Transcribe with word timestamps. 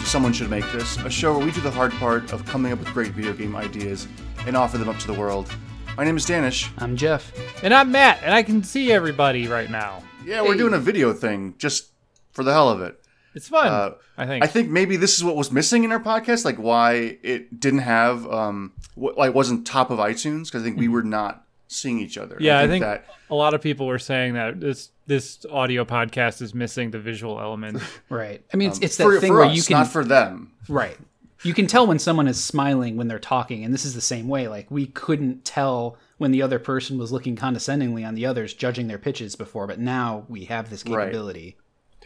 to 0.00 0.06
Someone 0.06 0.32
Should 0.32 0.48
Make 0.50 0.70
This, 0.72 0.96
a 0.98 1.10
show 1.10 1.36
where 1.36 1.44
we 1.44 1.52
do 1.52 1.60
the 1.60 1.70
hard 1.70 1.92
part 1.92 2.32
of 2.32 2.44
coming 2.46 2.72
up 2.72 2.78
with 2.78 2.88
great 2.88 3.12
video 3.12 3.32
game 3.34 3.54
ideas 3.54 4.08
and 4.46 4.56
offer 4.56 4.78
them 4.78 4.88
up 4.88 4.98
to 4.98 5.06
the 5.06 5.12
world. 5.12 5.52
My 5.96 6.04
name 6.04 6.16
is 6.16 6.24
Danish. 6.24 6.70
I'm 6.78 6.96
Jeff. 6.96 7.32
And 7.62 7.74
I'm 7.74 7.92
Matt, 7.92 8.20
and 8.22 8.32
I 8.32 8.42
can 8.42 8.62
see 8.62 8.92
everybody 8.92 9.46
right 9.46 9.70
now. 9.70 10.02
Yeah, 10.24 10.42
we're 10.42 10.56
doing 10.56 10.74
a 10.74 10.78
video 10.78 11.12
thing 11.12 11.54
just 11.58 11.92
for 12.32 12.42
the 12.42 12.52
hell 12.52 12.70
of 12.70 12.80
it. 12.80 12.98
It's 13.34 13.48
fun. 13.48 13.66
Uh, 13.68 13.90
I 14.16 14.26
think. 14.26 14.44
I 14.44 14.46
think 14.46 14.70
maybe 14.70 14.96
this 14.96 15.16
is 15.16 15.22
what 15.24 15.36
was 15.36 15.52
missing 15.52 15.84
in 15.84 15.92
our 15.92 16.00
podcast, 16.00 16.44
like 16.44 16.56
why 16.56 17.18
it 17.22 17.60
didn't 17.60 17.80
have, 17.80 18.26
um, 18.30 18.72
wh- 18.94 19.16
why 19.16 19.26
it 19.26 19.34
wasn't 19.34 19.66
top 19.66 19.90
of 19.90 19.98
iTunes, 19.98 20.46
because 20.46 20.62
I 20.62 20.64
think 20.64 20.78
we 20.78 20.88
were 20.88 21.02
not 21.02 21.44
seeing 21.70 21.98
each 22.00 22.18
other. 22.18 22.36
Yeah, 22.40 22.58
I 22.58 22.66
think, 22.66 22.82
that. 22.84 23.04
a 23.30 23.34
lot 23.34 23.54
of 23.54 23.60
people 23.62 23.86
were 23.86 23.98
saying 23.98 24.34
that 24.34 24.60
this 24.60 24.90
this 25.06 25.44
audio 25.50 25.84
podcast 25.84 26.42
is 26.42 26.54
missing 26.54 26.90
the 26.90 26.98
visual 26.98 27.40
element. 27.40 27.80
Right. 28.08 28.42
I 28.52 28.56
mean, 28.56 28.68
it's, 28.70 28.78
um, 28.78 28.84
it's 28.84 28.96
that 28.96 29.04
for, 29.04 29.20
thing 29.20 29.32
for 29.32 29.38
where 29.38 29.46
us, 29.46 29.56
you 29.56 29.62
can 29.62 29.78
not 29.78 29.88
for 29.88 30.04
them. 30.04 30.52
right. 30.68 30.96
You 31.42 31.54
can 31.54 31.66
tell 31.66 31.86
when 31.86 31.98
someone 31.98 32.28
is 32.28 32.42
smiling 32.42 32.96
when 32.98 33.08
they're 33.08 33.18
talking, 33.18 33.64
and 33.64 33.72
this 33.72 33.86
is 33.86 33.94
the 33.94 34.00
same 34.02 34.28
way. 34.28 34.46
Like 34.48 34.70
we 34.70 34.86
couldn't 34.86 35.44
tell 35.44 35.96
when 36.18 36.32
the 36.32 36.42
other 36.42 36.58
person 36.58 36.98
was 36.98 37.12
looking 37.12 37.34
condescendingly 37.34 38.04
on 38.04 38.14
the 38.14 38.26
others, 38.26 38.52
judging 38.52 38.88
their 38.88 38.98
pitches 38.98 39.36
before, 39.36 39.66
but 39.66 39.78
now 39.78 40.24
we 40.28 40.44
have 40.46 40.68
this 40.68 40.84
Right. 40.84 41.04
capability. 41.06 41.56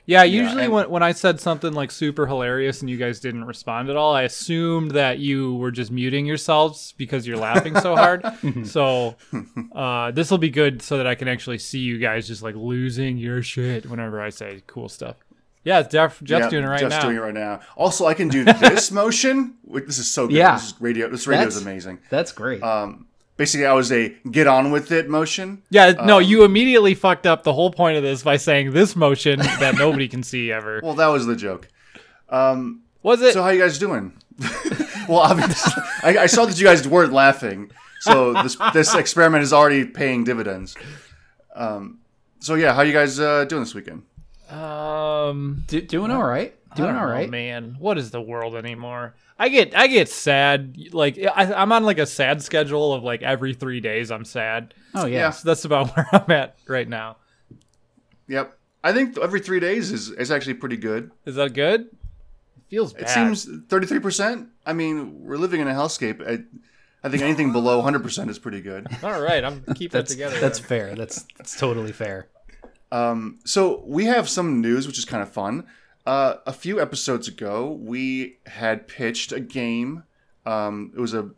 Yeah, 0.07 0.23
usually 0.25 0.65
and- 0.65 0.73
when, 0.73 0.91
when 0.91 1.03
I 1.03 1.13
said 1.13 1.41
something 1.41 1.73
like 1.73 1.91
super 1.91 2.27
hilarious 2.27 2.81
and 2.83 2.91
you 2.91 2.97
guys 2.99 3.21
didn't 3.21 3.45
respond 3.47 3.89
at 3.89 3.97
all, 3.97 4.15
I 4.15 4.23
assumed 4.23 4.91
that 4.91 5.19
you 5.19 5.55
were 5.57 5.71
just 5.71 5.91
muting 5.91 6.27
yourselves 6.27 6.93
because 6.99 7.27
you're 7.27 7.39
laughing 7.39 7.75
so 7.81 7.97
hard. 7.97 8.23
so 8.65 9.17
uh, 9.75 10.11
this 10.11 10.31
will 10.31 10.39
be 10.39 10.51
good 10.51 10.83
so 10.83 10.99
that 10.99 11.07
I 11.07 11.15
can 11.15 11.27
actually 11.29 11.59
see 11.59 11.79
you 11.79 11.99
guys 11.99 12.27
just 12.29 12.43
like 12.43 12.55
losing 12.55 13.17
your 13.17 13.43
shit 13.43 13.87
whenever 13.89 14.21
I 14.21 14.29
say 14.31 14.63
cool 14.67 14.89
stuff. 14.89 15.17
Yeah, 15.65 15.81
it's 15.81 15.89
Jeff, 15.91 16.21
Jeff's 16.23 16.45
Yeah, 16.45 16.51
doing 16.51 16.65
it 16.65 16.69
right 16.69 16.83
now. 16.83 16.89
Jeff's 16.91 17.03
now. 17.03 17.09
doing 17.09 17.17
it 17.17 17.21
right 17.21 17.33
now. 17.33 17.61
Also, 17.75 18.05
I 18.05 18.13
can 18.13 18.29
do 18.29 18.45
this 18.45 18.91
motion. 18.91 19.55
This 19.67 19.99
is 19.99 20.13
so 20.13 20.27
good. 20.27 20.37
Yeah. 20.37 20.57
This 20.57 20.67
is 20.67 20.75
radio. 20.81 21.09
This 21.09 21.27
radio 21.27 21.47
is 21.47 21.55
That's- 21.55 21.63
amazing. 21.67 22.01
That's 22.11 22.33
great. 22.33 22.63
Um, 22.63 23.07
basically, 23.37 23.67
I 23.67 23.73
was 23.73 23.91
a 23.93 24.15
get 24.31 24.47
on 24.47 24.71
with 24.71 24.93
it 24.93 25.09
motion. 25.09 25.63
Yeah, 25.71 25.93
no, 25.93 26.17
Um, 26.19 26.23
you 26.23 26.45
immediately 26.45 26.95
fucked 26.95 27.27
up 27.27 27.43
the 27.43 27.53
whole 27.53 27.71
point 27.71 27.97
of 27.97 28.03
this 28.03 28.23
by 28.23 28.37
saying 28.37 28.73
this 28.73 28.95
motion 28.97 29.39
that 29.61 29.77
nobody 29.77 30.09
can 30.09 30.23
see 30.23 30.51
ever. 30.53 30.81
Well, 30.83 30.95
that 30.95 31.07
was 31.09 31.27
the 31.27 31.37
joke. 31.37 31.69
Um, 32.29 32.83
Was 33.03 33.21
it? 33.23 33.33
so 33.35 33.43
how 33.43 33.51
you 33.51 33.61
guys 33.61 33.79
doing? 33.79 34.13
well, 35.09 35.19
obviously, 35.21 35.83
I, 36.03 36.19
I 36.19 36.27
saw 36.27 36.45
that 36.47 36.59
you 36.59 36.67
guys 36.67 36.87
weren't 36.89 37.13
laughing. 37.13 37.71
So 38.01 38.33
this 38.43 38.57
this 38.73 38.95
experiment 39.03 39.43
is 39.45 39.53
already 39.53 39.85
paying 39.85 40.25
dividends. 40.25 40.77
Um, 41.55 42.01
so 42.41 42.55
yeah, 42.55 42.75
how 42.75 42.83
you 42.83 42.93
guys 42.93 43.21
uh, 43.21 43.45
doing 43.45 43.63
this 43.63 43.75
weekend? 43.75 44.03
um, 44.51 45.65
Do, 45.69 45.81
doing 45.81 46.11
all 46.11 46.25
right. 46.25 46.55
I 46.75 46.77
Doing 46.77 46.93
don't 46.95 47.03
know, 47.03 47.09
right. 47.09 47.31
man. 47.31 47.77
What 47.79 47.99
is 47.99 48.11
the 48.11 48.21
world 48.21 48.57
anymore? 48.57 49.15
I 49.39 49.49
get 49.49 49.75
I 49.77 49.87
get 49.87 50.09
sad. 50.09 50.77
Like 50.93 51.19
I, 51.19 51.53
I'm 51.55 51.73
on 51.73 51.85
like 51.85 51.99
a 51.99 52.07
sad 52.07 52.43
schedule 52.43 52.93
of 52.93 53.03
like 53.03 53.23
every 53.23 53.55
three 53.55 53.81
days 53.81 54.11
I'm 54.11 54.25
sad. 54.25 54.75
Oh 54.95 55.07
yeah. 55.07 55.19
Yeah. 55.19 55.31
So 55.31 55.49
that's 55.49 55.65
about 55.65 55.91
where 55.97 56.09
I'm 56.13 56.31
at 56.31 56.57
right 56.67 56.89
now. 56.89 57.17
Yep, 58.29 58.57
I 58.83 58.93
think 58.93 59.19
every 59.19 59.41
three 59.41 59.61
days 59.61 59.91
is 59.93 60.11
is 60.11 60.31
actually 60.31 60.55
pretty 60.55 60.77
good. 60.77 61.11
Is 61.27 61.35
that 61.37 61.53
good? 61.55 61.83
It 61.83 62.71
feels 62.71 62.93
bad. 62.93 63.03
It 63.03 63.09
seems 63.11 63.49
thirty 63.69 63.87
three 63.87 64.01
percent. 64.01 64.49
I 64.67 64.73
mean, 64.73 65.25
we're 65.25 65.37
living 65.37 65.61
in 65.61 65.69
a 65.69 65.73
hellscape. 65.75 66.27
I, 66.27 66.43
I 67.07 67.11
think 67.11 67.23
anything 67.23 67.53
below 67.53 67.83
hundred 67.89 68.03
percent 68.03 68.31
is 68.31 68.39
pretty 68.39 68.61
good. 68.63 68.87
all 69.03 69.21
right. 69.21 69.45
I'm 69.45 69.63
keeping 69.75 69.87
it 69.87 69.91
That's 69.93 70.13
together. 70.13 70.41
that's 70.41 70.59
then. 70.59 70.69
fair. 70.69 70.95
That's 70.95 71.27
that's 71.37 71.57
totally 71.59 71.93
fair. 71.93 72.29
Um, 72.93 73.41
so 73.45 73.83
we 73.87 74.05
have 74.05 74.29
some 74.29 74.61
news, 74.61 74.87
which 74.87 74.99
is 74.99 75.05
kind 75.05 75.23
of 75.23 75.29
fun. 75.29 75.67
Uh, 76.07 76.37
a 76.47 76.53
few 76.53 76.81
episodes 76.81 77.29
ago, 77.29 77.71
we 77.81 78.39
had 78.47 78.87
pitched 78.89 79.33
a 79.33 79.41
game. 79.41 80.03
Um, 80.45 80.93
it 80.97 81.01
was 81.01 81.15
a 81.15 81.31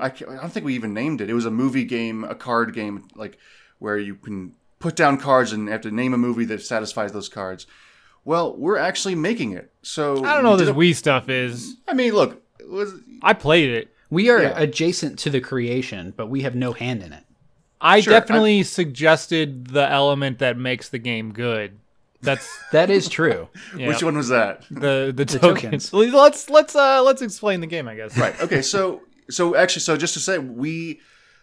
I, 0.00 0.10
can't- 0.10 0.30
I 0.32 0.36
don't 0.36 0.52
think 0.52 0.66
we 0.66 0.74
even 0.74 0.92
named 0.92 1.20
it. 1.20 1.30
It 1.30 1.34
was 1.34 1.46
a 1.46 1.50
movie 1.50 1.84
game, 1.84 2.24
a 2.24 2.34
card 2.34 2.74
game, 2.74 3.08
like 3.14 3.38
where 3.78 3.96
you 3.96 4.16
can 4.16 4.54
put 4.80 4.96
down 4.96 5.16
cards 5.18 5.52
and 5.52 5.68
have 5.68 5.80
to 5.82 5.90
name 5.90 6.12
a 6.12 6.18
movie 6.18 6.44
that 6.46 6.60
satisfies 6.62 7.12
those 7.12 7.28
cards. 7.28 7.66
Well, 8.24 8.54
we're 8.56 8.76
actually 8.76 9.14
making 9.14 9.52
it. 9.52 9.72
So 9.82 10.24
I 10.24 10.34
don't 10.34 10.42
know 10.42 10.50
what 10.50 10.58
we 10.60 10.64
this 10.66 10.74
did 10.74 10.76
Wii 10.76 10.94
stuff 10.96 11.28
is. 11.28 11.76
I 11.88 11.94
mean, 11.94 12.12
look, 12.12 12.42
it 12.58 12.68
was 12.68 12.92
I 13.22 13.32
played 13.32 13.70
it. 13.70 13.94
We 14.10 14.28
are 14.28 14.42
Yeah. 14.42 14.58
adjacent 14.58 15.18
to 15.20 15.30
the 15.30 15.40
creation, 15.40 16.12
but 16.16 16.26
we 16.26 16.42
have 16.42 16.54
no 16.54 16.72
hand 16.72 17.02
in 17.02 17.12
it. 17.12 17.24
I 17.80 18.00
Sure, 18.00 18.12
I- 18.14 18.18
definitely 18.20 18.62
suggested 18.64 19.68
the 19.68 19.88
element 19.90 20.38
that 20.40 20.58
makes 20.58 20.88
the 20.88 20.98
game 20.98 21.32
good. 21.32 21.78
That's 22.22 22.48
That 22.72 22.90
is 22.90 23.08
true. 23.08 23.48
yeah, 23.76 23.88
which 23.88 24.02
one 24.02 24.16
was 24.16 24.28
that? 24.28 24.64
the 24.70 25.12
the, 25.14 25.24
tokens. 25.24 25.90
tokens. 25.90 25.92
Let's 25.92 26.48
let's 26.48 26.74
uh 26.74 27.02
let's 27.02 27.22
explain 27.22 27.60
the 27.60 27.66
game. 27.66 27.88
I 27.88 27.96
guess. 27.96 28.16
right 28.16 28.38
okay 28.40 28.62
so 28.62 29.02
so 29.30 29.54
actually 29.56 29.80
so 29.80 29.96
just 29.96 30.14
to 30.14 30.20
say 30.20 30.38
we 30.38 31.00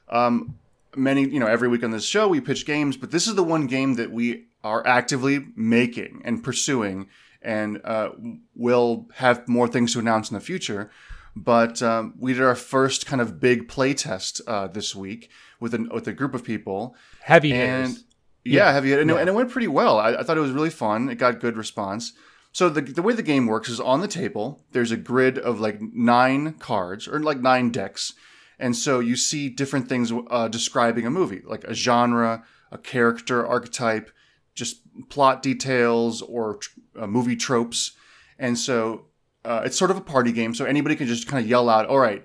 um 0.10 0.58
many 0.96 1.28
you 1.28 1.40
know 1.40 1.48
every 1.48 1.68
week 1.68 1.84
on 1.84 1.92
this 1.92 2.06
show 2.06 2.28
we 2.28 2.42
pitch 2.42 2.66
games 2.66 2.98
but 2.98 3.12
this 3.12 3.28
is 3.28 3.36
the 3.36 3.44
one 3.44 3.68
game 3.68 3.96
that 3.96 4.12
we 4.12 4.46
are 4.64 4.86
actively 4.88 5.46
making 5.56 6.22
and 6.26 6.44
pursuing 6.44 7.08
and 7.42 7.80
uh, 7.86 8.10
we'll 8.56 9.08
have 9.16 9.48
more 9.48 9.68
things 9.68 9.94
to 9.94 10.00
announce 10.00 10.30
in 10.30 10.36
the 10.36 10.42
future 10.42 10.92
but 11.36 11.82
um, 11.82 12.14
we 12.18 12.34
did 12.34 12.42
our 12.42 12.56
first 12.56 13.06
kind 13.06 13.22
of 13.22 13.40
big 13.40 13.68
play 13.70 13.94
test 13.94 14.42
uh, 14.48 14.68
this 14.68 14.96
week 14.96 15.30
with 15.60 15.74
an 15.74 15.90
with 15.94 16.08
a 16.08 16.14
group 16.14 16.34
of 16.34 16.44
people 16.44 16.96
Heavy 17.22 17.54
and 17.54 17.88
hitters. 17.90 18.04
Yeah, 18.44 18.72
have 18.72 18.86
you? 18.86 19.00
And, 19.00 19.10
it, 19.10 19.18
and 19.18 19.30
it 19.30 19.36
went 19.36 19.52
pretty 19.52 19.68
well. 19.68 20.00
I, 20.00 20.16
I 20.16 20.24
thought 20.24 20.38
it 20.38 20.42
was 20.42 20.52
really 20.52 20.70
fun. 20.70 21.10
It 21.10 21.16
got 21.16 21.40
good 21.40 21.58
response. 21.58 22.14
So 22.52 22.70
the 22.70 22.82
the 22.82 23.02
way 23.02 23.14
the 23.14 23.24
game 23.24 23.46
works 23.46 23.70
is 23.70 23.80
on 23.80 24.02
the 24.02 24.08
table. 24.08 24.64
There's 24.72 24.92
a 24.92 24.98
grid 24.98 25.38
of 25.38 25.60
like 25.60 25.80
nine 25.82 26.54
cards 26.54 27.08
or 27.08 27.20
like 27.20 27.40
nine 27.40 27.70
decks, 27.70 28.14
and 28.58 28.76
so 28.76 29.00
you 29.00 29.16
see 29.16 29.50
different 29.50 29.88
things 29.88 30.12
uh, 30.30 30.48
describing 30.48 31.06
a 31.06 31.12
movie, 31.12 31.42
like 31.46 31.64
a 31.66 31.74
genre, 31.74 32.44
a 32.72 32.78
character 32.78 33.46
archetype, 33.46 34.10
just 34.56 34.82
plot 35.10 35.44
details 35.44 36.22
or 36.24 36.58
tr- 36.58 36.80
uh, 37.00 37.08
movie 37.08 37.36
tropes, 37.36 37.92
and 38.40 38.58
so 38.58 39.06
uh, 39.46 39.62
it's 39.64 39.78
sort 39.78 39.92
of 39.92 39.98
a 39.98 40.02
party 40.02 40.32
game. 40.32 40.56
So 40.56 40.66
anybody 40.66 40.96
can 40.96 41.08
just 41.08 41.28
kind 41.28 41.44
of 41.44 41.50
yell 41.50 41.70
out, 41.70 41.86
"All 41.86 42.00
right." 42.00 42.24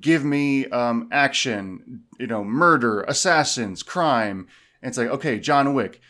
Give 0.00 0.24
me 0.24 0.66
um, 0.66 1.08
action, 1.10 2.04
you 2.20 2.28
know, 2.28 2.44
murder, 2.44 3.02
assassins, 3.08 3.82
crime, 3.82 4.46
and 4.82 4.88
it's 4.88 4.98
like, 4.98 5.08
okay, 5.08 5.38
John 5.38 5.74
Wick. 5.74 6.00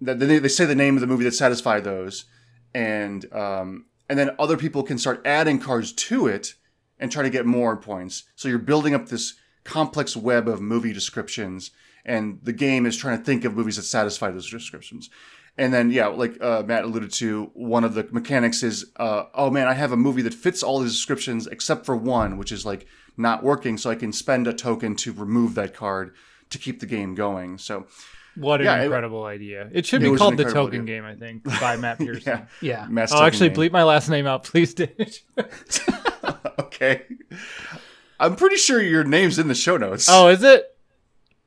They, 0.00 0.38
they 0.38 0.48
say 0.48 0.66
the 0.66 0.74
name 0.74 0.94
of 0.94 1.00
the 1.00 1.06
movie 1.06 1.24
that 1.24 1.32
satisfy 1.32 1.80
those, 1.80 2.26
and 2.74 3.32
um, 3.32 3.86
and 4.08 4.18
then 4.18 4.36
other 4.38 4.56
people 4.56 4.82
can 4.82 4.98
start 4.98 5.22
adding 5.24 5.58
cards 5.58 5.92
to 5.92 6.26
it 6.26 6.54
and 6.98 7.10
try 7.10 7.22
to 7.22 7.30
get 7.30 7.46
more 7.46 7.76
points. 7.76 8.24
So 8.36 8.48
you're 8.48 8.58
building 8.58 8.94
up 8.94 9.08
this 9.08 9.34
complex 9.64 10.16
web 10.16 10.48
of 10.48 10.60
movie 10.60 10.92
descriptions, 10.92 11.70
and 12.04 12.40
the 12.42 12.52
game 12.52 12.84
is 12.84 12.96
trying 12.96 13.18
to 13.18 13.24
think 13.24 13.44
of 13.44 13.56
movies 13.56 13.76
that 13.76 13.82
satisfy 13.82 14.30
those 14.30 14.50
descriptions. 14.50 15.08
And 15.58 15.72
then, 15.72 15.90
yeah, 15.90 16.08
like 16.08 16.40
uh, 16.42 16.62
Matt 16.66 16.84
alluded 16.84 17.12
to, 17.14 17.50
one 17.54 17.84
of 17.84 17.94
the 17.94 18.06
mechanics 18.12 18.62
is, 18.62 18.92
uh, 18.96 19.24
oh 19.34 19.50
man, 19.50 19.66
I 19.66 19.72
have 19.72 19.92
a 19.92 19.96
movie 19.96 20.22
that 20.22 20.34
fits 20.34 20.62
all 20.62 20.80
these 20.80 20.92
descriptions 20.92 21.46
except 21.46 21.86
for 21.86 21.96
one, 21.96 22.36
which 22.36 22.52
is 22.52 22.66
like 22.66 22.86
not 23.16 23.42
working. 23.42 23.78
So 23.78 23.88
I 23.88 23.94
can 23.94 24.12
spend 24.12 24.46
a 24.46 24.52
token 24.52 24.96
to 24.96 25.12
remove 25.12 25.54
that 25.54 25.72
card 25.72 26.14
to 26.50 26.58
keep 26.58 26.80
the 26.80 26.86
game 26.86 27.14
going. 27.14 27.58
So 27.58 27.86
What 28.36 28.60
an 28.60 28.66
yeah, 28.66 28.80
it- 28.80 28.84
incredible 28.84 29.24
idea! 29.24 29.68
It 29.72 29.86
should 29.86 30.02
It 30.02 30.06
be 30.06 30.10
was 30.10 30.20
called 30.20 30.36
the 30.36 30.44
Token 30.44 30.82
idea. 30.82 30.96
Game, 30.96 31.04
I 31.04 31.14
think, 31.14 31.44
by 31.60 31.76
Matt 31.78 31.98
Pearson. 31.98 32.22
yeah, 32.26 32.46
Yeah. 32.60 32.86
Matt's 32.88 33.12
Oh, 33.12 33.16
token 33.16 33.26
actually, 33.26 33.48
game. 33.50 33.56
bleep 33.58 33.72
my 33.72 33.82
last 33.82 34.08
name 34.08 34.26
out, 34.26 34.44
please, 34.44 34.74
Dish. 34.80 35.24
okay. 36.58 37.02
I'm 38.18 38.36
pretty 38.36 38.56
sure 38.56 38.80
your 38.82 39.04
name's 39.04 39.38
in 39.38 39.48
the 39.48 39.54
show 39.54 39.76
notes. 39.76 40.08
oh, 40.10 40.28
is 40.28 40.42
it? 40.42 40.64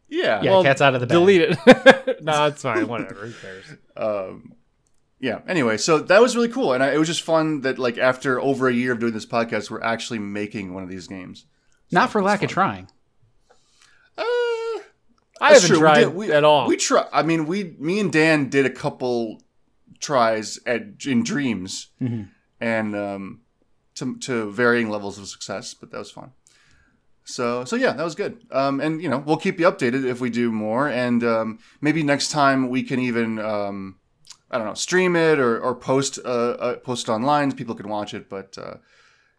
yeah. 0.07 0.42
Yeah, 0.42 0.62
cat's 0.63 0.81
out 0.81 0.94
of 0.96 1.02
the 1.02 1.07
bag. 1.07 1.13
Delete 1.13 1.42
it. 1.42 2.24
no, 2.24 2.45
it's 2.48 2.62
fine. 2.62 2.88
Whatever. 2.88 3.28
Who 3.28 3.34
cares? 3.34 3.66
um, 3.98 4.54
yeah. 5.19 5.40
Anyway, 5.48 5.78
so 5.78 6.00
that 6.00 6.22
was 6.22 6.36
really 6.36 6.50
cool, 6.50 6.74
and 6.74 6.84
I, 6.84 6.94
it 6.94 6.98
was 6.98 7.07
just 7.07 7.22
fun 7.24 7.62
that 7.62 7.78
like 7.80 7.98
after 7.98 8.40
over 8.40 8.68
a 8.68 8.74
year 8.74 8.92
of 8.94 9.00
doing 9.00 9.13
this 9.13 9.25
podcast, 9.25 9.69
we're 9.69 9.81
actually 9.81 10.19
making 10.19 10.74
one 10.74 10.81
of 10.84 10.90
these 10.90 11.07
games. 11.07 11.45
Not 11.92 12.10
for 12.12 12.22
lack 12.22 12.42
of 12.44 12.50
trying. 12.50 12.88
Uh, 14.18 14.24
I 15.41 15.53
that's 15.53 15.63
haven't 15.63 15.77
true. 15.77 15.88
We 15.88 15.94
tried 15.94 16.00
did- 16.06 16.15
we- 16.15 16.31
at 16.31 16.44
all. 16.44 16.68
We 16.68 16.77
try. 16.77 17.07
I 17.13 17.24
mean, 17.24 17.45
we, 17.45 17.75
me 17.80 18.00
and 18.00 18.12
Dan 18.12 18.50
did 18.50 18.65
a 18.65 18.69
couple 18.69 19.41
tries 20.00 20.59
at 20.65 21.06
in 21.06 21.24
Dreams, 21.24 21.88
Mhm. 22.01 22.30
and 22.59 22.95
um, 22.95 23.41
to 23.95 24.18
to 24.18 24.51
varying 24.51 24.89
levels 24.89 25.18
of 25.19 25.27
success, 25.27 25.74
but 25.74 25.91
that 25.91 25.97
was 25.97 26.12
fun. 26.12 26.31
So 27.25 27.63
so 27.65 27.75
yeah, 27.75 27.91
that 27.94 28.03
was 28.03 28.15
good. 28.15 28.44
Um, 28.51 28.80
and 28.80 29.01
you 29.01 29.09
know, 29.09 29.19
we'll 29.19 29.38
keep 29.38 29.59
you 29.59 29.65
updated 29.69 30.03
if 30.06 30.19
we 30.19 30.30
do 30.30 30.51
more, 30.51 30.88
and 30.89 31.24
um, 31.24 31.59
maybe 31.81 32.01
next 32.03 32.30
time 32.30 32.69
we 32.69 32.81
can 32.83 33.00
even 33.00 33.39
um, 33.39 34.00
I 34.50 34.57
don't 34.57 34.68
know, 34.68 34.74
stream 34.74 35.15
it 35.15 35.38
or 35.39 35.59
or 35.59 35.75
post 35.75 36.18
uh, 36.25 36.27
uh 36.59 36.75
post 36.77 37.07
online. 37.09 37.51
People 37.51 37.75
can 37.75 37.88
watch 37.89 38.13
it, 38.13 38.30
but 38.30 38.57
uh, 38.57 38.75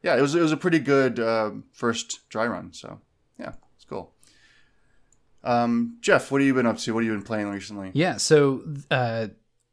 yeah, 0.02 0.16
it 0.16 0.20
was 0.22 0.34
it 0.34 0.40
was 0.40 0.52
a 0.52 0.56
pretty 0.56 0.78
good 0.78 1.18
uh, 1.18 1.50
first 1.72 2.28
dry 2.28 2.46
run. 2.46 2.72
So 2.72 2.88
yeah, 2.88 2.94
it's 2.94 2.98
cool. 2.98 3.09
Um, 5.42 5.98
Jeff, 6.00 6.30
what 6.30 6.40
have 6.40 6.46
you 6.46 6.54
been 6.54 6.66
up 6.66 6.78
to? 6.78 6.94
What 6.94 7.02
have 7.02 7.12
you 7.12 7.16
been 7.16 7.24
playing 7.24 7.48
recently? 7.48 7.90
Yeah. 7.94 8.16
So 8.16 8.62
uh, 8.90 9.28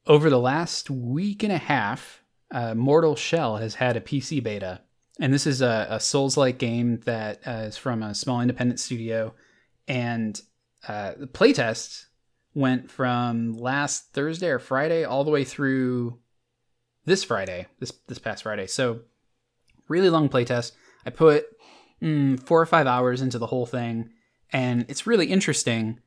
over 0.06 0.30
the 0.30 0.40
last 0.40 0.90
week 0.90 1.44
and 1.44 1.52
a 1.52 1.58
half, 1.58 2.24
uh, 2.52 2.74
Mortal 2.74 3.16
Shell 3.16 3.58
has 3.58 3.76
had 3.76 3.98
a 3.98 4.02
PC 4.02 4.42
beta, 4.42 4.82
and 5.20 5.34
this 5.34 5.46
is 5.46 5.62
a, 5.62 5.88
a 5.90 6.00
Souls-like 6.00 6.58
game 6.58 7.02
that 7.02 7.46
uh, 7.46 7.66
is 7.68 7.78
from 7.78 8.02
a 8.02 8.16
small 8.16 8.42
independent 8.42 8.80
studio, 8.80 9.34
and 9.88 10.42
uh, 10.88 11.14
the 11.18 11.28
playtest 11.28 12.06
went 12.54 12.90
from 12.90 13.54
last 13.54 14.14
Thursday 14.14 14.48
or 14.48 14.60
Friday 14.60 15.04
all 15.04 15.24
the 15.24 15.32
way 15.32 15.44
through 15.44 16.18
this 17.06 17.24
Friday, 17.24 17.68
this 17.80 17.92
this 18.08 18.20
past 18.20 18.44
Friday. 18.44 18.68
So 18.68 19.02
really 19.88 20.10
long 20.10 20.30
playtest. 20.30 20.72
I 21.06 21.10
put 21.10 21.46
mm, 22.02 22.42
four 22.44 22.62
or 22.62 22.66
five 22.66 22.88
hours 22.88 23.22
into 23.22 23.40
the 23.40 23.48
whole 23.48 23.66
thing, 23.66 24.10
and 24.52 24.86
it's 24.88 25.08
really 25.08 25.28
interesting, 25.28 26.00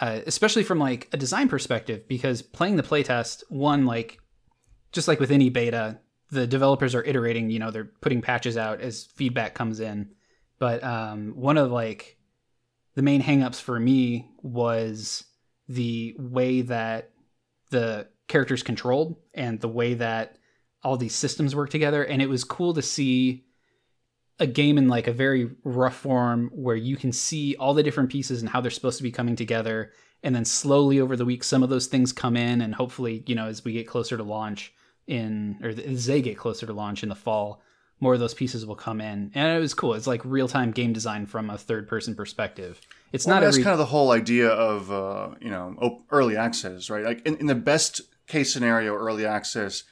uh, 0.00 0.20
especially 0.26 0.62
from 0.62 0.78
like 0.78 1.08
a 1.12 1.16
design 1.16 1.48
perspective, 1.48 2.06
because 2.08 2.42
playing 2.42 2.76
the 2.76 2.82
playtest, 2.82 3.42
one 3.48 3.86
like 3.86 4.20
just 4.92 5.08
like 5.08 5.20
with 5.20 5.30
any 5.30 5.50
beta, 5.50 5.98
the 6.30 6.46
developers 6.46 6.94
are 6.94 7.04
iterating. 7.04 7.50
You 7.50 7.58
know, 7.58 7.70
they're 7.70 7.90
putting 8.00 8.22
patches 8.22 8.56
out 8.56 8.80
as 8.80 9.04
feedback 9.04 9.54
comes 9.54 9.80
in. 9.80 10.10
But 10.58 10.82
um, 10.82 11.32
one 11.36 11.56
of 11.56 11.70
like 11.70 12.18
the 12.94 13.02
main 13.02 13.22
hangups 13.22 13.60
for 13.60 13.78
me 13.78 14.30
was 14.42 15.24
the 15.68 16.16
way 16.18 16.62
that 16.62 17.10
the 17.70 18.08
characters 18.26 18.62
controlled 18.62 19.16
and 19.34 19.60
the 19.60 19.68
way 19.68 19.94
that 19.94 20.36
all 20.82 20.96
these 20.96 21.14
systems 21.14 21.54
work 21.54 21.70
together. 21.70 22.02
And 22.04 22.20
it 22.20 22.28
was 22.28 22.44
cool 22.44 22.74
to 22.74 22.82
see 22.82 23.44
a 24.40 24.46
game 24.46 24.78
in 24.78 24.88
like 24.88 25.06
a 25.06 25.12
very 25.12 25.50
rough 25.64 25.96
form 25.96 26.50
where 26.54 26.76
you 26.76 26.96
can 26.96 27.12
see 27.12 27.56
all 27.56 27.74
the 27.74 27.82
different 27.82 28.10
pieces 28.10 28.40
and 28.40 28.48
how 28.48 28.60
they're 28.60 28.70
supposed 28.70 28.98
to 28.98 29.02
be 29.02 29.10
coming 29.10 29.36
together. 29.36 29.92
And 30.22 30.34
then 30.34 30.44
slowly 30.44 31.00
over 31.00 31.16
the 31.16 31.24
week, 31.24 31.44
some 31.44 31.62
of 31.62 31.70
those 31.70 31.86
things 31.86 32.12
come 32.12 32.36
in, 32.36 32.60
and 32.60 32.74
hopefully, 32.74 33.22
you 33.26 33.34
know, 33.34 33.46
as 33.46 33.64
we 33.64 33.72
get 33.72 33.86
closer 33.86 34.16
to 34.16 34.22
launch 34.22 34.72
in, 35.06 35.58
or 35.62 35.68
as 35.68 36.06
they 36.06 36.20
get 36.20 36.36
closer 36.36 36.66
to 36.66 36.72
launch 36.72 37.02
in 37.02 37.08
the 37.08 37.14
fall, 37.14 37.62
more 38.00 38.14
of 38.14 38.20
those 38.20 38.34
pieces 38.34 38.66
will 38.66 38.76
come 38.76 39.00
in. 39.00 39.30
And 39.34 39.56
it 39.56 39.60
was 39.60 39.74
cool. 39.74 39.94
It's 39.94 40.06
like 40.06 40.24
real 40.24 40.48
time 40.48 40.72
game 40.72 40.92
design 40.92 41.26
from 41.26 41.50
a 41.50 41.58
third 41.58 41.88
person 41.88 42.14
perspective. 42.14 42.80
It's 43.12 43.26
well, 43.26 43.36
not 43.36 43.40
that's 43.40 43.56
every... 43.56 43.64
kind 43.64 43.72
of 43.72 43.78
the 43.78 43.86
whole 43.86 44.10
idea 44.10 44.48
of 44.48 44.90
uh, 44.90 45.30
you 45.40 45.50
know 45.50 46.02
early 46.10 46.36
access, 46.36 46.90
right? 46.90 47.04
Like 47.04 47.26
in, 47.26 47.36
in 47.36 47.46
the 47.46 47.54
best 47.54 48.00
case 48.26 48.52
scenario, 48.52 48.94
early 48.94 49.26
access. 49.26 49.84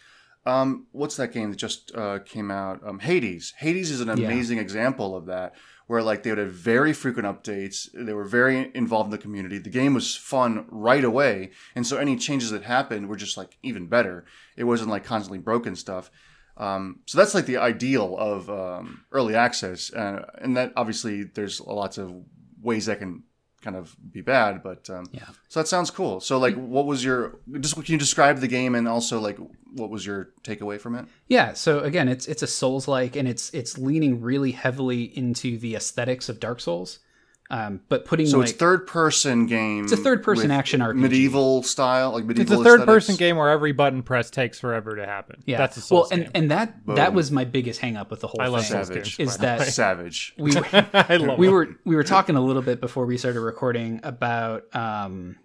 Um, 0.46 0.86
what's 0.92 1.16
that 1.16 1.32
game 1.32 1.50
that 1.50 1.56
just 1.56 1.94
uh, 1.94 2.20
came 2.20 2.52
out? 2.52 2.80
Um, 2.86 3.00
Hades. 3.00 3.52
Hades 3.58 3.90
is 3.90 4.00
an 4.00 4.08
amazing 4.08 4.58
yeah. 4.58 4.62
example 4.62 5.16
of 5.16 5.26
that, 5.26 5.54
where 5.88 6.02
like 6.02 6.22
they 6.22 6.30
would 6.30 6.38
have 6.38 6.52
very 6.52 6.92
frequent 6.92 7.26
updates. 7.26 7.88
They 7.92 8.12
were 8.12 8.24
very 8.24 8.70
involved 8.74 9.08
in 9.08 9.10
the 9.10 9.18
community. 9.18 9.58
The 9.58 9.70
game 9.70 9.92
was 9.92 10.14
fun 10.14 10.66
right 10.68 11.02
away, 11.02 11.50
and 11.74 11.84
so 11.84 11.96
any 11.96 12.16
changes 12.16 12.50
that 12.52 12.62
happened 12.62 13.08
were 13.08 13.16
just 13.16 13.36
like 13.36 13.58
even 13.64 13.88
better. 13.88 14.24
It 14.56 14.64
wasn't 14.64 14.90
like 14.90 15.04
constantly 15.04 15.38
broken 15.38 15.74
stuff. 15.74 16.10
Um, 16.56 17.00
so 17.06 17.18
that's 17.18 17.34
like 17.34 17.46
the 17.46 17.58
ideal 17.58 18.16
of 18.16 18.48
um, 18.48 19.04
early 19.10 19.34
access, 19.34 19.92
uh, 19.92 20.26
and 20.38 20.56
that 20.56 20.72
obviously 20.76 21.24
there's 21.24 21.60
lots 21.60 21.98
of 21.98 22.14
ways 22.62 22.86
that 22.86 23.00
can 23.00 23.24
kind 23.66 23.76
of 23.76 23.96
be 24.12 24.20
bad, 24.20 24.62
but 24.62 24.88
um, 24.90 25.06
yeah. 25.10 25.26
So 25.48 25.58
that 25.58 25.66
sounds 25.66 25.90
cool. 25.90 26.20
So 26.20 26.38
like, 26.38 26.54
what 26.54 26.86
was 26.86 27.04
your 27.04 27.40
just 27.58 27.74
can 27.74 27.84
you 27.92 27.98
describe 27.98 28.38
the 28.38 28.46
game 28.46 28.76
and 28.76 28.86
also 28.86 29.18
like 29.18 29.38
what 29.74 29.90
was 29.90 30.06
your 30.06 30.30
takeaway 30.44 30.80
from 30.80 30.94
it? 30.94 31.06
Yeah. 31.26 31.52
So 31.54 31.80
again, 31.80 32.08
it's 32.08 32.26
it's 32.26 32.42
a 32.42 32.46
Souls 32.46 32.86
like, 32.86 33.16
and 33.16 33.26
it's 33.26 33.52
it's 33.52 33.76
leaning 33.76 34.20
really 34.20 34.52
heavily 34.52 35.02
into 35.18 35.58
the 35.58 35.74
aesthetics 35.74 36.28
of 36.28 36.38
Dark 36.38 36.60
Souls. 36.60 37.00
Um, 37.48 37.80
but 37.88 38.04
putting 38.04 38.26
so 38.26 38.38
like, 38.38 38.48
it's 38.48 38.58
third 38.58 38.86
person 38.86 39.46
game. 39.46 39.84
It's 39.84 39.92
a 39.92 39.96
third 39.96 40.22
person 40.22 40.50
action 40.50 40.80
RPG, 40.80 40.96
medieval 40.96 41.62
style, 41.62 42.12
like 42.12 42.24
medieval. 42.24 42.52
It's 42.52 42.60
a 42.60 42.64
third 42.64 42.84
person 42.84 43.14
game 43.14 43.36
where 43.36 43.50
every 43.50 43.72
button 43.72 44.02
press 44.02 44.30
takes 44.30 44.58
forever 44.58 44.96
to 44.96 45.06
happen. 45.06 45.42
Yeah, 45.46 45.58
that's 45.58 45.76
a 45.76 45.80
Souls 45.80 46.10
well, 46.10 46.18
and 46.18 46.22
game. 46.24 46.32
and 46.34 46.50
that 46.50 46.84
Boom. 46.84 46.96
that 46.96 47.14
was 47.14 47.30
my 47.30 47.44
biggest 47.44 47.80
hang 47.80 47.96
up 47.96 48.10
with 48.10 48.20
the 48.20 48.26
whole 48.26 48.40
I 48.40 48.46
thing. 48.46 48.52
love 48.52 48.64
Savage. 48.64 49.20
Is 49.20 49.38
that 49.38 49.62
Savage? 49.68 50.34
We 50.46 50.54
were, 50.54 50.66
I 50.72 51.16
love 51.16 51.38
we 51.38 51.48
were 51.48 51.76
we 51.84 51.94
were 51.96 52.04
talking 52.04 52.36
a 52.36 52.40
little 52.40 52.62
bit 52.62 52.80
before 52.80 53.06
we 53.06 53.16
started 53.16 53.40
recording 53.40 54.00
about 54.02 54.64
um, 54.74 55.36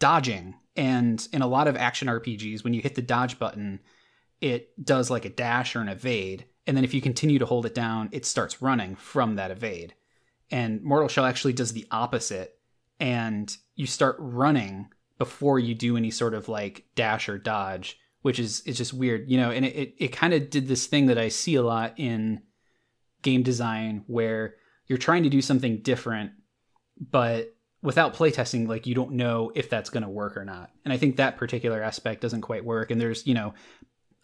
dodging, 0.00 0.56
and 0.76 1.26
in 1.32 1.42
a 1.42 1.46
lot 1.46 1.68
of 1.68 1.76
action 1.76 2.08
RPGs, 2.08 2.64
when 2.64 2.74
you 2.74 2.80
hit 2.80 2.94
the 2.96 3.02
dodge 3.02 3.38
button, 3.38 3.80
it 4.40 4.70
does 4.84 5.10
like 5.10 5.24
a 5.24 5.30
dash 5.30 5.76
or 5.76 5.80
an 5.80 5.88
evade, 5.88 6.46
and 6.66 6.76
then 6.76 6.84
if 6.84 6.92
you 6.92 7.00
continue 7.00 7.38
to 7.38 7.46
hold 7.46 7.66
it 7.66 7.74
down, 7.74 8.08
it 8.12 8.26
starts 8.26 8.60
running 8.60 8.96
from 8.96 9.36
that 9.36 9.50
evade 9.50 9.94
and 10.50 10.82
Mortal 10.82 11.08
Shell 11.08 11.24
actually 11.24 11.52
does 11.52 11.72
the 11.72 11.86
opposite, 11.90 12.58
and 13.00 13.54
you 13.74 13.86
start 13.86 14.16
running 14.18 14.88
before 15.18 15.58
you 15.58 15.74
do 15.74 15.96
any 15.96 16.10
sort 16.10 16.34
of 16.34 16.48
like 16.48 16.86
dash 16.94 17.28
or 17.28 17.38
dodge, 17.38 17.98
which 18.22 18.38
is 18.38 18.60
is 18.62 18.76
just 18.76 18.94
weird, 18.94 19.30
you 19.30 19.36
know. 19.36 19.50
And 19.50 19.64
it 19.64 19.76
it, 19.76 19.94
it 19.98 20.08
kind 20.08 20.32
of 20.32 20.50
did 20.50 20.68
this 20.68 20.86
thing 20.86 21.06
that 21.06 21.18
I 21.18 21.28
see 21.28 21.56
a 21.56 21.62
lot 21.62 21.94
in 21.96 22.42
game 23.22 23.42
design 23.42 24.04
where 24.06 24.54
you're 24.86 24.98
trying 24.98 25.24
to 25.24 25.28
do 25.28 25.42
something 25.42 25.82
different, 25.82 26.32
but 26.98 27.54
without 27.82 28.14
playtesting, 28.14 28.68
like 28.68 28.86
you 28.86 28.94
don't 28.94 29.12
know 29.12 29.52
if 29.54 29.68
that's 29.70 29.90
going 29.90 30.02
to 30.02 30.08
work 30.08 30.36
or 30.36 30.44
not. 30.44 30.70
And 30.84 30.92
I 30.92 30.96
think 30.96 31.16
that 31.16 31.36
particular 31.36 31.82
aspect 31.82 32.22
doesn't 32.22 32.40
quite 32.40 32.64
work. 32.64 32.90
And 32.90 33.00
there's 33.00 33.26
you 33.26 33.34
know 33.34 33.54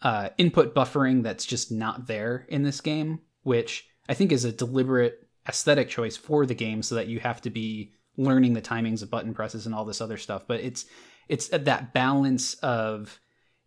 uh, 0.01 0.29
input 0.37 0.75
buffering 0.75 1.23
that's 1.23 1.45
just 1.45 1.71
not 1.71 2.07
there 2.07 2.45
in 2.49 2.63
this 2.63 2.81
game, 2.81 3.19
which 3.43 3.87
I 4.07 4.13
think 4.13 4.31
is 4.31 4.45
a 4.45 4.51
deliberate 4.51 5.24
aesthetic 5.47 5.89
choice 5.89 6.17
for 6.17 6.45
the 6.45 6.55
game 6.55 6.81
so 6.81 6.95
that 6.95 7.07
you 7.07 7.19
have 7.19 7.41
to 7.41 7.49
be 7.49 7.91
learning 8.17 8.53
the 8.53 8.61
timings 8.61 9.01
of 9.01 9.09
button 9.09 9.33
presses 9.33 9.65
and 9.65 9.75
all 9.75 9.85
this 9.85 10.01
other 10.01 10.17
stuff. 10.17 10.45
But 10.47 10.61
it's 10.61 10.85
it's 11.27 11.47
that 11.49 11.93
balance 11.93 12.55
of 12.55 13.19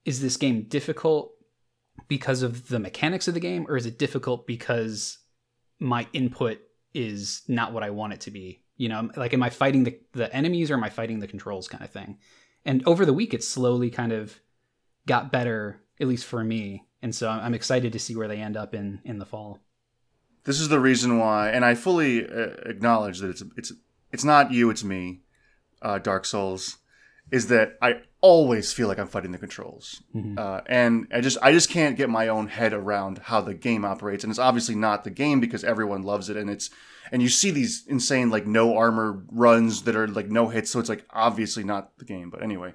is 0.05 0.21
this 0.21 0.37
game 0.37 0.63
difficult 0.63 1.33
because 2.07 2.43
of 2.43 2.69
the 2.69 2.79
mechanics 2.79 3.29
of 3.29 3.35
the 3.35 3.41
game 3.41 3.67
or 3.69 3.77
is 3.77 3.87
it 3.87 3.99
difficult 3.99 4.47
because 4.47 5.19
my 5.81 6.07
input 6.13 6.59
is 6.95 7.43
not 7.49 7.73
what 7.73 7.83
I 7.83 7.91
want 7.91 8.13
it 8.13 8.21
to 8.23 8.31
be? 8.31 8.63
You 8.77 8.89
know 8.89 9.11
like 9.17 9.35
am 9.35 9.43
I 9.43 9.51
fighting 9.51 9.85
the, 9.85 9.99
the 10.13 10.35
enemies 10.35 10.71
or 10.71 10.75
am 10.75 10.85
I 10.85 10.91
fighting 10.91 11.21
the 11.21 11.27
controls 11.27 11.69
kind 11.69 11.85
of 11.85 11.91
thing? 11.91 12.19
And 12.65 12.87
over 12.87 13.05
the 13.05 13.13
week 13.13 13.35
it 13.35 13.45
slowly 13.45 13.91
kind 13.91 14.13
of 14.13 14.39
got 15.07 15.33
better 15.33 15.81
at 16.01 16.07
least 16.07 16.27
for 16.27 16.43
me. 16.43 16.85
And 17.03 17.15
so 17.15 17.29
I'm 17.29 17.55
excited 17.55 17.93
to 17.93 17.99
see 17.99 18.17
where 18.17 18.29
they 18.29 18.39
end 18.39 18.57
up 18.57 18.75
in 18.75 19.01
in 19.05 19.19
the 19.19 19.27
fall 19.27 19.61
this 20.49 20.61
is 20.61 20.71
the 20.71 20.81
reason 20.81 21.19
why, 21.19 21.51
and 21.51 21.63
I 21.63 21.75
fully 21.75 22.27
uh, 22.27 22.55
acknowledge 22.65 23.19
that 23.19 23.29
it's 23.29 23.43
it's 23.59 23.71
it's 24.11 24.25
not 24.25 24.51
you, 24.51 24.71
it's 24.71 24.83
me, 24.83 25.21
uh, 25.83 25.99
Dark 25.99 26.25
Souls, 26.25 26.79
is 27.31 27.49
that 27.49 27.77
I 27.83 28.01
always 28.23 28.73
feel 28.73 28.89
like 28.89 28.99
I'm 28.99 29.09
fighting 29.09 29.33
the 29.33 29.37
controls, 29.37 30.03
mm-hmm. 30.17 30.39
uh, 30.39 30.63
and 30.65 31.07
I 31.13 31.21
just 31.21 31.37
I 31.43 31.53
just 31.53 31.69
can't 31.69 31.99
get 31.99 32.09
my 32.09 32.29
own 32.29 32.49
head 32.49 32.73
around 32.73 33.19
how 33.19 33.43
the 33.43 33.53
game 33.53 33.85
operates, 33.85 34.25
and 34.25 34.31
it's 34.31 34.39
obviously 34.39 34.75
not 34.75 35.05
the 35.05 35.11
game 35.11 35.39
because 35.39 35.65
everyone 35.65 36.03
loves 36.03 36.31
it, 36.31 36.39
and 36.39 36.49
it's 36.49 36.71
and 37.13 37.21
you 37.21 37.29
see 37.29 37.51
these 37.51 37.85
insane 37.87 38.31
like 38.31 38.47
no 38.47 38.75
armor 38.75 39.23
runs 39.31 39.83
that 39.83 39.97
are 39.97 40.09
like 40.09 40.31
no 40.31 40.49
hits, 40.49 40.71
so 40.71 40.81
it's 40.81 40.89
like 40.89 41.05
obviously 41.11 41.63
not 41.63 41.99
the 41.99 42.07
game. 42.07 42.31
But 42.31 42.43
anyway, 42.43 42.73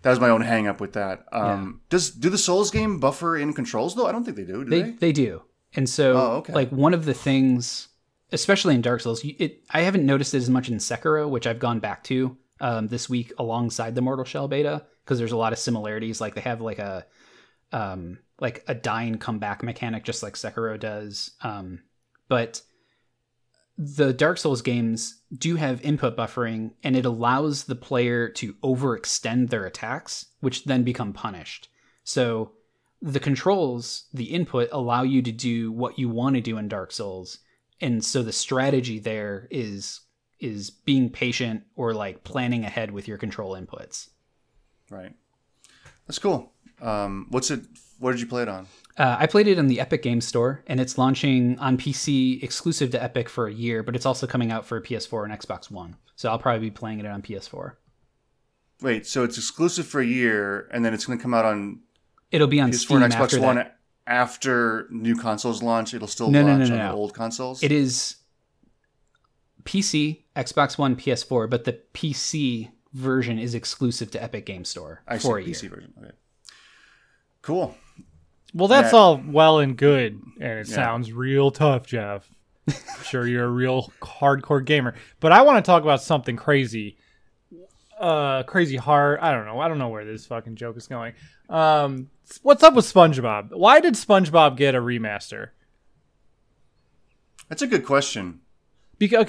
that 0.00 0.08
was 0.08 0.20
my 0.20 0.30
own 0.30 0.40
hang 0.40 0.66
up 0.66 0.80
with 0.80 0.94
that. 0.94 1.26
Um, 1.32 1.82
yeah. 1.82 1.86
Does 1.90 2.10
do 2.12 2.30
the 2.30 2.38
Souls 2.38 2.70
game 2.70 2.98
buffer 2.98 3.36
in 3.36 3.52
controls 3.52 3.94
though? 3.94 4.06
I 4.06 4.12
don't 4.12 4.24
think 4.24 4.38
they 4.38 4.44
do. 4.44 4.64
do 4.64 4.70
they, 4.70 4.82
they? 4.82 4.90
They 4.92 5.12
do. 5.12 5.42
And 5.74 5.88
so, 5.88 6.16
oh, 6.16 6.30
okay. 6.38 6.52
like 6.52 6.70
one 6.70 6.94
of 6.94 7.04
the 7.04 7.14
things, 7.14 7.88
especially 8.32 8.74
in 8.74 8.82
Dark 8.82 9.00
Souls, 9.00 9.22
it 9.24 9.62
I 9.70 9.82
haven't 9.82 10.06
noticed 10.06 10.34
it 10.34 10.38
as 10.38 10.50
much 10.50 10.68
in 10.68 10.78
Sekiro, 10.78 11.28
which 11.28 11.46
I've 11.46 11.58
gone 11.58 11.80
back 11.80 12.04
to 12.04 12.36
um, 12.60 12.88
this 12.88 13.08
week 13.08 13.32
alongside 13.38 13.94
the 13.94 14.02
Mortal 14.02 14.24
Shell 14.24 14.48
beta 14.48 14.84
because 15.04 15.18
there's 15.18 15.32
a 15.32 15.36
lot 15.36 15.52
of 15.52 15.58
similarities. 15.58 16.20
Like 16.20 16.34
they 16.34 16.40
have 16.40 16.60
like 16.60 16.78
a 16.78 17.06
um, 17.72 18.18
like 18.40 18.64
a 18.66 18.74
dying 18.74 19.18
comeback 19.18 19.62
mechanic, 19.62 20.04
just 20.04 20.22
like 20.22 20.34
Sekiro 20.34 20.78
does. 20.78 21.32
Um, 21.42 21.82
but 22.28 22.62
the 23.76 24.12
Dark 24.12 24.38
Souls 24.38 24.62
games 24.62 25.20
do 25.36 25.56
have 25.56 25.82
input 25.82 26.16
buffering, 26.16 26.72
and 26.82 26.96
it 26.96 27.06
allows 27.06 27.64
the 27.64 27.74
player 27.76 28.28
to 28.28 28.54
overextend 28.62 29.50
their 29.50 29.64
attacks, 29.64 30.26
which 30.40 30.64
then 30.64 30.82
become 30.82 31.12
punished. 31.12 31.68
So 32.04 32.52
the 33.02 33.20
controls, 33.20 34.04
the 34.12 34.24
input 34.24 34.68
allow 34.72 35.02
you 35.02 35.22
to 35.22 35.32
do 35.32 35.72
what 35.72 35.98
you 35.98 36.08
want 36.08 36.36
to 36.36 36.40
do 36.40 36.58
in 36.58 36.68
Dark 36.68 36.92
Souls. 36.92 37.38
And 37.80 38.04
so 38.04 38.22
the 38.22 38.32
strategy 38.32 38.98
there 38.98 39.48
is 39.50 40.00
is 40.38 40.70
being 40.70 41.10
patient 41.10 41.62
or 41.76 41.92
like 41.92 42.24
planning 42.24 42.64
ahead 42.64 42.90
with 42.90 43.06
your 43.06 43.18
control 43.18 43.54
inputs. 43.54 44.08
Right. 44.90 45.14
That's 46.06 46.18
cool. 46.18 46.52
Um, 46.80 47.26
what's 47.30 47.50
it? 47.50 47.60
What 47.98 48.12
did 48.12 48.20
you 48.20 48.26
play 48.26 48.42
it 48.42 48.48
on? 48.48 48.66
Uh, 48.96 49.16
I 49.18 49.26
played 49.26 49.46
it 49.46 49.58
in 49.58 49.66
the 49.66 49.80
Epic 49.80 50.02
Game 50.02 50.20
Store, 50.20 50.62
and 50.66 50.80
it's 50.80 50.98
launching 50.98 51.58
on 51.58 51.76
PC 51.76 52.42
exclusive 52.42 52.90
to 52.90 53.02
Epic 53.02 53.28
for 53.28 53.46
a 53.46 53.52
year, 53.52 53.82
but 53.82 53.94
it's 53.94 54.06
also 54.06 54.26
coming 54.26 54.50
out 54.50 54.66
for 54.66 54.80
PS4 54.80 55.24
and 55.24 55.32
Xbox 55.32 55.70
One. 55.70 55.96
So 56.16 56.30
I'll 56.30 56.38
probably 56.38 56.68
be 56.68 56.70
playing 56.70 57.00
it 57.00 57.06
on 57.06 57.22
PS4. 57.22 57.74
Wait, 58.82 59.06
so 59.06 59.24
it's 59.24 59.36
exclusive 59.36 59.86
for 59.86 60.00
a 60.00 60.06
year, 60.06 60.68
and 60.72 60.84
then 60.84 60.94
it's 60.94 61.04
going 61.04 61.18
to 61.18 61.22
come 61.22 61.34
out 61.34 61.44
on 61.44 61.80
It'll 62.30 62.46
be 62.46 62.60
on 62.60 62.70
PS4 62.70 62.74
Steam 62.74 63.02
and 63.02 63.12
Xbox 63.12 63.20
after 63.22 63.40
One 63.40 63.56
that. 63.56 63.76
after 64.06 64.86
new 64.90 65.16
consoles 65.16 65.62
launch. 65.62 65.94
It'll 65.94 66.08
still 66.08 66.30
No, 66.30 66.42
no, 66.42 66.48
launch 66.52 66.68
no, 66.70 66.76
no, 66.76 66.80
on 66.82 66.86
no. 66.86 66.92
the 66.92 66.96
old 66.98 67.14
consoles. 67.14 67.62
It 67.62 67.72
is 67.72 68.16
PC, 69.64 70.22
Xbox 70.36 70.78
One, 70.78 70.96
PS4, 70.96 71.48
but 71.50 71.64
the 71.64 71.78
PC 71.94 72.70
version 72.92 73.38
is 73.38 73.54
exclusive 73.54 74.10
to 74.12 74.22
Epic 74.22 74.46
Game 74.46 74.64
Store 74.64 75.02
I 75.06 75.18
for 75.18 75.38
a 75.38 75.52
see 75.52 75.66
year. 75.66 75.74
Version. 75.76 75.94
Okay. 76.02 76.10
Cool. 77.42 77.76
Well, 78.54 78.68
that's 78.68 78.92
Yeah. 78.92 78.98
all 78.98 79.22
well 79.24 79.58
and 79.60 79.76
good, 79.76 80.20
and 80.40 80.58
it 80.60 80.68
Yeah. 80.68 80.74
sounds 80.74 81.12
real 81.12 81.50
tough, 81.50 81.86
Jeff. 81.86 82.28
I'm 82.68 82.74
sure 83.04 83.26
you're 83.26 83.44
a 83.44 83.50
real 83.50 83.92
hardcore 84.00 84.64
gamer, 84.64 84.94
but 85.20 85.32
I 85.32 85.42
want 85.42 85.64
to 85.64 85.68
talk 85.68 85.82
about 85.82 86.02
something 86.02 86.36
crazy, 86.36 86.96
uh, 87.98 88.42
crazy 88.44 88.76
hard. 88.76 89.20
I 89.20 89.32
don't 89.32 89.46
know. 89.46 89.60
I 89.60 89.68
don't 89.68 89.78
know 89.78 89.88
where 89.88 90.04
this 90.04 90.26
fucking 90.26 90.56
joke 90.56 90.76
is 90.76 90.86
going. 90.86 91.14
Um, 91.50 92.08
what's 92.42 92.62
up 92.62 92.74
with 92.74 92.86
SpongeBob? 92.86 93.50
Why 93.50 93.80
did 93.80 93.94
SpongeBob 93.94 94.56
get 94.56 94.74
a 94.74 94.80
remaster? 94.80 95.48
That's 97.48 97.62
a 97.62 97.66
good 97.66 97.84
question. 97.84 98.40
Because 98.98 99.24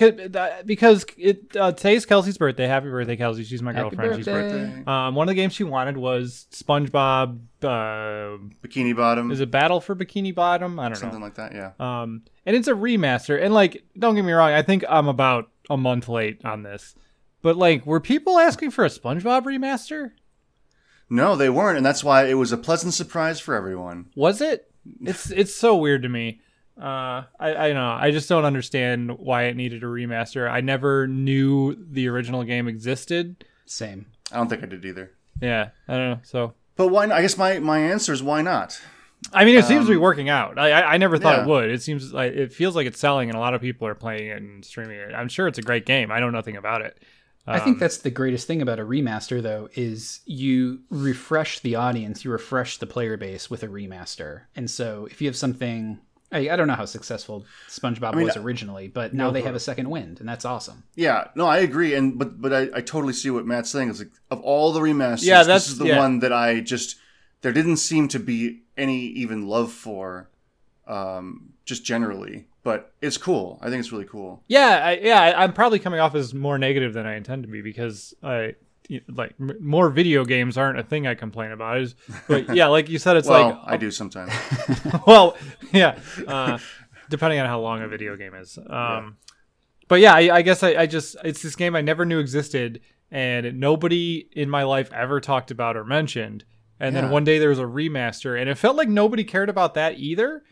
because 0.66 1.06
it 1.18 1.56
uh, 1.56 1.72
today's 1.72 2.06
Kelsey's 2.06 2.38
birthday. 2.38 2.68
Happy 2.68 2.90
birthday, 2.90 3.16
Kelsey! 3.16 3.46
She's 3.46 3.62
my 3.62 3.72
Happy 3.72 3.96
girlfriend. 3.96 4.18
She's 4.18 4.26
birthday. 4.26 4.84
Um, 4.86 5.16
one 5.16 5.30
of 5.30 5.32
the 5.34 5.42
games 5.42 5.54
she 5.54 5.64
wanted 5.64 5.96
was 5.96 6.46
SpongeBob. 6.52 7.40
Uh, 7.64 8.38
Bikini 8.62 8.94
Bottom, 8.94 9.32
is 9.32 9.40
it 9.40 9.50
Battle 9.50 9.80
for 9.80 9.96
Bikini 9.96 10.36
Bottom? 10.36 10.78
I 10.78 10.90
don't 10.90 10.92
know. 10.92 11.00
something 11.00 11.22
like 11.22 11.36
that. 11.36 11.54
Yeah. 11.54 11.72
Um, 11.80 12.24
and 12.46 12.54
it's 12.54 12.68
a 12.68 12.74
remaster. 12.74 13.42
And 13.42 13.54
like, 13.54 13.86
don't 13.98 14.16
get 14.16 14.26
me 14.26 14.34
wrong, 14.34 14.52
I 14.52 14.62
think 14.62 14.84
I'm 14.90 15.08
about 15.08 15.50
a 15.70 15.78
month 15.78 16.10
late 16.10 16.44
on 16.44 16.64
this. 16.64 16.94
But 17.42 17.56
like, 17.56 17.86
were 17.86 18.02
people 18.02 18.40
asking 18.40 18.72
for 18.72 18.84
a 18.84 18.90
SpongeBob 18.90 19.44
remaster? 19.44 20.12
No, 21.12 21.36
they 21.36 21.50
weren't, 21.50 21.76
and 21.76 21.86
that's 21.86 22.06
why 22.06 22.28
it 22.28 22.36
was 22.36 22.54
a 22.54 22.58
pleasant 22.58 22.94
surprise 22.94 23.42
for 23.42 23.54
everyone. 23.54 24.10
Was 24.16 24.40
it? 24.40 24.72
It's 25.02 25.30
it's 25.30 25.54
so 25.54 25.76
weird 25.76 26.04
to 26.04 26.10
me. 26.10 26.40
Uh, 26.82 27.28
I 27.38 27.50
I 27.50 27.68
don't 27.68 27.76
know. 27.76 27.98
I 28.00 28.12
just 28.12 28.30
don't 28.30 28.46
understand 28.46 29.20
why 29.20 29.44
it 29.44 29.58
needed 29.58 29.84
a 29.84 29.88
remaster. 29.88 30.50
I 30.50 30.62
never 30.62 31.08
knew 31.08 31.76
the 31.76 32.08
original 32.08 32.46
game 32.46 32.70
existed. 32.70 33.44
Same. 33.66 34.06
I 34.32 34.38
don't 34.38 34.48
think 34.48 34.64
I 34.64 34.68
did 34.68 34.86
either. 34.86 35.12
Yeah, 35.42 35.72
I 35.86 35.98
don't 35.98 36.10
know. 36.12 36.20
So 36.24 36.54
But 36.78 36.88
why? 36.88 37.08
Not? 37.08 37.18
I 37.18 37.22
guess 37.22 37.38
my 37.38 37.60
my 37.60 37.80
answer 37.80 38.14
is 38.14 38.24
why 38.24 38.42
not? 38.42 38.82
I 39.34 39.44
mean, 39.44 39.58
it 39.58 39.66
seems 39.66 39.86
to 39.86 39.92
be 39.92 39.98
working 39.98 40.30
out. 40.30 40.58
I 40.58 40.72
I, 40.72 40.94
I 40.94 40.98
never 40.98 41.18
thought 41.18 41.40
yeah. 41.40 41.44
it 41.44 41.48
would. 41.48 41.70
It 41.70 41.82
seems 41.82 42.14
like 42.14 42.32
it 42.32 42.54
feels 42.54 42.74
like 42.74 42.88
it's 42.88 43.00
selling, 43.00 43.30
and 43.30 43.38
a 43.38 43.42
lot 43.42 43.54
of 43.54 43.60
people 43.60 43.86
are 43.86 43.96
playing 43.96 44.30
it 44.30 44.42
and 44.42 44.64
streaming 44.64 44.98
it. 44.98 45.14
I'm 45.14 45.28
sure 45.28 45.48
it's 45.50 45.60
a 45.60 45.62
great 45.62 45.86
game. 45.86 46.10
I 46.10 46.22
know 46.22 46.30
nothing 46.30 46.56
about 46.56 46.82
it. 46.82 47.04
I 47.48 47.60
think 47.60 47.80
that's 47.80 47.98
the 47.98 48.12
greatest 48.12 48.48
thing 48.48 48.62
about 48.62 48.80
a 48.80 48.84
remaster, 48.84 49.42
though, 49.42 49.68
is 49.74 50.22
you 50.26 50.82
refresh 50.90 51.60
the 51.60 51.76
audience, 51.76 52.24
you 52.24 52.32
refresh 52.32 52.78
the 52.78 52.86
player 52.86 53.18
base 53.18 53.50
with 53.50 53.64
a 53.64 53.68
remaster. 53.68 54.44
And 54.56 54.70
so 54.70 55.08
if 55.10 55.22
you 55.22 55.28
have 55.28 55.36
something, 55.36 56.00
I, 56.32 56.50
I 56.50 56.56
don't 56.56 56.68
know 56.68 56.76
how 56.76 56.86
successful 56.86 57.46
SpongeBob 57.68 58.16
mean, 58.16 58.26
was 58.26 58.38
originally, 58.38 58.88
but 58.88 59.14
now 59.14 59.32
they 59.32 59.42
have 59.42 59.56
a 59.56 59.60
second 59.60 59.90
wind, 59.90 60.20
and 60.20 60.30
that's 60.30 60.46
awesome. 60.46 60.84
Yeah, 60.96 61.28
no, 61.36 61.48
I 61.48 61.58
agree, 61.58 61.96
and 61.96 62.18
but 62.18 62.40
but 62.40 62.54
I, 62.54 62.62
I 62.76 62.82
totally 62.82 63.14
see 63.14 63.30
what 63.32 63.46
Matt's 63.46 63.70
saying. 63.72 63.90
Is 63.90 64.00
like 64.00 64.12
of 64.30 64.40
all 64.42 64.72
the 64.72 64.80
remasters, 64.80 65.24
Yeah, 65.24 65.44
that's- 65.44 65.64
this 65.66 65.72
is 65.74 65.78
the 65.80 65.88
yeah. 65.88 65.98
one 66.00 66.20
that 66.20 66.32
I 66.32 66.60
just 66.62 66.98
there 67.42 67.52
didn't 67.52 67.78
seem 67.78 68.08
to 68.10 68.20
be 68.20 68.62
any 68.78 69.00
even 69.08 69.48
love 69.48 69.72
for, 69.74 70.30
um, 70.88 71.54
just 71.66 71.84
generally. 71.84 72.46
But 72.64 72.94
it's 73.02 73.18
cool. 73.18 73.58
I 73.62 73.70
think 73.70 73.80
it's 73.80 73.92
really 73.92 74.06
cool. 74.06 74.44
Yeah, 74.48 74.82
I, 74.84 75.00
yeah, 75.00 75.20
I, 75.20 75.44
I'm 75.44 75.52
probably 75.52 75.80
coming 75.80 76.00
off 76.00 76.14
as 76.14 76.34
more 76.34 76.60
negative 76.60 76.94
than 76.94 77.08
I 77.08 77.16
intend 77.16 77.44
to 77.44 77.50
be 77.50 77.62
because 77.62 78.14
I 78.22 78.56
like 79.08 79.40
more 79.40 79.90
video 79.90 80.26
games 80.26 80.58
aren't 80.58 80.78
a 80.78 80.84
thing 80.84 81.08
I 81.08 81.16
complain 81.16 81.52
about. 81.52 81.80
Is 81.80 81.96
but 82.28 82.54
yeah, 82.56 82.68
like 82.68 82.90
you 82.90 83.00
said, 83.00 83.18
it's 83.18 83.28
well, 83.28 83.50
like 83.50 83.60
I 83.66 83.78
do 83.78 83.90
sometimes. 83.90 84.32
well, 85.08 85.38
yeah, 85.72 85.98
uh, 86.28 86.60
depending 87.10 87.40
on 87.40 87.48
how 87.48 87.60
long 87.60 87.82
a 87.82 87.88
video 87.88 88.16
game 88.16 88.36
is. 88.36 88.58
Um, 88.58 89.18
But 89.88 90.00
yeah, 90.00 90.14
I, 90.14 90.38
I 90.38 90.42
guess 90.42 90.64
I, 90.64 90.70
I 90.76 90.86
just 90.86 91.16
it's 91.24 91.42
this 91.42 91.56
game 91.56 91.76
I 91.76 91.82
never 91.82 92.06
knew 92.06 92.20
existed, 92.20 92.82
and 93.10 93.60
nobody 93.60 94.30
in 94.34 94.50
my 94.50 94.64
life 94.64 94.92
ever 94.94 95.20
talked 95.20 95.52
about 95.52 95.76
or 95.76 95.84
mentioned. 95.84 96.46
And 96.80 96.96
then 96.96 97.12
one 97.12 97.24
day 97.24 97.38
there 97.38 97.50
was 97.50 97.60
a 97.60 97.64
remaster, 97.64 98.40
and 98.40 98.50
it 98.50 98.58
felt 98.58 98.76
like 98.76 98.90
nobody 98.90 99.24
cared 99.24 99.50
about 99.50 99.76
that 99.76 100.00
either. 100.00 100.44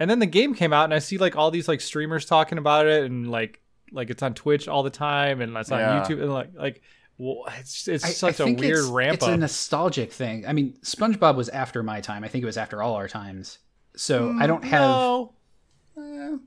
And 0.00 0.08
then 0.08 0.18
the 0.20 0.26
game 0.26 0.54
came 0.54 0.72
out, 0.72 0.84
and 0.84 0.94
I 0.94 0.98
see 1.00 1.18
like 1.18 1.36
all 1.36 1.50
these 1.50 1.68
like 1.68 1.80
streamers 1.80 2.24
talking 2.24 2.58
about 2.58 2.86
it, 2.86 3.04
and 3.04 3.30
like 3.30 3.60
like 3.90 4.10
it's 4.10 4.22
on 4.22 4.34
Twitch 4.34 4.68
all 4.68 4.82
the 4.82 4.90
time, 4.90 5.40
and 5.40 5.56
it's 5.56 5.72
on 5.72 5.80
Yeah. 5.80 6.00
YouTube, 6.06 6.22
and 6.22 6.32
like 6.32 6.50
like 6.54 6.82
well, 7.18 7.44
it's 7.58 7.88
it's 7.88 8.04
I- 8.04 8.08
such 8.10 8.40
I 8.40 8.44
a 8.44 8.46
think 8.46 8.60
weird 8.60 8.78
it's, 8.78 8.86
ramp 8.88 9.14
It's 9.14 9.24
up. 9.24 9.30
a 9.30 9.36
nostalgic 9.36 10.12
thing. 10.12 10.46
I 10.46 10.52
mean, 10.52 10.74
SpongeBob 10.82 11.34
was 11.36 11.48
after 11.48 11.82
my 11.82 12.00
time. 12.00 12.22
I 12.22 12.28
think 12.28 12.42
it 12.42 12.46
was 12.46 12.56
after 12.56 12.80
all 12.82 12.94
our 12.94 13.08
times. 13.08 13.58
So 13.96 14.36
I 14.38 14.46
don't 14.46 14.62
mm, 14.62 14.68
have. 14.68 14.80
No. 14.82 15.32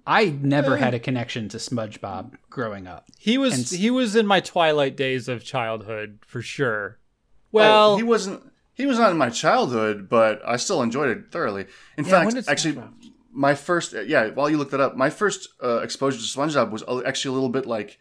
I 0.08 0.26
never 0.42 0.78
had 0.78 0.94
eh. 0.94 0.98
a 0.98 1.00
connection 1.00 1.50
to 1.50 1.58
SpongeBob 1.58 2.36
growing 2.50 2.88
up. 2.88 3.10
He 3.20 3.38
was 3.38 3.54
And 3.72 3.80
he 3.80 3.90
was 3.92 4.16
in 4.16 4.26
my 4.26 4.40
twilight 4.40 4.96
days 4.96 5.28
of 5.28 5.44
childhood 5.44 6.20
for 6.26 6.42
sure. 6.42 7.00
well, 7.52 7.90
Well, 7.92 7.98
he 7.98 8.04
wasn't. 8.04 8.44
He 8.74 8.86
was 8.86 8.98
not 8.98 9.12
in 9.12 9.18
my 9.18 9.30
childhood, 9.30 10.08
but 10.10 10.42
I 10.48 10.56
still 10.56 10.82
enjoyed 10.82 11.10
it 11.10 11.26
thoroughly. 11.32 11.66
In 11.98 12.06
Yeah, 12.06 12.24
fact, 12.30 12.48
actually, 12.48 12.76
SpongeBob- 12.76 13.01
my 13.32 13.56
first 13.56 13.94
yeah. 14.06 14.30
While 14.30 14.50
you 14.50 14.58
looked 14.58 14.72
that 14.72 14.80
up, 14.80 14.96
my 14.96 15.10
first 15.10 15.50
uh, 15.64 15.80
exposure 15.80 16.18
to 16.18 16.24
SpongeBob 16.24 16.72
was 16.72 16.84
actually 17.06 17.32
a 17.32 17.34
little 17.34 17.50
bit 17.50 17.66
like. 17.66 18.00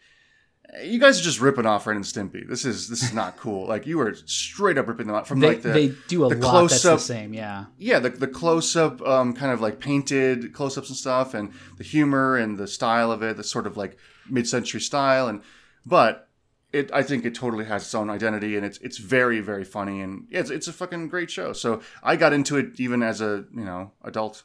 You 0.85 1.01
guys 1.01 1.19
are 1.19 1.23
just 1.23 1.41
ripping 1.41 1.65
off 1.65 1.85
Ren 1.85 1.97
and 1.97 2.05
Stimpy. 2.05 2.47
This 2.47 2.63
is 2.63 2.87
this 2.87 3.03
is 3.03 3.13
not 3.13 3.35
cool. 3.35 3.67
Like 3.67 3.85
you 3.85 3.97
were 3.97 4.15
straight 4.25 4.77
up 4.77 4.87
ripping 4.87 5.07
them 5.07 5.17
off 5.17 5.27
from 5.27 5.41
They, 5.41 5.47
like 5.47 5.63
the 5.63 5.69
they 5.69 5.87
do 6.07 6.23
a 6.23 6.29
the 6.29 6.35
lot 6.35 6.69
that's 6.69 6.81
the 6.81 6.97
same, 6.97 7.33
yeah. 7.33 7.65
yeah 7.77 7.99
the, 7.99 8.09
the 8.09 8.27
close-up 8.27 9.01
um, 9.01 9.33
kind 9.33 9.51
of 9.51 9.59
like 9.59 9.81
painted 9.81 10.53
close-ups 10.53 10.87
and 10.87 10.97
stuff 10.97 11.33
and 11.33 11.51
the 11.77 11.83
humor 11.83 12.37
and 12.37 12.57
the 12.57 12.67
style 12.67 13.11
of 13.11 13.21
it 13.21 13.35
the 13.35 13.43
sort 13.43 13.67
of 13.67 13.75
like 13.75 13.97
mid-century 14.29 14.79
style 14.79 15.27
and 15.27 15.41
but 15.85 16.29
it 16.71 16.89
i 16.93 17.03
think 17.03 17.25
it 17.25 17.35
totally 17.35 17.65
has 17.65 17.83
its 17.83 17.93
own 17.95 18.09
identity 18.09 18.55
and 18.55 18.65
it's 18.65 18.77
it's 18.79 18.97
very 18.97 19.39
very 19.39 19.63
funny 19.63 20.01
and 20.01 20.27
yeah, 20.29 20.39
it's, 20.39 20.49
it's 20.49 20.67
a 20.67 20.73
fucking 20.73 21.07
great 21.07 21.29
show 21.29 21.53
so 21.53 21.81
i 22.03 22.15
got 22.15 22.33
into 22.33 22.57
it 22.57 22.79
even 22.79 23.03
as 23.03 23.21
a 23.21 23.45
you 23.53 23.65
know 23.65 23.91
adult 24.03 24.43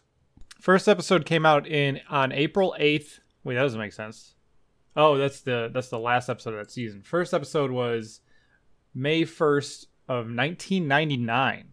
first 0.66 0.88
episode 0.88 1.25
came 1.25 1.46
out 1.46 1.64
in 1.64 2.00
on 2.11 2.32
April 2.32 2.75
8th. 2.80 3.20
Wait, 3.44 3.54
that 3.54 3.62
doesn't 3.62 3.78
make 3.78 3.92
sense. 3.92 4.35
Oh, 4.96 5.16
that's 5.16 5.42
the 5.42 5.70
that's 5.73 5.90
the 5.90 5.99
last 6.00 6.28
episode 6.28 6.54
of 6.54 6.58
that 6.58 6.73
season. 6.73 7.02
First 7.02 7.32
episode 7.32 7.70
was 7.70 8.20
May 8.92 9.23
1st 9.23 9.87
of 10.08 10.26
1999. 10.26 11.68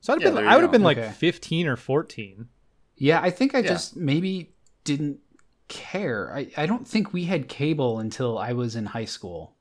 So 0.00 0.12
I'd 0.12 0.20
Yeah, 0.20 0.26
have 0.26 0.34
there 0.34 0.42
been 0.42 0.52
I 0.52 0.54
would 0.56 0.62
have 0.62 0.70
been 0.70 0.82
like 0.82 1.14
15 1.14 1.66
or 1.66 1.76
14. 1.76 2.48
Yeah, 2.96 3.20
I 3.22 3.30
think 3.30 3.54
I 3.54 3.60
Yeah. 3.60 3.68
just 3.68 3.96
maybe 3.96 4.52
didn't 4.84 5.20
care. 5.68 6.30
I, 6.34 6.50
I 6.58 6.66
don't 6.66 6.86
think 6.86 7.12
we 7.14 7.24
had 7.24 7.48
cable 7.48 7.98
until 8.00 8.36
I 8.38 8.52
was 8.52 8.76
in 8.76 8.84
high 8.86 9.04
school. 9.06 9.54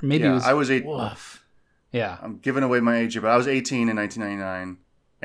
Or 0.00 0.06
maybe 0.06 0.24
it 0.24 0.28
yeah 0.28 0.34
was. 0.34 0.44
i 0.44 0.52
was 0.52 0.70
eight 0.70 0.84
Woof. 0.86 1.44
yeah. 1.92 2.18
i'm 2.22 2.38
giving 2.38 2.62
away 2.62 2.80
my 2.80 2.96
age 2.98 3.20
but 3.20 3.28
i 3.30 3.36
was 3.36 3.46
18 3.48 3.88
in 3.88 3.96
1999 3.96 4.78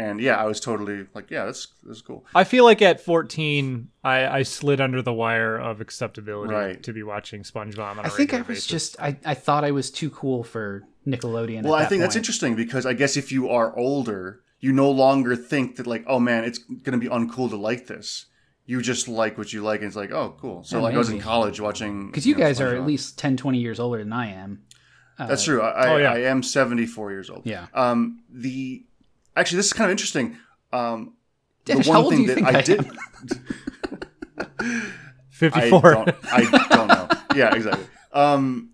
and 0.04 0.20
yeah 0.22 0.36
i 0.44 0.46
was 0.46 0.60
totally 0.60 1.06
like 1.14 1.30
yeah 1.30 1.46
that's 1.46 1.68
that's 1.86 2.02
cool 2.02 2.24
I 2.34 2.44
feel 2.44 2.64
like 2.70 2.82
at 2.82 3.02
14 3.02 3.90
I 4.04 4.18
I 4.40 4.44
slid 4.44 4.80
under 4.82 5.02
the 5.02 5.14
wire 5.14 5.58
of 5.58 5.82
acceptability 5.82 6.54
Right. 6.54 6.82
to 6.84 6.92
be 6.94 7.04
watching 7.04 7.44
SpongeBob 7.44 7.92
on 7.98 8.00
a 8.00 8.02
I 8.04 8.10
think 8.10 8.34
I 8.34 8.38
was 8.38 8.48
basis. 8.48 8.68
just 8.68 9.00
I, 9.02 9.18
I 9.26 9.34
thought 9.46 9.64
I 9.64 9.72
was 9.72 9.92
too 9.92 10.10
cool 10.10 10.44
for 10.44 10.84
Nickelodeon. 11.06 11.64
Well, 11.64 11.76
at 11.76 11.80
I 11.80 11.84
that 11.84 11.90
think 11.90 12.02
that's 12.02 12.16
interesting 12.16 12.56
because 12.56 12.86
I 12.86 12.94
guess 12.94 13.18
if 13.18 13.32
you 13.32 13.50
are 13.50 13.76
older, 13.78 14.42
you 14.60 14.72
no 14.72 14.90
longer 14.92 15.36
think 15.36 15.76
that 15.78 15.88
like, 15.88 16.04
oh 16.08 16.20
man, 16.20 16.44
it's 16.44 16.60
going 16.60 16.98
to 17.00 17.04
be 17.06 17.08
uncool 17.08 17.50
to 17.50 17.56
like 17.58 17.88
this. 17.88 18.26
You 18.66 18.82
just 18.82 19.08
like 19.08 19.38
what 19.38 19.52
you 19.52 19.64
like, 19.64 19.80
and 19.82 19.88
it's 19.88 19.96
like, 19.96 20.12
oh, 20.12 20.36
cool. 20.40 20.64
So 20.64 20.78
Yeah, 20.78 20.84
like 20.84 20.94
I 20.96 20.98
was 21.00 21.10
in 21.10 21.20
college 21.20 21.60
watching 21.60 22.08
Because 22.08 22.28
you 22.28 22.36
know, 22.36 22.42
guys 22.46 22.62
are 22.62 22.76
at 22.76 22.86
least 22.86 23.18
10, 23.18 23.36
20 23.38 23.58
years 23.58 23.80
older 23.80 23.98
than 24.04 24.14
I 24.14 24.28
am. 24.32 24.62
That's 25.18 25.44
true. 25.44 25.62
I, 25.62 25.70
I, 25.72 25.88
Oh, 25.94 25.98
yeah. 25.98 26.14
I 26.14 26.20
am 26.32 26.44
seventy 26.44 26.86
four 26.86 27.12
years 27.12 27.30
old. 27.30 27.42
Yeah. 27.46 27.66
Um. 27.74 28.22
The 28.32 28.86
actually, 29.40 29.58
this 29.58 29.68
is 29.68 29.74
kind 29.74 29.90
of 29.90 29.92
interesting. 29.92 30.38
Um. 30.74 31.14
Dennis, 31.66 31.88
the 31.88 31.94
how 31.94 32.00
one 32.04 32.06
old 32.06 32.14
do 32.14 32.18
thing 32.18 32.22
you 32.26 32.28
that 32.30 32.36
think 32.36 32.48
I 32.48 32.60
I 32.60 32.62
did. 32.62 32.86
am? 34.60 34.84
54. 35.30 35.98
I 35.98 36.04
don't, 36.04 36.16
I 36.32 36.68
don't 36.70 36.88
know. 36.88 37.08
Yeah, 37.36 37.56
exactly. 37.56 37.86
Um, 38.14 38.72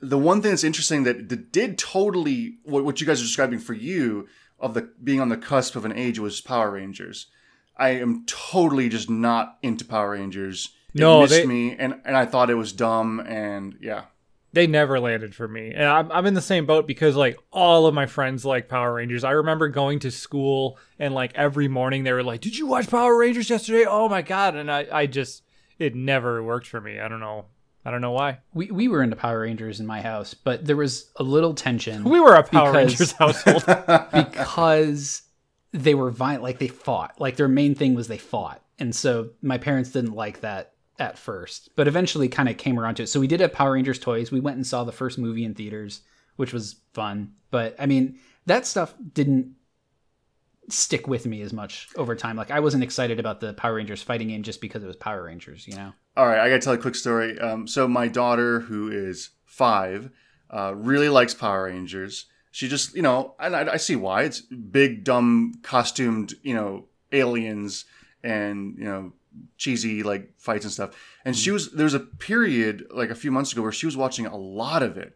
the 0.00 0.18
one 0.18 0.40
thing 0.40 0.52
that's 0.52 0.64
interesting 0.64 1.02
that, 1.04 1.28
that 1.28 1.52
did 1.52 1.76
totally 1.78 2.58
what, 2.64 2.84
what 2.84 3.00
you 3.00 3.06
guys 3.06 3.20
are 3.20 3.24
describing 3.24 3.58
for 3.58 3.74
you 3.74 4.28
of 4.60 4.74
the 4.74 4.90
being 5.02 5.20
on 5.20 5.28
the 5.28 5.36
cusp 5.36 5.76
of 5.76 5.84
an 5.84 5.92
age 5.92 6.18
was 6.18 6.40
Power 6.40 6.70
Rangers. 6.72 7.26
I 7.76 7.90
am 7.90 8.24
totally 8.26 8.88
just 8.88 9.10
not 9.10 9.58
into 9.62 9.84
Power 9.84 10.12
Rangers. 10.12 10.70
It 10.94 11.00
No, 11.00 11.20
missed 11.22 11.32
they- 11.34 11.46
me, 11.46 11.76
and 11.76 12.00
and 12.04 12.16
I 12.16 12.24
thought 12.26 12.50
it 12.50 12.54
was 12.54 12.72
dumb, 12.72 13.20
and 13.20 13.76
yeah, 13.80 14.04
they 14.52 14.66
never 14.66 14.98
landed 14.98 15.34
for 15.34 15.46
me. 15.46 15.72
And 15.72 15.84
I'm, 15.84 16.10
I'm 16.10 16.26
in 16.26 16.34
the 16.34 16.40
same 16.40 16.66
boat 16.66 16.86
because 16.86 17.16
like 17.16 17.38
all 17.52 17.86
of 17.86 17.94
my 17.94 18.06
friends 18.06 18.44
like 18.44 18.68
power 18.68 18.94
rangers. 18.94 19.24
I 19.24 19.32
remember 19.32 19.68
going 19.68 19.98
to 20.00 20.10
school 20.10 20.78
and 20.98 21.14
like 21.14 21.32
every 21.34 21.68
morning 21.68 22.04
they 22.04 22.12
were 22.12 22.22
like 22.22 22.40
did 22.40 22.56
you 22.56 22.66
watch 22.66 22.88
power 22.90 23.16
rangers 23.16 23.50
yesterday? 23.50 23.84
Oh 23.86 24.08
my 24.08 24.22
god. 24.22 24.56
And 24.56 24.70
i, 24.70 24.86
I 24.90 25.06
just 25.06 25.42
it 25.78 25.94
never 25.94 26.42
worked 26.42 26.66
for 26.66 26.80
me. 26.80 26.98
I 26.98 27.08
don't 27.08 27.20
know. 27.20 27.46
I 27.84 27.90
don't 27.90 28.00
know 28.00 28.12
why. 28.12 28.38
We, 28.52 28.70
we 28.70 28.88
were 28.88 29.02
into 29.02 29.16
Power 29.16 29.40
Rangers 29.40 29.80
in 29.80 29.86
my 29.86 30.02
house, 30.02 30.34
but 30.34 30.66
there 30.66 30.76
was 30.76 31.10
a 31.16 31.22
little 31.22 31.54
tension. 31.54 32.04
we 32.10 32.20
were 32.20 32.34
a 32.34 32.42
power 32.42 32.72
Because- 32.72 32.74
rangers 32.74 33.12
household. 33.12 33.64
because 34.12 35.22
they 35.72 35.94
were 35.94 36.10
violent 36.10 36.42
like 36.42 36.58
they 36.58 36.68
fought. 36.68 37.20
Like 37.20 37.36
their 37.36 37.48
main 37.48 37.74
thing 37.74 37.94
was 37.94 38.08
they 38.08 38.18
fought. 38.18 38.60
And 38.78 38.94
so 38.94 39.30
my 39.42 39.58
parents 39.58 39.90
didn't 39.90 40.14
like 40.14 40.40
that 40.40 40.72
at 40.98 41.18
first 41.18 41.70
but 41.76 41.88
eventually 41.88 42.28
kind 42.28 42.48
of 42.48 42.56
came 42.56 42.78
around 42.78 42.96
to 42.96 43.02
it 43.04 43.08
so 43.08 43.20
we 43.20 43.26
did 43.26 43.40
have 43.40 43.52
power 43.52 43.72
rangers 43.72 43.98
toys 43.98 44.30
we 44.30 44.40
went 44.40 44.56
and 44.56 44.66
saw 44.66 44.84
the 44.84 44.92
first 44.92 45.18
movie 45.18 45.44
in 45.44 45.54
theaters 45.54 46.02
which 46.36 46.52
was 46.52 46.76
fun 46.92 47.32
but 47.50 47.74
i 47.78 47.86
mean 47.86 48.18
that 48.46 48.66
stuff 48.66 48.94
didn't 49.12 49.54
stick 50.68 51.06
with 51.06 51.26
me 51.26 51.42
as 51.42 51.52
much 51.52 51.88
over 51.96 52.14
time. 52.14 52.36
Like 52.36 52.50
I 52.50 52.60
wasn't 52.60 52.82
excited 52.82 53.18
about 53.18 53.40
the 53.40 53.54
Power 53.54 53.74
Rangers 53.74 54.02
fighting 54.02 54.28
game 54.28 54.42
just 54.42 54.60
because 54.60 54.82
it 54.82 54.86
was 54.86 54.96
Power 54.96 55.24
Rangers, 55.24 55.66
you 55.66 55.74
know. 55.74 55.92
All 56.16 56.26
right, 56.26 56.40
I 56.40 56.48
gotta 56.48 56.60
tell 56.60 56.74
a 56.74 56.78
quick 56.78 56.94
story. 56.94 57.38
Um, 57.38 57.66
so 57.66 57.88
my 57.88 58.08
daughter, 58.08 58.60
who 58.60 58.90
is 58.90 59.30
five, 59.44 60.10
uh, 60.50 60.74
really 60.74 61.08
likes 61.08 61.34
Power 61.34 61.64
Rangers. 61.64 62.26
She 62.50 62.68
just, 62.68 62.94
you 62.94 63.02
know, 63.02 63.34
and 63.38 63.54
I, 63.54 63.74
I 63.74 63.76
see 63.76 63.96
why. 63.96 64.22
It's 64.22 64.40
big, 64.40 65.04
dumb, 65.04 65.54
costumed, 65.62 66.34
you 66.42 66.54
know, 66.54 66.86
aliens 67.12 67.84
and 68.22 68.76
you 68.78 68.84
know, 68.84 69.12
cheesy 69.56 70.02
like 70.02 70.30
fights 70.38 70.64
and 70.64 70.72
stuff. 70.72 70.96
And 71.24 71.36
she 71.36 71.50
was 71.50 71.70
there 71.72 71.84
was 71.84 71.94
a 71.94 72.00
period 72.00 72.86
like 72.90 73.10
a 73.10 73.14
few 73.14 73.30
months 73.30 73.52
ago 73.52 73.62
where 73.62 73.72
she 73.72 73.86
was 73.86 73.96
watching 73.96 74.26
a 74.26 74.36
lot 74.36 74.82
of 74.82 74.96
it, 74.96 75.14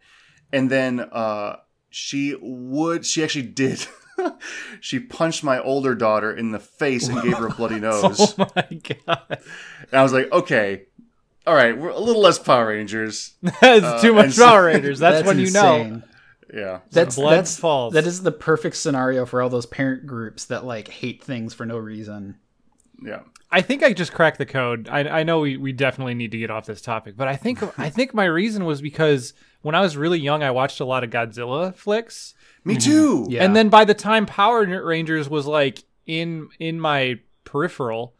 and 0.52 0.70
then 0.70 1.00
uh, 1.00 1.56
she 1.90 2.36
would 2.40 3.04
she 3.06 3.22
actually 3.24 3.46
did. 3.46 3.86
she 4.80 4.98
punched 5.00 5.42
my 5.42 5.58
older 5.60 5.94
daughter 5.94 6.34
in 6.34 6.50
the 6.52 6.58
face 6.58 7.08
and 7.08 7.22
gave 7.22 7.36
her 7.38 7.46
a 7.46 7.50
bloody 7.54 7.80
nose. 7.80 8.34
Oh 8.38 8.46
my 8.54 8.80
god, 9.06 9.26
And 9.30 9.94
I 9.94 10.02
was 10.02 10.12
like, 10.12 10.30
okay, 10.30 10.82
all 11.46 11.54
right, 11.54 11.76
we're 11.76 11.88
a 11.90 11.98
little 11.98 12.22
less 12.22 12.38
Power 12.38 12.68
Rangers. 12.68 13.34
that's 13.42 13.62
Uh, 13.84 14.00
too 14.00 14.08
and 14.08 14.16
much 14.16 14.32
so- 14.32 14.46
Power 14.46 14.66
Rangers. 14.66 14.98
That's, 14.98 15.26
when 15.26 15.38
you 15.38 15.50
know. 15.50 16.02
Yeah. 16.54 16.80
That's 16.90 17.16
blood 17.16 17.32
that's 17.38 17.58
falls. 17.58 17.94
that 17.94 18.06
is 18.06 18.22
the 18.22 18.30
perfect 18.30 18.76
scenario 18.76 19.24
for 19.24 19.40
all 19.40 19.48
those 19.48 19.64
parent 19.64 20.06
groups 20.06 20.44
that 20.46 20.66
like 20.66 20.88
hate 20.88 21.24
things 21.24 21.54
for 21.54 21.64
no 21.64 21.78
reason. 21.78 22.36
Yeah. 23.02 23.20
I 23.52 23.60
think 23.60 23.82
I 23.82 23.92
just 23.92 24.12
cracked 24.12 24.38
the 24.38 24.46
code. 24.46 24.88
I, 24.90 25.20
I 25.20 25.22
know 25.22 25.40
we, 25.40 25.56
we 25.58 25.72
definitely 25.72 26.14
need 26.14 26.30
to 26.32 26.38
get 26.38 26.50
off 26.50 26.64
this 26.66 26.80
topic, 26.80 27.16
but 27.16 27.28
I 27.28 27.36
think 27.36 27.62
I 27.78 27.90
think 27.90 28.14
my 28.14 28.24
reason 28.24 28.64
was 28.64 28.80
because 28.80 29.34
when 29.60 29.74
I 29.74 29.80
was 29.80 29.96
really 29.96 30.18
young, 30.18 30.42
I 30.42 30.50
watched 30.50 30.80
a 30.80 30.84
lot 30.84 31.04
of 31.04 31.10
Godzilla 31.10 31.74
flicks, 31.74 32.34
Me 32.64 32.76
too. 32.76 33.20
Mm-hmm. 33.24 33.30
Yeah. 33.30 33.44
and 33.44 33.54
then 33.54 33.68
by 33.68 33.84
the 33.84 33.94
time 33.94 34.26
Power 34.26 34.64
Rangers 34.84 35.28
was 35.28 35.46
like 35.46 35.84
in 36.06 36.48
in 36.58 36.80
my 36.80 37.20
peripheral, 37.44 38.14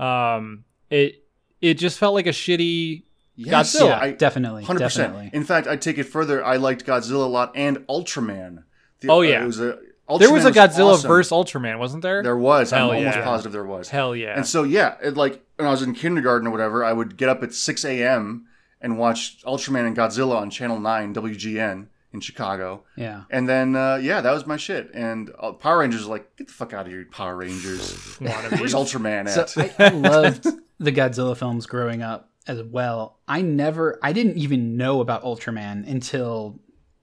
um, 0.00 0.64
it 0.90 1.24
it 1.60 1.74
just 1.74 1.98
felt 1.98 2.14
like 2.14 2.26
a 2.26 2.30
shitty. 2.30 3.04
Yes, 3.34 3.74
Godzilla. 3.74 3.86
yeah, 3.88 3.98
I, 3.98 4.10
definitely, 4.12 4.64
100%. 4.64 4.78
definitely. 4.78 5.30
In 5.32 5.44
fact, 5.44 5.66
I 5.66 5.76
take 5.76 5.96
it 5.96 6.04
further. 6.04 6.44
I 6.44 6.56
liked 6.56 6.84
Godzilla 6.84 7.24
a 7.24 7.28
lot 7.28 7.52
and 7.54 7.78
Ultraman. 7.88 8.64
The- 9.00 9.08
Oh, 9.08 9.18
uh, 9.20 9.22
yeah. 9.22 9.42
it 9.42 9.46
was 9.46 9.58
a, 9.58 9.78
There 10.18 10.32
was 10.32 10.44
Ultraman 10.44 10.48
a 10.48 10.52
Godzilla 10.52 10.92
awesome. 10.92 11.08
versus 11.08 11.32
Ultraman, 11.32 11.78
wasn't 11.78 12.02
there? 12.02 12.22
There 12.22 12.36
was. 12.36 12.70
Hell 12.70 12.90
I'm 12.90 12.98
almost 12.98 13.18
positive 13.20 13.52
there 13.52 13.64
was. 13.64 13.88
Hell 13.88 14.14
yeah! 14.14 14.36
And 14.36 14.46
so 14.46 14.62
yeah, 14.62 14.96
it, 15.02 15.16
like 15.16 15.42
when 15.56 15.68
I 15.68 15.70
was 15.70 15.82
in 15.82 15.94
kindergarten 15.94 16.46
or 16.48 16.50
whatever, 16.50 16.84
I 16.84 16.92
would 16.92 17.16
get 17.16 17.28
up 17.28 17.42
at 17.42 17.54
6 17.54 17.84
a.m. 17.84 18.46
and 18.80 18.98
watch 18.98 19.42
Ultraman 19.44 19.86
and 19.86 19.96
Godzilla 19.96 20.36
on 20.36 20.50
Channel 20.50 20.80
9 20.80 21.14
WGN 21.14 21.86
in 22.12 22.20
Chicago. 22.20 22.84
Yeah. 22.96 23.22
And 23.30 23.48
then 23.48 23.76
uh, 23.76 23.96
yeah, 23.96 24.20
that 24.20 24.32
was 24.32 24.46
my 24.46 24.56
shit. 24.56 24.90
And 24.92 25.30
uh, 25.38 25.52
Power 25.52 25.78
Rangers 25.78 26.00
was 26.00 26.08
like, 26.08 26.36
get 26.36 26.48
the 26.48 26.52
fuck 26.52 26.72
out 26.72 26.86
of 26.86 26.92
here, 26.92 27.06
Power 27.10 27.36
Rangers. 27.36 27.92
Wannabe. 28.18 28.58
Where's 28.58 28.74
Ultraman 28.74 29.28
So 29.28 29.62
at? 29.62 29.80
I, 29.80 29.86
I 29.86 29.88
loved 29.90 30.46
the 30.78 30.92
Godzilla 30.92 31.36
films 31.36 31.66
growing 31.66 32.02
up 32.02 32.30
as 32.46 32.62
well. 32.62 33.18
I 33.28 33.42
never, 33.42 33.98
I 34.02 34.12
didn't 34.12 34.36
even 34.36 34.76
know 34.76 35.00
about 35.00 35.22
Ultraman 35.22 35.88
until 35.88 36.60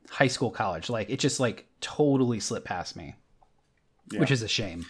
high 0.10 0.28
school, 0.28 0.52
college. 0.52 0.90
Like 0.90 1.10
it 1.10 1.20
just 1.20 1.40
like 1.40 1.66
totally 1.82 2.40
slipped 2.40 2.66
past 2.66 2.96
me, 2.96 3.16
Yeah. 4.12 4.20
which 4.20 4.32
is 4.32 4.42
a 4.42 4.48
shame. 4.48 4.86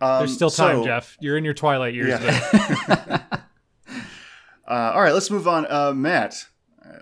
Um, 0.00 0.18
There's 0.20 0.34
still 0.34 0.50
time, 0.50 0.78
so- 0.78 0.84
Jeff. 0.84 1.16
You're 1.20 1.36
in 1.36 1.44
your 1.44 1.54
twilight 1.54 1.94
years. 1.94 2.08
Yeah. 2.08 3.20
uh, 4.68 4.92
all 4.94 5.02
right, 5.02 5.12
let's 5.14 5.30
move 5.30 5.48
on. 5.48 5.66
Uh, 5.68 5.92
Matt, 5.94 6.46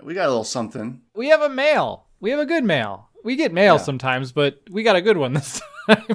we 0.03 0.13
got 0.13 0.25
a 0.25 0.29
little 0.29 0.43
something. 0.43 1.01
we 1.13 1.29
have 1.29 1.41
a 1.41 1.49
mail. 1.49 2.05
We 2.19 2.31
have 2.31 2.39
a 2.39 2.45
good 2.45 2.63
mail. 2.63 3.09
We 3.23 3.35
get 3.35 3.53
mail 3.53 3.75
Yeah. 3.75 3.81
sometimes, 3.81 4.31
but 4.31 4.61
we 4.69 4.83
got 4.83 4.95
a 4.95 5.01
good 5.01 5.17
one 5.17 5.33
this 5.33 5.61
time. 5.89 6.05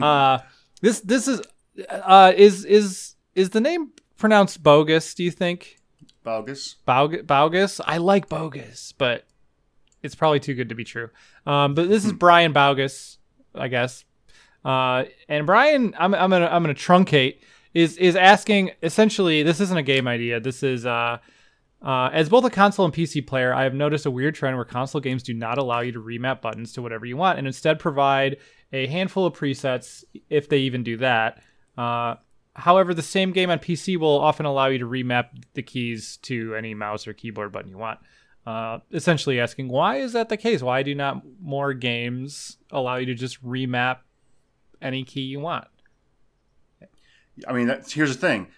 uh, 0.00 0.38
this 0.80 1.00
this 1.00 1.26
is 1.28 1.40
uh, 1.88 2.32
is 2.36 2.64
is 2.64 3.14
is 3.34 3.50
the 3.50 3.60
name 3.60 3.90
pronounced 4.16 4.62
bogus? 4.62 5.14
Do 5.14 5.24
you 5.24 5.30
think 5.30 5.78
Bogus. 6.24 6.76
Baug- 6.86 7.26
bogus? 7.26 7.80
I 7.84 7.98
like 7.98 8.28
bogus, 8.28 8.92
but 8.96 9.24
it's 10.02 10.14
probably 10.14 10.40
too 10.40 10.54
good 10.54 10.68
to 10.68 10.74
be 10.74 10.84
true. 10.84 11.10
Um, 11.46 11.74
but 11.74 11.88
this 11.88 12.04
is 12.04 12.12
Brian 12.12 12.52
Bogus, 12.52 13.18
I 13.54 13.68
guess. 13.68 14.04
Uh, 14.64 15.04
and 15.28 15.46
Brian, 15.46 15.94
I'm, 15.98 16.14
I'm 16.14 16.30
gonna 16.30 16.46
I'm 16.46 16.62
gonna 16.62 16.74
truncate 16.74 17.38
is 17.74 17.96
is 17.96 18.16
asking 18.16 18.72
essentially. 18.82 19.42
This 19.42 19.60
isn't 19.60 19.76
a 19.76 19.82
game 19.82 20.06
idea. 20.06 20.40
This 20.40 20.62
is 20.62 20.86
uh, 20.86 21.18
uh, 21.82 22.10
as 22.12 22.28
both 22.28 22.44
a 22.44 22.50
console 22.50 22.84
and 22.84 22.94
PC 22.94 23.26
player, 23.26 23.52
I 23.52 23.64
have 23.64 23.74
noticed 23.74 24.06
a 24.06 24.10
weird 24.10 24.36
trend 24.36 24.56
where 24.56 24.64
console 24.64 25.00
games 25.00 25.22
do 25.22 25.34
not 25.34 25.58
allow 25.58 25.80
you 25.80 25.92
to 25.92 26.00
remap 26.00 26.40
buttons 26.40 26.72
to 26.74 26.82
whatever 26.82 27.04
you 27.04 27.16
want, 27.16 27.38
and 27.38 27.46
instead 27.46 27.78
provide 27.80 28.36
a 28.72 28.86
handful 28.86 29.26
of 29.26 29.34
presets, 29.34 30.04
if 30.30 30.48
they 30.48 30.58
even 30.58 30.84
do 30.84 30.96
that. 30.98 31.42
Uh, 31.76 32.14
however, 32.54 32.94
the 32.94 33.02
same 33.02 33.32
game 33.32 33.50
on 33.50 33.58
PC 33.58 33.96
will 33.96 34.20
often 34.20 34.46
allow 34.46 34.66
you 34.66 34.78
to 34.78 34.86
remap 34.86 35.30
the 35.54 35.62
keys 35.62 36.18
to 36.18 36.54
any 36.54 36.72
mouse 36.72 37.06
or 37.08 37.12
keyboard 37.12 37.50
button 37.50 37.70
you 37.70 37.78
want. 37.78 37.98
Uh, 38.44 38.80
essentially 38.92 39.38
asking, 39.38 39.68
why 39.68 39.96
is 39.98 40.14
that 40.14 40.28
the 40.28 40.36
case? 40.36 40.62
Why 40.62 40.82
do 40.82 40.94
not 40.94 41.22
more 41.40 41.72
games 41.74 42.56
allow 42.72 42.96
you 42.96 43.06
to 43.06 43.14
just 43.14 43.44
remap 43.44 43.98
any 44.80 45.04
key 45.04 45.20
you 45.20 45.38
want? 45.38 45.68
I 47.46 47.52
mean, 47.52 47.66
that's, 47.68 47.92
here's 47.92 48.14
the 48.16 48.20
thing. 48.20 48.48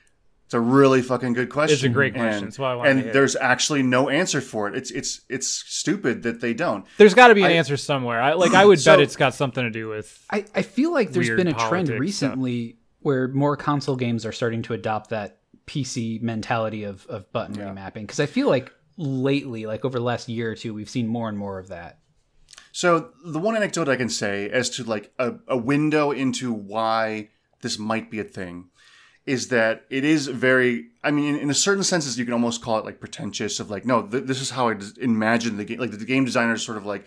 It's 0.47 0.55
a 0.55 0.61
really 0.61 1.01
fucking 1.01 1.33
good 1.33 1.49
question. 1.49 1.75
It's 1.75 1.83
a 1.85 1.89
great 1.89 2.13
question. 2.15 2.35
And, 2.35 2.47
That's 2.47 2.59
why 2.59 2.73
I 2.73 2.75
wanted 2.75 2.91
and 2.91 2.99
to 3.01 3.05
hit. 3.07 3.13
there's 3.15 3.35
actually 3.37 3.83
no 3.83 4.11
answer 4.11 4.43
for 4.43 4.69
it. 4.69 4.77
It's 4.77 4.91
it's 4.91 5.23
it's 5.31 5.47
stupid 5.49 6.23
that 6.25 6.43
they 6.43 6.53
don't. 6.53 6.85
There's 6.99 7.15
got 7.15 7.29
to 7.29 7.35
be 7.35 7.41
an 7.43 7.51
I- 7.51 7.55
answer 7.55 7.79
somewhere. 7.79 8.21
I 8.21 8.35
like. 8.35 8.53
I 8.53 8.65
would 8.67 8.79
So- 8.81 8.93
bet 8.93 9.01
it's 9.01 9.17
got 9.17 9.33
something 9.35 9.65
to 9.65 9.71
do 9.71 9.89
with. 9.89 10.23
I, 10.31 10.45
I 10.55 10.61
feel 10.61 10.93
like 10.93 11.13
there's 11.13 11.31
been 11.31 11.47
a 11.49 11.55
trend 11.55 11.89
politics 11.89 11.99
recently 11.99 12.77
where 13.01 13.29
more 13.29 13.57
console 13.57 13.97
games 13.97 14.27
are 14.27 14.33
starting 14.33 14.61
to 14.65 14.75
adopt 14.75 15.11
that 15.11 15.39
PC 15.67 16.21
mentality 16.21 16.85
of, 16.85 17.07
of 17.07 17.31
button 17.33 17.55
Yeah. 17.55 17.71
remapping. 17.75 18.03
Because 18.03 18.21
I 18.21 18.27
feel 18.27 18.49
like 18.49 18.71
lately, 18.97 19.67
like 19.67 19.85
over 19.85 19.99
the 19.99 20.05
last 20.05 20.29
year 20.29 20.53
or 20.53 20.55
two, 20.55 20.75
we've 20.75 20.91
seen 20.91 21.07
more 21.07 21.29
and 21.29 21.39
more 21.39 21.59
of 21.59 21.69
that. 21.69 21.99
So 22.73 23.11
the 23.25 23.39
one 23.39 23.57
anecdote 23.57 23.89
I 23.89 23.97
can 23.97 24.09
say 24.09 24.51
as 24.51 24.69
to 24.71 24.85
like 24.85 25.13
a, 25.19 25.35
a 25.47 25.57
window 25.57 26.11
into 26.11 26.53
why 26.53 27.29
this 27.61 27.79
might 27.79 28.11
be 28.11 28.19
a 28.21 28.25
thing 28.25 28.71
is 29.27 29.49
that 29.49 29.85
it 29.89 30.05
is 30.05 30.27
very 30.27 30.89
i 31.03 31.11
mean 31.11 31.35
in, 31.35 31.41
in 31.41 31.51
a 31.51 31.55
certain 31.55 31.83
senses 31.83 32.19
you 32.19 32.25
can 32.25 32.35
almost 32.35 32.63
call 32.63 32.79
it 32.79 32.85
like 32.85 33.01
pretentious 33.01 33.59
of 33.59 33.71
like 33.71 33.87
no 33.87 34.03
th- 34.03 34.25
this 34.25 34.41
is 34.41 34.51
how 34.51 34.69
i 34.69 34.75
imagine 35.01 35.57
the 35.57 35.65
game 35.65 35.79
like 35.79 35.91
the 35.91 36.05
game 36.05 36.25
designer 36.25 36.55
is 36.55 36.63
sort 36.63 36.77
of 36.77 36.85
like 36.85 37.07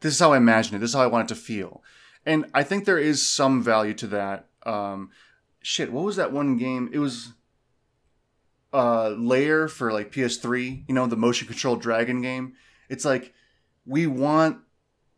this 0.00 0.12
is 0.12 0.20
how 0.20 0.32
i 0.32 0.36
imagine 0.36 0.76
it. 0.76 0.80
This 0.80 0.90
is 0.90 0.94
how 0.94 1.02
i 1.02 1.06
want 1.06 1.30
it 1.30 1.34
to 1.34 1.40
feel. 1.40 1.82
And 2.26 2.46
i 2.52 2.62
think 2.62 2.84
there 2.84 2.98
is 2.98 3.28
some 3.28 3.62
value 3.62 3.94
to 3.94 4.06
that. 4.08 4.46
Um 4.64 5.10
shit 5.62 5.92
what 5.92 6.04
was 6.04 6.16
that 6.16 6.32
one 6.32 6.58
game? 6.58 6.90
It 6.92 6.98
was 6.98 7.32
uh 8.74 9.10
Lair 9.10 9.68
for 9.68 9.92
like 9.92 10.12
ps3 10.12 10.84
you 10.88 10.94
know 10.94 11.06
the 11.06 11.16
motion 11.16 11.46
control 11.46 11.76
dragon 11.76 12.20
game 12.20 12.54
it's 12.88 13.04
like 13.04 13.32
we 13.86 14.06
want 14.06 14.58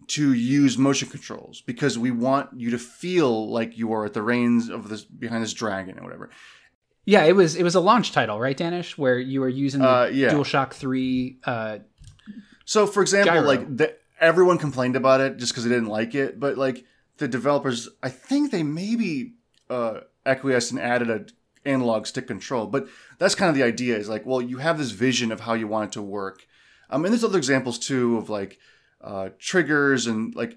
to 0.08 0.32
use 0.32 0.78
motion 0.78 1.08
controls 1.08 1.62
because 1.62 1.98
we 1.98 2.10
want 2.12 2.48
you 2.60 2.70
to 2.70 2.78
feel 2.78 3.50
like 3.50 3.76
you 3.76 3.92
are 3.92 4.04
at 4.04 4.12
the 4.14 4.22
reins 4.22 4.68
of 4.68 4.88
this 4.88 5.02
behind 5.04 5.42
this 5.42 5.52
dragon 5.52 5.98
or 5.98 6.02
whatever. 6.04 6.30
Yeah, 7.04 7.24
it 7.24 7.34
was 7.34 7.56
it 7.56 7.62
was 7.64 7.74
a 7.74 7.80
launch 7.80 8.12
title, 8.12 8.38
right, 8.38 8.56
Danish, 8.56 8.96
where 8.98 9.18
you 9.18 9.40
were 9.40 9.48
using 9.48 9.80
the 9.80 9.88
Uh, 9.88 10.06
yeah. 10.12 10.30
DualShock 10.32 10.72
Three. 10.72 11.38
Uh, 11.44 11.78
So, 12.64 12.86
for 12.86 13.00
example, 13.02 13.34
Gyro. 13.34 13.46
like 13.46 13.76
the, 13.76 13.96
everyone 14.20 14.58
complained 14.58 14.96
about 14.96 15.20
it 15.20 15.38
just 15.38 15.52
because 15.52 15.64
they 15.64 15.70
didn't 15.70 15.88
like 15.88 16.14
it, 16.14 16.38
but 16.38 16.56
like 16.58 16.84
the 17.18 17.28
developers, 17.28 17.88
I 18.02 18.08
think 18.10 18.50
they 18.50 18.62
maybe 18.62 19.34
uh, 19.70 20.00
acquiesced 20.24 20.70
and 20.72 20.80
added 20.80 21.10
a 21.10 21.26
analog 21.66 22.06
stick 22.06 22.26
control. 22.26 22.66
But 22.66 22.88
that's 23.18 23.34
kind 23.34 23.48
of 23.48 23.54
the 23.54 23.62
idea. 23.62 23.96
Is 23.96 24.08
like, 24.08 24.24
well, 24.24 24.40
you 24.40 24.58
have 24.58 24.78
this 24.78 24.90
vision 24.90 25.32
of 25.32 25.40
how 25.40 25.54
you 25.54 25.66
want 25.66 25.90
it 25.90 25.92
to 25.92 26.02
work. 26.02 26.46
Um, 26.90 27.04
and 27.04 27.12
there's 27.12 27.24
other 27.24 27.38
examples 27.38 27.78
too 27.78 28.16
of 28.16 28.28
like 28.28 28.58
uh, 29.00 29.30
triggers 29.38 30.06
and 30.06 30.34
like 30.34 30.56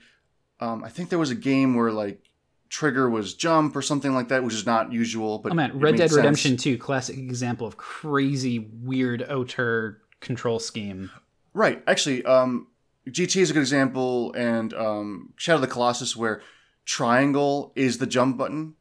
um, 0.60 0.84
I 0.84 0.89
think 0.89 1.10
there 1.10 1.19
was 1.19 1.32
a 1.32 1.36
game 1.36 1.76
where 1.76 1.91
like 1.91 2.22
trigger 2.69 3.10
was 3.10 3.34
jump 3.34 3.76
or 3.76 3.82
something 3.82 4.13
like 4.13 4.28
that, 4.30 4.43
which 4.43 4.54
is 4.54 4.65
not 4.65 4.91
usual. 4.91 5.39
But 5.39 5.54
oh 5.54 5.56
man, 5.56 5.78
Red 5.80 5.95
Dead 5.95 6.10
sense. 6.10 6.17
Redemption 6.17 6.58
Two, 6.58 6.78
classic 6.78 7.17
example 7.17 7.65
of 7.65 7.78
crazy 7.78 8.60
weird 8.60 9.24
auteur 9.24 10.02
control 10.19 10.60
scheme. 10.60 11.10
Right. 11.54 11.82
Actually, 11.88 12.24
um, 12.26 12.67
GT 13.08 13.41
is 13.41 13.50
a 13.50 13.54
good 13.54 13.62
example, 13.62 14.34
and 14.34 14.74
um, 14.74 15.34
Shadow 15.36 15.56
of 15.56 15.62
the 15.62 15.67
Colossus, 15.67 16.15
where 16.15 16.41
triangle 16.86 17.72
is 17.76 17.98
the 17.98 18.08
jump 18.08 18.38
button, 18.38 18.76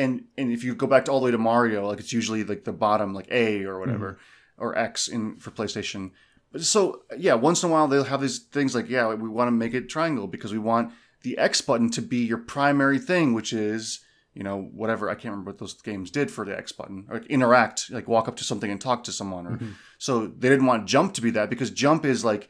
and 0.00 0.24
and 0.38 0.50
if 0.50 0.64
you 0.64 0.74
go 0.74 0.86
back 0.86 1.04
to 1.04 1.12
all 1.12 1.20
the 1.20 1.26
way 1.26 1.30
to 1.30 1.38
Mario, 1.38 1.86
like 1.86 2.00
it's 2.00 2.12
usually 2.12 2.42
like 2.42 2.64
the 2.64 2.72
bottom, 2.72 3.12
like 3.12 3.28
A 3.30 3.64
or 3.64 3.72
mm-hmm. 3.72 3.80
whatever, 3.80 4.18
or 4.56 4.76
X 4.76 5.08
in 5.08 5.36
for 5.36 5.50
PlayStation. 5.50 6.12
But 6.50 6.62
so 6.62 7.02
yeah, 7.16 7.34
once 7.34 7.62
in 7.62 7.68
a 7.68 7.72
while 7.72 7.86
they'll 7.86 8.04
have 8.04 8.22
these 8.22 8.38
things 8.38 8.74
like 8.74 8.88
yeah, 8.88 9.14
we 9.14 9.28
want 9.28 9.48
to 9.48 9.52
make 9.52 9.74
it 9.74 9.88
triangle 9.88 10.26
because 10.26 10.52
we 10.52 10.58
want 10.58 10.92
the 11.22 11.36
X 11.36 11.60
button 11.60 11.90
to 11.90 12.02
be 12.02 12.24
your 12.24 12.38
primary 12.38 12.98
thing, 12.98 13.34
which 13.34 13.52
is 13.52 14.00
you 14.32 14.42
know 14.42 14.62
whatever 14.72 15.10
I 15.10 15.14
can't 15.14 15.32
remember 15.32 15.50
what 15.50 15.58
those 15.58 15.74
games 15.74 16.10
did 16.10 16.30
for 16.30 16.46
the 16.46 16.56
X 16.56 16.72
button 16.72 17.04
or 17.10 17.18
like, 17.18 17.26
interact, 17.26 17.90
like 17.90 18.08
walk 18.08 18.26
up 18.26 18.36
to 18.36 18.44
something 18.44 18.70
and 18.70 18.80
talk 18.80 19.04
to 19.04 19.12
someone, 19.12 19.46
or 19.46 19.52
mm-hmm. 19.52 19.72
so 19.98 20.26
they 20.26 20.48
didn't 20.48 20.66
want 20.66 20.86
jump 20.86 21.12
to 21.14 21.20
be 21.20 21.30
that 21.30 21.50
because 21.50 21.70
jump 21.70 22.06
is 22.06 22.24
like 22.24 22.48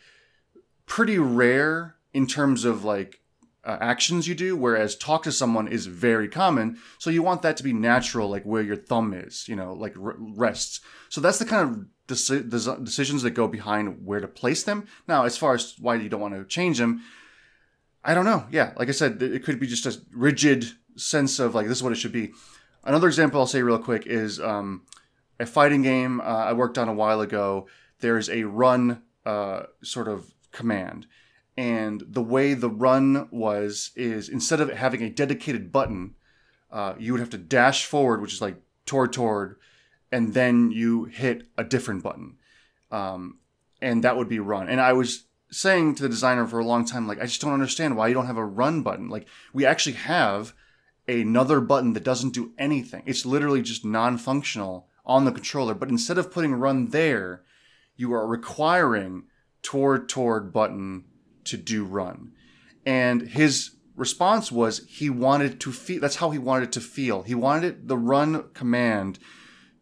pretty 0.87 1.19
rare 1.19 1.97
in 2.15 2.29
terms 2.29 2.65
of 2.65 2.85
like 2.85 3.20
uh, 3.65 3.77
actions 3.81 4.27
you 4.27 4.35
do, 4.35 4.57
whereas 4.57 4.97
talk 4.97 5.23
to 5.25 5.33
someone 5.33 5.69
is 5.69 5.87
very 5.87 6.29
common. 6.29 6.79
So 6.99 7.11
you 7.11 7.23
want 7.23 7.43
that 7.43 7.57
to 7.59 7.63
be 7.63 7.73
natural, 7.73 8.29
like 8.29 8.45
where 8.45 8.63
your 8.63 8.77
thumb 8.77 9.13
is, 9.13 9.47
you 9.49 9.57
know, 9.57 9.73
like 9.75 9.97
r- 9.97 10.17
rests. 10.19 10.81
So 11.09 11.21
that's 11.21 11.39
the 11.39 11.45
kind 11.45 11.69
of 11.69 11.87
deci- 12.09 12.49
desi- 12.49 12.85
decisions 12.85 13.23
that 13.23 13.31
go 13.31 13.49
behind 13.49 14.05
where 14.05 14.21
to 14.21 14.29
place 14.29 14.63
them. 14.63 14.87
Now, 15.07 15.25
as 15.25 15.37
far 15.37 15.55
as 15.55 15.75
why 15.79 15.97
you 15.97 16.09
don't 16.09 16.21
want 16.21 16.35
to 16.35 16.45
change 16.45 16.79
them, 16.79 17.03
I 18.03 18.15
don't 18.15 18.25
know. 18.25 18.47
Yeah, 18.51 18.73
like 18.77 18.89
I 18.89 18.93
said, 18.93 19.23
it 19.23 19.45
could 19.45 19.61
be 19.61 19.67
just 19.67 19.87
a 19.87 20.01
rigid 20.13 20.65
sense 20.97 21.39
of 21.39 21.55
like 21.55 21.69
this 21.69 21.79
is 21.79 21.83
what 21.83 21.93
it 21.93 21.97
should 21.97 22.13
be. 22.13 22.33
Another 22.83 23.09
example 23.09 23.41
I'll 23.41 23.47
say 23.47 23.63
real 23.63 23.79
quick 23.79 24.07
is 24.07 24.41
um, 24.41 24.87
a 25.39 25.47
fighting 25.47 25.83
game 25.83 26.21
uh, 26.21 26.25
I 26.25 26.55
worked 26.55 26.79
on 26.79 26.89
a 26.89 26.95
while 26.95 27.21
ago. 27.21 27.69
There's 28.01 28.31
a 28.31 28.45
run 28.45 29.03
uh, 29.27 29.65
sort 29.83 30.09
of 30.09 30.33
command, 30.51 31.07
and 31.61 32.03
the 32.09 32.23
way 32.23 32.55
the 32.55 32.71
run 32.71 33.29
was 33.31 33.91
is 33.95 34.31
instead 34.31 34.63
of 34.63 34.71
having 34.71 35.03
a 35.03 35.11
dedicated 35.11 35.71
button, 35.71 36.15
uh, 36.73 36.95
you 36.99 37.13
would 37.13 37.21
have 37.21 37.29
to 37.29 37.37
dash 37.37 37.85
forward, 37.85 38.23
which 38.23 38.33
is 38.33 38.41
like 38.41 38.57
toward 38.87 39.13
toward, 39.13 39.57
and 40.11 40.33
then 40.33 40.71
you 40.71 41.05
hit 41.05 41.49
a 41.59 41.65
different 41.65 42.03
button, 42.03 42.39
um, 42.91 43.41
and 43.83 44.03
that 44.03 44.17
would 44.17 44.27
be 44.27 44.39
run. 44.39 44.71
And 44.71 44.81
I 44.81 44.95
was 44.95 45.25
saying 45.51 45.97
to 45.97 46.03
the 46.03 46.09
designer 46.09 46.47
for 46.47 46.61
a 46.61 46.65
long 46.65 46.87
time, 46.87 47.07
like 47.07 47.21
I 47.21 47.27
just 47.27 47.43
don't 47.43 47.53
understand 47.53 47.95
why 47.95 48.09
you 48.09 48.15
don't 48.15 48.25
have 48.25 48.39
a 48.39 48.55
run 48.63 48.83
button. 48.83 49.11
Like 49.11 49.29
we 49.53 49.67
actually 49.67 49.97
have 49.97 50.55
another 51.07 51.61
button 51.61 51.93
that 51.93 52.05
doesn't 52.05 52.33
do 52.33 52.53
anything. 52.57 53.03
It's 53.05 53.27
literally 53.27 53.61
just 53.61 53.85
non-functional 53.85 54.89
on 55.05 55.27
the 55.27 55.33
controller. 55.33 55.75
But 55.75 55.91
instead 55.91 56.17
of 56.17 56.33
putting 56.33 56.55
run 56.55 56.87
there, 56.87 57.43
you 57.97 58.15
are 58.15 58.27
requiring 58.27 59.25
toward 59.61 60.09
toward 60.09 60.55
button 60.55 61.05
to 61.45 61.57
do 61.57 61.85
run. 61.85 62.33
And 62.87 63.23
his 63.23 63.77
response 63.97 64.51
was 64.51 64.87
he 64.89 65.11
wanted 65.11 65.61
to 65.61 65.73
feel 65.73 66.01
that's 66.01 66.17
how 66.17 66.31
he 66.31 66.39
wanted 66.39 66.65
it 66.65 66.73
to 66.73 66.81
feel. 66.81 67.23
He 67.23 67.35
wanted 67.35 67.89
the 67.89 67.99
run 67.99 68.49
command 68.55 69.19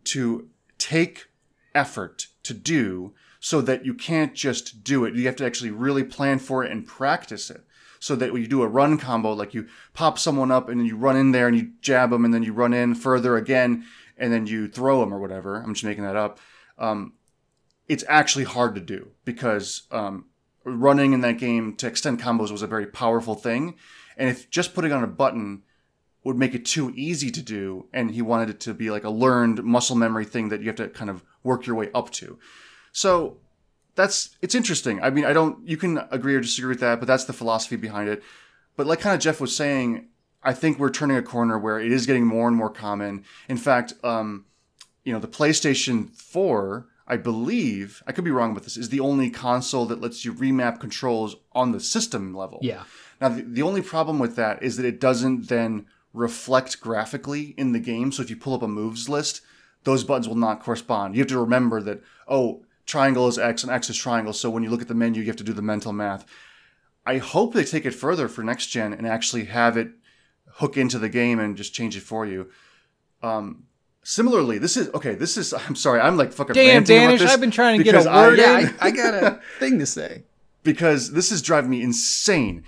to 0.05 0.49
take 0.79 1.27
effort 1.75 2.27
to 2.43 2.55
do 2.55 3.15
so 3.41 3.61
that 3.61 3.85
you 3.85 3.95
can't 3.95 4.35
just 4.35 4.83
do 4.83 5.05
it. 5.05 5.15
You 5.15 5.27
have 5.27 5.37
to 5.37 5.47
actually 5.47 5.71
really 5.71 6.05
plan 6.05 6.39
for 6.39 6.65
it 6.65 6.73
and 6.73 6.87
practice 6.87 7.51
it. 7.51 7.63
So 8.01 8.15
that 8.17 8.33
when 8.33 8.43
you 8.43 8.49
do 8.49 8.63
a 8.63 8.69
run 8.69 8.97
combo, 8.97 9.33
like 9.33 9.55
you 9.55 9.67
pop 9.93 10.19
someone 10.19 10.53
up 10.53 10.69
and 10.69 10.79
then 10.79 10.87
you 10.87 10.97
run 10.97 11.17
in 11.17 11.33
there 11.33 11.49
and 11.49 11.57
you 11.57 11.73
jab 11.81 12.11
them 12.11 12.25
and 12.25 12.33
then 12.33 12.45
you 12.45 12.53
run 12.53 12.73
in 12.73 12.95
further 12.95 13.37
again 13.37 13.85
and 14.17 14.33
then 14.33 14.47
you 14.47 14.69
throw 14.69 15.01
them 15.01 15.13
or 15.13 15.19
whatever. 15.19 15.57
I'm 15.57 15.75
just 15.75 15.85
making 15.85 16.05
that 16.05 16.15
up. 16.15 16.39
Um, 16.79 17.15
it's 17.89 18.05
actually 18.09 18.45
hard 18.45 18.77
to 18.77 18.81
do 18.81 19.11
because 19.25 19.83
um, 19.91 20.27
running 20.69 21.13
in 21.13 21.21
that 21.23 21.39
game 21.39 21.75
to 21.77 21.87
extend 21.87 22.21
combos 22.21 22.51
was 22.51 22.63
a 22.63 22.67
very 22.67 22.87
powerful 22.87 23.35
thing. 23.35 23.77
And 24.17 24.29
if 24.29 24.51
just 24.51 24.75
putting 24.75 24.93
on 24.93 25.05
a 25.05 25.09
button 25.09 25.63
would 26.25 26.37
make 26.37 26.55
it 26.55 26.65
too 26.65 26.93
easy 26.97 27.31
to 27.31 27.43
do, 27.43 27.87
and 27.93 28.11
he 28.11 28.23
wanted 28.23 28.51
it 28.51 28.61
to 28.61 28.75
be 28.75 28.91
like 28.91 29.05
a 29.05 29.11
learned 29.11 29.63
muscle 29.65 29.97
memory 29.97 30.25
thing 30.25 30.49
that 30.49 30.61
you 30.61 30.67
have 30.67 30.77
to 30.77 30.89
kind 30.89 31.11
of 31.11 31.23
work 31.43 31.67
your 31.67 31.77
way 31.77 31.91
up 31.95 32.11
to. 32.11 32.39
So 32.93 33.39
that's 33.95 34.37
it's 34.43 34.55
interesting. 34.55 35.01
I 35.03 35.11
mean, 35.11 35.25
I 35.25 35.33
don't 35.33 35.67
you 35.67 35.77
can 35.77 35.99
agree 36.11 36.35
or 36.35 36.41
disagree 36.41 36.71
with 36.71 36.81
that, 36.81 36.99
but 37.01 37.07
that's 37.07 37.25
the 37.25 37.33
philosophy 37.33 37.77
behind 37.77 38.09
it. 38.09 38.23
But 38.77 38.87
like 38.87 39.01
kind 39.01 39.15
of 39.15 39.21
Jeff 39.21 39.41
was 39.41 39.57
saying, 39.57 40.09
I 40.43 40.53
think 40.53 40.79
we're 40.79 40.91
turning 40.91 41.17
a 41.17 41.23
corner 41.23 41.59
where 41.59 41.81
it 41.81 41.91
is 41.91 42.07
getting 42.07 42.27
more 42.27 42.47
and 42.49 42.57
more 42.57 42.71
common. 42.71 43.25
In 43.49 43.57
fact, 43.57 43.95
um, 44.05 44.45
you 45.05 45.13
know, 45.13 45.19
the 45.19 45.29
PlayStation 45.29 46.11
4, 46.11 46.87
I 47.09 47.17
believe, 47.17 48.03
I 48.07 48.13
could 48.13 48.25
be 48.25 48.31
wrong 48.31 48.53
with 48.55 48.65
this, 48.65 48.77
is 48.77 48.91
the 48.91 49.01
only 49.01 49.31
console 49.31 49.87
that 49.87 50.01
lets 50.01 50.25
you 50.25 50.35
remap 50.35 50.79
controls 50.79 51.37
on 51.53 51.73
the 51.73 51.81
system 51.81 52.35
level. 52.35 52.59
Yeah. 52.63 52.85
Now, 53.21 53.31
the, 53.31 53.43
the 53.43 53.63
only 53.63 53.81
problem 53.81 54.19
with 54.19 54.37
that 54.37 54.63
is 54.63 54.77
that 54.77 54.87
it 54.87 55.01
doesn't 55.01 55.49
then 55.49 55.87
reflect 56.13 56.81
graphically 56.81 57.55
in 57.57 57.73
the 57.73 57.81
game. 57.81 58.13
So 58.13 58.23
if 58.23 58.31
you 58.31 58.37
pull 58.37 58.55
up 58.55 58.63
a 58.63 58.69
moves 58.69 59.09
list, 59.09 59.41
those 59.85 60.05
buttons 60.05 60.29
will 60.29 60.37
not 60.37 60.63
correspond. 60.63 61.15
You 61.15 61.21
have 61.21 61.29
to 61.29 61.41
remember 61.41 61.81
that, 61.83 62.03
oh, 62.29 62.63
triangle 62.85 63.27
is 63.27 63.39
X 63.39 63.63
and 63.63 63.73
X 63.73 63.89
is 63.89 63.97
triangle. 63.97 64.35
So 64.35 64.51
when 64.51 64.63
you 64.63 64.71
look 64.71 64.83
at 64.83 64.89
the 64.89 64.95
menu, 64.95 65.23
you 65.23 65.29
have 65.29 65.37
to 65.37 65.45
do 65.45 65.55
the 65.55 65.63
mental 65.63 65.93
math. 65.93 66.27
I 67.07 67.17
hope 67.17 67.55
they 67.55 67.65
take 67.65 67.87
it 67.87 67.95
further 67.95 68.29
for 68.29 68.45
next 68.45 68.67
gen 68.67 68.93
and 68.93 69.07
actually 69.07 69.47
have 69.47 69.79
it 69.79 69.93
hook 70.55 70.77
into 70.77 70.99
the 70.99 71.09
game 71.09 71.39
and 71.39 71.57
just 71.57 71.73
change 71.73 71.97
it 71.97 72.03
for 72.03 72.27
you. 72.27 72.51
Um, 73.23 73.65
similarly, 74.09 74.57
this 74.59 74.77
is 74.77 74.89
okay. 74.95 75.15
This 75.15 75.37
is 75.37 75.53
I'm 75.53 75.77
sorry, 75.77 76.01
I'm 76.01 76.17
like 76.17 76.33
fucking 76.33 76.55
Damn, 76.55 76.67
ranting 76.79 76.97
about 76.97 77.05
Danish, 77.07 77.21
this 77.21 77.33
I've 77.33 77.41
been 77.41 77.51
trying 77.51 77.79
to 77.79 77.85
get 77.85 77.93
because 77.93 78.07
a 78.07 78.11
word 78.13 78.41
I- 78.41 78.61
in. 78.61 78.67
Yeah, 78.67 78.73
I, 78.81 78.87
I 78.87 78.91
got 78.91 79.15
a 79.15 79.41
thing 79.59 79.79
to 79.79 79.87
say. 79.87 80.25
because 80.63 81.13
this 81.13 81.31
is 81.31 81.43
driving 81.43 81.71
me 81.71 81.83
insane. 81.83 82.65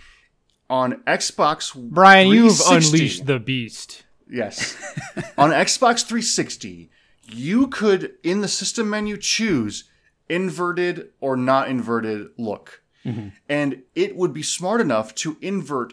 On 0.68 1.02
Xbox, 1.04 1.74
Brian, 1.74 2.28
you've 2.28 2.60
unleashed 2.68 3.26
the 3.26 3.40
beast. 3.40 4.04
Yes. 4.30 4.76
On 5.36 5.50
Xbox 5.50 6.06
360, 6.06 6.88
you 7.26 7.66
could, 7.66 8.12
in 8.22 8.40
the 8.40 8.46
system 8.46 8.88
menu, 8.88 9.16
choose 9.16 9.90
inverted 10.28 11.08
or 11.20 11.36
not 11.36 11.68
inverted 11.68 12.28
look. 12.38 12.82
Mm-hmm. 13.04 13.30
And 13.48 13.82
it 13.96 14.14
would 14.14 14.32
be 14.32 14.44
smart 14.44 14.80
enough 14.80 15.12
to 15.16 15.36
invert 15.40 15.92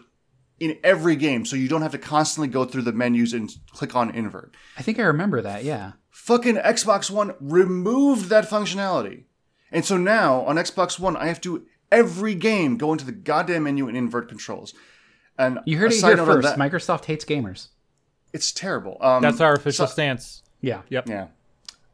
in 0.60 0.76
every 0.82 1.14
game 1.16 1.44
so 1.46 1.54
you 1.56 1.68
don't 1.68 1.82
have 1.82 1.92
to 1.92 1.98
constantly 1.98 2.48
go 2.48 2.64
through 2.64 2.82
the 2.82 2.92
menus 2.92 3.32
and 3.32 3.50
click 3.72 3.94
on 3.94 4.10
invert. 4.10 4.54
I 4.76 4.82
think 4.82 4.98
I 4.98 5.02
remember 5.02 5.40
that. 5.42 5.64
Yeah. 5.64 5.92
Fucking 6.10 6.56
Xbox 6.56 7.10
One 7.10 7.34
removed 7.40 8.28
that 8.30 8.48
functionality. 8.48 9.24
And 9.70 9.84
so 9.84 9.96
now 9.96 10.40
on 10.42 10.56
Xbox 10.56 10.98
One, 10.98 11.16
I 11.16 11.26
have 11.26 11.40
to 11.42 11.66
every 11.92 12.34
game 12.34 12.76
go 12.76 12.92
into 12.92 13.04
the 13.04 13.12
goddamn 13.12 13.64
menu 13.64 13.88
and 13.88 13.96
invert 13.96 14.28
controls. 14.28 14.74
And 15.38 15.60
You 15.64 15.78
heard 15.78 15.92
it 15.92 16.02
here 16.04 16.16
first. 16.16 16.48
that- 16.48 16.58
Microsoft 16.58 17.04
hates 17.04 17.24
gamers. 17.24 17.68
it's 18.32 18.52
terrible. 18.52 18.98
Um, 19.00 19.22
That's 19.22 19.40
our 19.40 19.54
official 19.54 19.86
so- 19.86 19.92
stance. 19.92 20.42
Yeah. 20.60 20.82
Yep. 20.90 21.08
Yeah. 21.08 21.28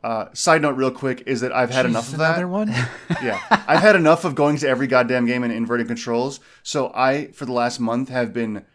Uh, 0.05 0.29
side 0.35 0.61
note, 0.61 0.77
real 0.77 0.90
quick, 0.90 1.23
is 1.25 1.40
that 1.40 1.51
I've 1.51 1.71
had 1.71 1.87
enough 1.87 2.12
of 2.12 2.19
that. 2.19 2.33
Another 2.38 2.47
one? 2.49 2.69
Yeah, 3.23 3.40
I've 3.51 3.81
had 3.81 3.97
enough 3.97 4.25
of 4.27 4.35
going 4.35 4.59
to 4.59 4.69
every 4.69 4.87
goddamn 4.87 5.25
game 5.25 5.43
and 5.43 5.51
inverting 5.53 5.87
controls. 5.87 6.40
So 6.62 6.93
I, 6.95 7.29
for 7.33 7.47
the 7.47 7.53
last 7.53 7.81
month, 7.81 8.11
have 8.11 8.35
been 8.35 8.67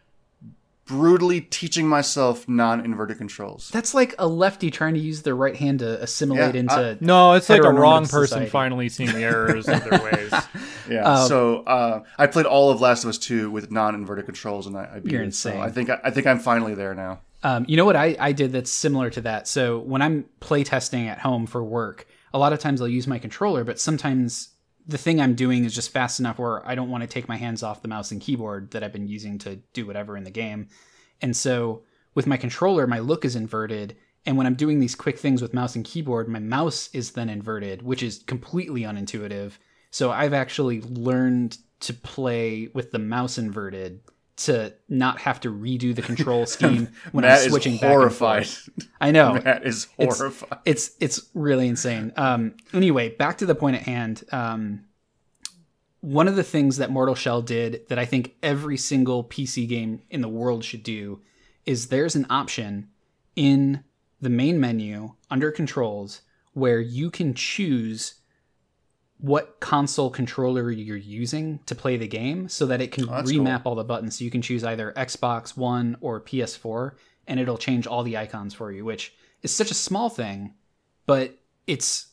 brutally 0.86 1.40
teaching 1.40 1.88
myself 1.88 2.50
non-inverted 2.50 3.18
controls. 3.20 3.70
That's 3.72 3.94
like 3.94 4.16
a 4.18 4.28
lefty 4.28 4.72
trying 4.72 4.96
to 4.96 5.00
use 5.00 5.22
their 5.22 5.36
right 5.36 5.56
hand 5.56 5.80
to 5.80 6.02
assimilate 6.02 6.56
Yeah, 6.56 6.62
into. 6.62 6.98
No, 7.00 7.34
it's 7.34 7.48
like 7.48 7.64
a 7.64 7.72
wrong 7.72 8.04
person 8.08 8.26
society. 8.28 8.50
finally 8.50 8.90
seeing 8.90 9.12
the 9.12 9.22
errors 9.24 9.68
of 9.68 9.88
their 9.88 10.02
ways. 10.12 10.34
Yeah. 10.90 11.04
Um, 11.04 11.28
so 11.28 11.58
uh, 11.66 12.04
I 12.18 12.26
played 12.26 12.48
all 12.48 12.72
of 12.72 12.82
Last 12.82 13.04
of 13.04 13.10
Us 13.10 13.20
Two 13.20 13.52
with 13.52 13.72
non-inverted 13.72 14.26
controls, 14.26 14.66
and 14.66 14.76
I, 14.76 14.90
I 14.96 15.00
beat 15.00 15.12
You're 15.12 15.22
it. 15.22 15.36
So 15.36 15.52
insane. 15.52 15.62
I 15.62 15.70
think 15.70 15.92
I, 15.92 16.00
I 16.06 16.10
think 16.10 16.26
I'm 16.26 16.40
finally 16.40 16.74
there 16.74 16.96
now. 16.96 17.22
Um, 17.44 17.66
you 17.68 17.78
know 17.78 17.86
what 17.86 17.96
I, 17.96 18.16
I 18.20 18.32
did 18.32 18.52
that's 18.52 18.72
similar 18.72 19.10
to 19.12 19.22
that? 19.22 19.48
So 19.48 19.80
when 19.80 20.02
I'm 20.02 20.26
playtesting 20.42 21.08
at 21.08 21.20
home 21.20 21.48
for 21.48 21.64
work, 21.64 22.08
a 22.34 22.40
lot 22.40 22.54
of 22.54 22.60
times 22.60 22.82
I'll 22.82 22.88
use 22.88 23.08
my 23.08 23.20
controller, 23.20 23.64
but 23.64 23.80
sometimes 23.80 24.56
the 24.86 24.98
thing 24.98 25.22
I'm 25.22 25.36
doing 25.36 25.66
is 25.66 25.74
just 25.74 25.92
fast 25.92 26.20
enough 26.20 26.40
where 26.40 26.68
I 26.68 26.76
don't 26.76 26.90
want 26.90 27.04
to 27.04 27.08
take 27.08 27.28
my 27.28 27.38
hands 27.38 27.64
off 27.64 27.82
the 27.82 27.88
mouse 27.88 28.12
and 28.12 28.20
keyboard 28.20 28.72
that 28.72 28.84
I've 28.84 28.92
been 28.92 29.08
using 29.08 29.38
to 29.40 29.58
do 29.74 29.86
whatever 29.86 30.18
in 30.18 30.24
the 30.24 30.32
game. 30.32 30.68
And 31.22 31.36
so 31.36 31.84
with 32.16 32.28
my 32.28 32.38
controller, 32.38 32.88
my 32.88 33.00
look 33.00 33.24
is 33.24 33.36
inverted. 33.36 33.96
And 34.26 34.36
when 34.36 34.48
I'm 34.48 34.56
doing 34.56 34.80
these 34.80 34.96
quick 34.96 35.18
things 35.18 35.42
with 35.42 35.54
mouse 35.54 35.76
and 35.76 35.86
keyboard, 35.86 36.28
my 36.28 36.40
mouse 36.40 36.90
is 36.92 37.12
then 37.12 37.30
inverted, 37.30 37.84
which 37.84 38.04
is 38.04 38.24
completely 38.26 38.82
unintuitive. 38.82 39.54
So 39.92 40.12
I've 40.12 40.34
actually 40.34 40.82
learned 40.82 41.58
to 41.82 41.94
play 41.94 42.70
with 42.74 42.92
the 42.92 43.00
mouse 43.00 43.38
inverted 43.38 44.02
to 44.46 44.74
not 44.88 45.20
have 45.22 45.40
to 45.42 45.52
redo 45.52 45.94
the 45.96 46.02
control 46.02 46.46
scheme 46.56 46.88
when 47.12 47.24
Matt 47.24 47.44
I'm 47.44 47.50
switching 47.50 47.74
is 47.74 47.80
back 47.82 47.90
and 47.90 48.00
horrified. 48.00 48.48
forth. 48.48 48.70
I 49.02 49.12
know. 49.12 49.34
Matt 49.46 49.66
is 49.66 49.88
It's- 49.98 50.18
horrified. 50.20 50.60
It's 50.66 50.92
it's 51.00 51.30
really 51.34 51.68
insane. 51.68 52.14
Um, 52.16 52.56
anyway, 52.74 53.10
back 53.10 53.38
to 53.40 53.46
the 53.46 53.56
point 53.56 53.76
at 53.78 53.84
hand. 53.84 54.24
Um, 54.32 54.86
one 56.02 56.28
of 56.30 56.36
the 56.38 56.44
things 56.44 56.78
that 56.78 56.90
Mortal 56.90 57.16
Shell 57.16 57.42
did 57.42 57.82
that 57.90 58.00
I 58.00 58.06
think 58.06 58.36
every 58.42 58.78
single 58.78 59.24
PC 59.24 59.68
game 59.68 60.02
in 60.10 60.22
the 60.22 60.30
world 60.30 60.64
should 60.64 60.84
do 60.84 61.22
is 61.66 61.88
there's 61.88 62.16
an 62.16 62.26
option 62.30 62.88
in 63.36 63.84
the 64.22 64.30
main 64.30 64.60
menu 64.60 65.14
under 65.30 65.52
controls 65.52 66.22
where 66.54 66.80
you 66.80 67.12
can 67.12 67.34
choose 67.34 68.16
what 69.20 69.60
console 69.60 70.10
controller 70.10 70.72
you're 70.72 70.96
using 70.96 71.60
to 71.66 71.76
play 71.76 71.98
the 71.98 72.08
game 72.08 72.48
so 72.48 72.66
that 72.66 72.80
it 72.82 72.92
can 72.92 73.04
Oh, 73.10 73.22
remap 73.24 73.64
all 73.66 73.76
the 73.76 73.84
buttons. 73.84 74.18
So 74.18 74.24
you 74.24 74.32
can 74.32 74.42
choose 74.42 74.64
either 74.64 74.94
Xbox 74.96 75.58
One 75.58 75.98
or 76.00 76.22
PS4 76.22 76.94
and 77.28 77.40
it'll 77.40 77.58
change 77.58 77.86
all 77.86 78.04
the 78.04 78.18
icons 78.18 78.54
for 78.54 78.72
you 78.72 78.86
which 78.86 79.14
is 79.42 79.54
such 79.54 79.72
a 79.72 79.76
small 79.76 80.10
thing 80.10 80.54
but 81.06 81.38
it's 81.68 82.08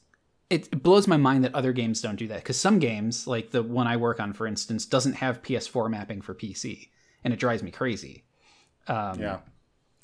it, 0.49 0.83
blows 0.83 1.09
my 1.09 1.17
mind 1.17 1.43
that 1.45 1.55
other 1.55 1.73
games 1.73 2.01
don't 2.01 2.17
do 2.17 2.29
that. 2.29 2.37
Because 2.39 2.59
some 2.59 2.79
games 2.79 3.27
like 3.27 3.51
the 3.51 3.63
one 3.63 3.87
I 3.87 3.97
work 3.97 4.21
on 4.21 4.33
for 4.33 4.47
instance 4.47 4.87
doesn't 4.87 5.15
have 5.15 5.43
PS4 5.43 5.91
mapping 5.91 6.23
for 6.23 6.35
PC 6.35 6.89
and 7.25 7.33
it 7.33 7.39
drives 7.41 7.63
me 7.63 7.71
crazy. 7.71 8.25
Um, 8.89 9.21
Yeah. 9.21 9.39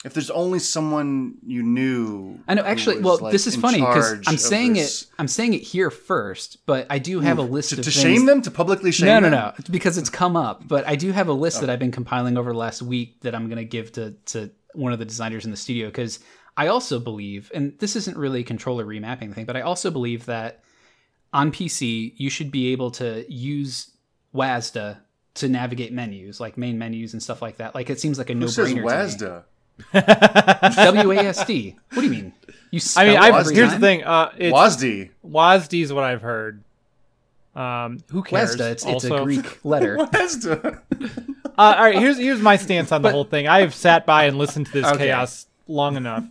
If 0.05 0.15
there's 0.15 0.31
only 0.31 0.59
someone 0.59 1.37
you 1.47 1.63
knew. 1.63 2.41
I 2.49 2.55
know. 2.55 2.63
Actually, 2.63 3.01
well, 3.01 3.19
like, 3.19 3.33
this 3.33 3.47
is 3.47 3.55
funny 3.55 3.79
because 3.79 4.21
I'm 4.27 4.37
saying 4.37 4.77
it. 4.77 5.07
I'm 5.19 5.29
saying 5.29 5.55
it 5.55 5.63
here 5.63 5.91
first, 5.91 6.59
but 6.67 6.87
I 6.91 6.99
do 6.99 7.21
have 7.21 7.37
hmm. 7.37 7.45
a 7.45 7.47
list 7.47 7.71
to, 7.71 7.79
of 7.79 7.85
to 7.85 7.91
shame 7.91 8.27
them, 8.27 8.43
to 8.43 8.51
publicly 8.51 8.91
shame 8.91 9.07
No, 9.07 9.21
no, 9.21 9.31
them. 9.31 9.55
no, 9.59 9.65
because 9.71 9.99
it's 9.99 10.11
come 10.11 10.37
up. 10.37 10.67
But 10.67 10.87
I 10.89 10.97
do 10.97 11.13
have 11.13 11.29
a 11.29 11.33
list 11.33 11.61
that 11.61 11.71
I've 11.71 11.79
been 11.79 11.93
compiling 11.93 12.37
over 12.37 12.53
the 12.53 12.59
last 12.59 12.83
week 12.83 13.21
that 13.21 13.35
I'm 13.35 13.47
going 13.47 13.59
to 13.59 13.65
give 13.65 13.93
to 13.93 14.13
to 14.27 14.51
one 14.75 14.93
of 14.93 14.99
the 14.99 15.05
designers 15.05 15.45
in 15.45 15.51
the 15.51 15.57
studio 15.57 15.89
because 15.89 16.19
I 16.57 16.67
also 16.67 16.99
believe, 16.99 17.51
and 17.55 17.79
this 17.79 17.97
isn't 17.97 18.17
really 18.17 18.41
a 18.41 18.45
controller 18.45 18.85
remapping 18.85 19.35
thing, 19.35 19.47
but 19.47 19.57
I 19.57 19.61
also 19.61 19.91
believe 19.91 20.27
that 20.27 20.63
on 21.33 21.53
PC 21.53 22.15
you 22.17 22.29
should 22.29 22.51
be 22.51 22.73
able 22.73 22.91
to 22.93 23.25
use 23.33 23.91
WASDA 24.35 24.99
to 25.35 25.49
navigate 25.49 25.93
menus, 25.93 26.41
like 26.41 26.59
main 26.59 26.79
menus 26.79 27.13
and 27.13 27.23
stuff 27.23 27.41
like 27.41 27.57
that. 27.57 27.75
Like 27.75 27.89
it 27.89 28.01
seems 28.01 28.19
like 28.19 28.31
a 28.31 28.35
no-brainer. 28.35 28.69
to 28.69 28.75
me. 28.75 28.81
WASDA? 28.83 29.45
WASD. 29.93 31.77
What 31.93 32.01
do 32.01 32.03
you 32.03 32.11
mean? 32.11 32.33
You 32.71 32.81
I 32.97 33.05
mean, 33.05 33.17
I've, 33.19 33.35
it 33.35 33.39
every 33.39 33.55
here's 33.55 33.73
the 33.73 33.79
thing. 33.79 34.05
Uh, 34.05 34.33
it's, 34.39 34.55
WASD. 34.55 35.11
WASD 35.27 35.83
is 35.83 35.93
what 35.93 36.05
I've 36.05 36.23
heard. 36.23 36.63
Um, 37.55 37.99
who 38.11 38.23
cares? 38.23 38.57
WASDA. 38.57 38.71
It's, 38.73 38.87
it's 38.87 39.05
a 39.05 39.23
Greek 39.23 39.59
letter. 39.65 39.99
WASDA. 39.99 40.81
Uh, 41.45 41.51
all 41.57 41.85
right, 41.85 41.99
here's 41.99 42.17
here's 42.17 42.41
my 42.41 42.57
stance 42.57 42.93
on 42.93 43.03
the 43.03 43.11
whole 43.11 43.25
thing. 43.25 43.47
I 43.47 43.61
have 43.61 43.75
sat 43.75 44.07
by 44.07 44.25
and 44.25 44.39
listened 44.39 44.67
to 44.67 44.73
this 44.73 44.87
Okay. 44.87 45.07
chaos 45.07 45.47
long 45.69 45.97
enough. 45.97 46.25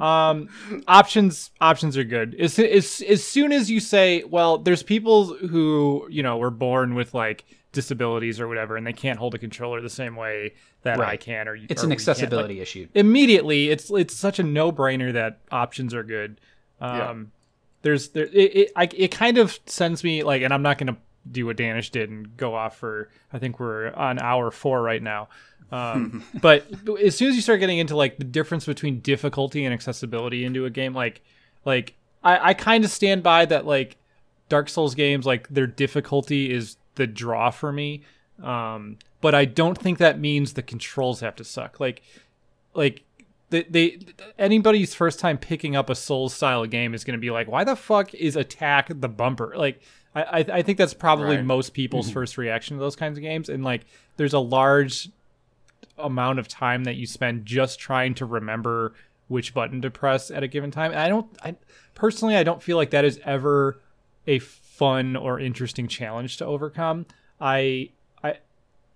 Um, 0.00 0.48
options 0.88 1.52
options 1.60 1.96
are 1.96 2.02
good. 2.02 2.34
As, 2.40 2.58
as 2.58 3.00
as 3.08 3.22
soon 3.22 3.52
as 3.52 3.70
you 3.70 3.78
say, 3.78 4.24
well, 4.24 4.58
there's 4.58 4.82
people 4.82 5.34
who 5.36 6.08
you 6.10 6.24
know 6.24 6.38
were 6.38 6.50
born 6.50 6.96
with 6.96 7.14
like 7.14 7.44
disabilities 7.74 8.40
or 8.40 8.48
whatever, 8.48 8.76
and 8.78 8.86
they 8.86 8.92
can't 8.94 9.18
hold 9.18 9.34
a 9.34 9.38
controller 9.38 9.80
the 9.82 9.90
same 9.90 10.16
way 10.16 10.54
that 10.82 10.98
I 11.00 11.16
can, 11.18 11.46
or 11.48 11.54
It's 11.56 11.62
or 11.64 11.68
an 11.68 11.76
can't, 11.76 11.88
like, 11.90 11.98
accessibility 11.98 12.60
issue. 12.60 12.88
immediately 12.94 13.68
it's 13.68 13.90
it's 13.90 14.14
such 14.16 14.38
a 14.38 14.42
no-brainer 14.42 15.12
that 15.12 15.40
options 15.50 15.92
are 15.94 16.02
good 16.04 16.40
um 16.80 16.96
Yeah. 16.98 17.14
there's 17.82 18.08
there 18.10 18.24
it 18.26 18.56
it, 18.56 18.72
I, 18.76 18.88
it 18.96 19.10
kind 19.10 19.36
of 19.38 19.58
sends 19.66 20.02
me 20.02 20.22
like 20.22 20.42
and 20.42 20.52
i'm 20.54 20.62
not 20.62 20.78
gonna 20.78 20.96
do 21.30 21.46
what 21.46 21.56
danish 21.56 21.90
did 21.90 22.10
and 22.10 22.36
go 22.36 22.54
off 22.54 22.76
for 22.78 23.08
i 23.32 23.38
think 23.38 23.58
we're 23.60 23.92
on 23.94 24.18
hour 24.18 24.50
four 24.50 24.82
right 24.82 25.02
now 25.02 25.28
um 25.72 26.22
but 26.42 26.66
as 27.02 27.16
soon 27.16 27.28
as 27.30 27.36
you 27.36 27.40
start 27.42 27.60
getting 27.60 27.78
into 27.78 27.96
like 27.96 28.16
the 28.18 28.24
difference 28.24 28.66
between 28.66 29.00
difficulty 29.00 29.64
and 29.64 29.72
accessibility 29.72 30.44
into 30.44 30.64
a 30.66 30.70
game 30.70 30.92
like 30.94 31.22
like 31.64 31.94
i 32.22 32.50
i 32.50 32.54
kind 32.54 32.84
of 32.84 32.90
stand 32.90 33.22
by 33.22 33.44
that 33.46 33.64
like 33.66 33.96
dark 34.50 34.68
souls 34.68 34.94
games 34.94 35.24
like 35.24 35.48
their 35.48 35.66
difficulty 35.66 36.52
is 36.52 36.76
the 36.96 37.06
draw 37.06 37.50
for 37.50 37.72
me 37.72 38.02
um 38.42 38.98
but 39.20 39.34
i 39.34 39.44
don't 39.44 39.78
think 39.78 39.98
that 39.98 40.18
means 40.18 40.52
the 40.54 40.62
controls 40.62 41.20
have 41.20 41.36
to 41.36 41.44
suck 41.44 41.78
like 41.80 42.02
like 42.74 43.02
they, 43.50 43.62
they 43.64 43.98
anybody's 44.38 44.94
first 44.94 45.20
time 45.20 45.38
picking 45.38 45.76
up 45.76 45.88
a 45.88 45.94
Souls 45.94 46.34
style 46.34 46.66
game 46.66 46.92
is 46.92 47.04
going 47.04 47.16
to 47.16 47.20
be 47.20 47.30
like, 47.30 47.46
why 47.46 47.62
the 47.62 47.76
fuck 47.76 48.12
is 48.14 48.34
attack 48.34 48.88
the 48.90 49.08
bumper? 49.08 49.52
Like, 49.54 49.80
I 50.12 50.22
I, 50.22 50.38
I 50.54 50.62
think 50.62 50.76
that's 50.78 50.94
probably 50.94 51.36
Right. 51.36 51.44
most 51.44 51.72
people's 51.74 52.10
first 52.10 52.36
reaction 52.36 52.76
to 52.76 52.80
those 52.80 52.96
kinds 52.96 53.16
of 53.16 53.22
games, 53.22 53.48
and 53.48 53.62
like, 53.62 53.82
there's 54.16 54.32
a 54.32 54.40
large 54.40 55.10
amount 55.98 56.40
of 56.40 56.48
time 56.48 56.82
that 56.84 56.96
you 56.96 57.06
spend 57.06 57.46
just 57.46 57.78
trying 57.78 58.14
to 58.14 58.24
remember 58.26 58.94
which 59.28 59.54
button 59.54 59.80
to 59.82 59.90
press 59.90 60.32
at 60.32 60.42
a 60.42 60.48
given 60.48 60.72
time. 60.72 60.90
And 60.90 60.98
I 61.00 61.08
don't, 61.08 61.26
I 61.40 61.54
personally, 61.94 62.36
I 62.36 62.42
don't 62.42 62.62
feel 62.62 62.76
like 62.76 62.90
that 62.90 63.04
is 63.04 63.20
ever 63.24 63.78
a 64.26 64.40
fun 64.74 65.14
or 65.14 65.38
interesting 65.38 65.86
challenge 65.86 66.36
to 66.38 66.44
overcome. 66.44 67.06
I, 67.40 67.90
I, 68.22 68.38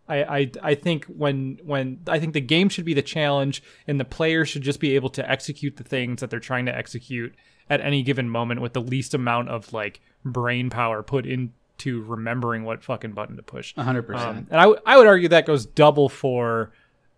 I, 0.08 0.38
I, 0.38 0.50
I 0.62 0.74
think 0.74 1.04
when 1.06 1.60
when 1.64 2.00
I 2.08 2.18
think 2.18 2.34
the 2.34 2.40
game 2.40 2.68
should 2.68 2.84
be 2.84 2.94
the 2.94 3.02
challenge 3.02 3.62
and 3.86 4.00
the 4.00 4.04
player 4.04 4.44
should 4.44 4.62
just 4.62 4.80
be 4.80 4.96
able 4.96 5.10
to 5.10 5.30
execute 5.30 5.76
the 5.76 5.84
things 5.84 6.20
that 6.20 6.30
they're 6.30 6.40
trying 6.40 6.66
to 6.66 6.76
execute 6.76 7.34
at 7.70 7.80
any 7.80 8.02
given 8.02 8.28
moment 8.28 8.60
with 8.60 8.72
the 8.72 8.80
least 8.80 9.14
amount 9.14 9.50
of 9.50 9.72
like 9.72 10.00
brain 10.24 10.70
power 10.70 11.02
put 11.02 11.26
into 11.26 12.02
remembering 12.04 12.64
what 12.64 12.82
fucking 12.82 13.12
button 13.12 13.36
to 13.36 13.42
push. 13.42 13.74
100%. 13.74 14.14
Um, 14.16 14.46
and 14.50 14.60
I, 14.60 14.64
w- 14.64 14.80
I 14.86 14.96
would 14.96 15.06
argue 15.06 15.28
that 15.28 15.46
goes 15.46 15.66
double 15.66 16.08
for 16.08 16.72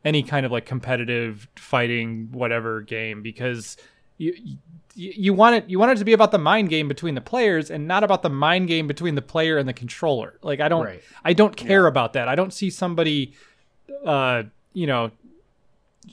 any 0.04 0.22
kind 0.22 0.44
of 0.44 0.52
like 0.52 0.66
competitive 0.66 1.48
fighting 1.56 2.28
whatever 2.32 2.80
game 2.80 3.22
because 3.22 3.76
you 4.20 4.34
you, 4.94 5.12
you 5.16 5.34
want 5.34 5.56
it 5.56 5.70
you 5.70 5.78
want 5.78 5.92
it 5.92 5.98
to 5.98 6.04
be 6.04 6.12
about 6.12 6.30
the 6.30 6.38
mind 6.38 6.68
game 6.68 6.88
between 6.88 7.14
the 7.14 7.20
players 7.20 7.70
and 7.70 7.88
not 7.88 8.04
about 8.04 8.22
the 8.22 8.30
mind 8.30 8.68
game 8.68 8.86
between 8.86 9.14
the 9.14 9.22
player 9.22 9.56
and 9.56 9.68
the 9.68 9.72
controller. 9.72 10.38
Like 10.42 10.60
I 10.60 10.68
don't 10.68 10.84
Right. 10.84 11.02
I 11.24 11.32
don't 11.32 11.56
care 11.56 11.86
about 11.86 12.12
that. 12.12 12.28
I 12.28 12.34
don't 12.34 12.52
see 12.52 12.70
somebody 12.70 13.32
uh 14.04 14.44
you 14.72 14.86
know 14.86 15.10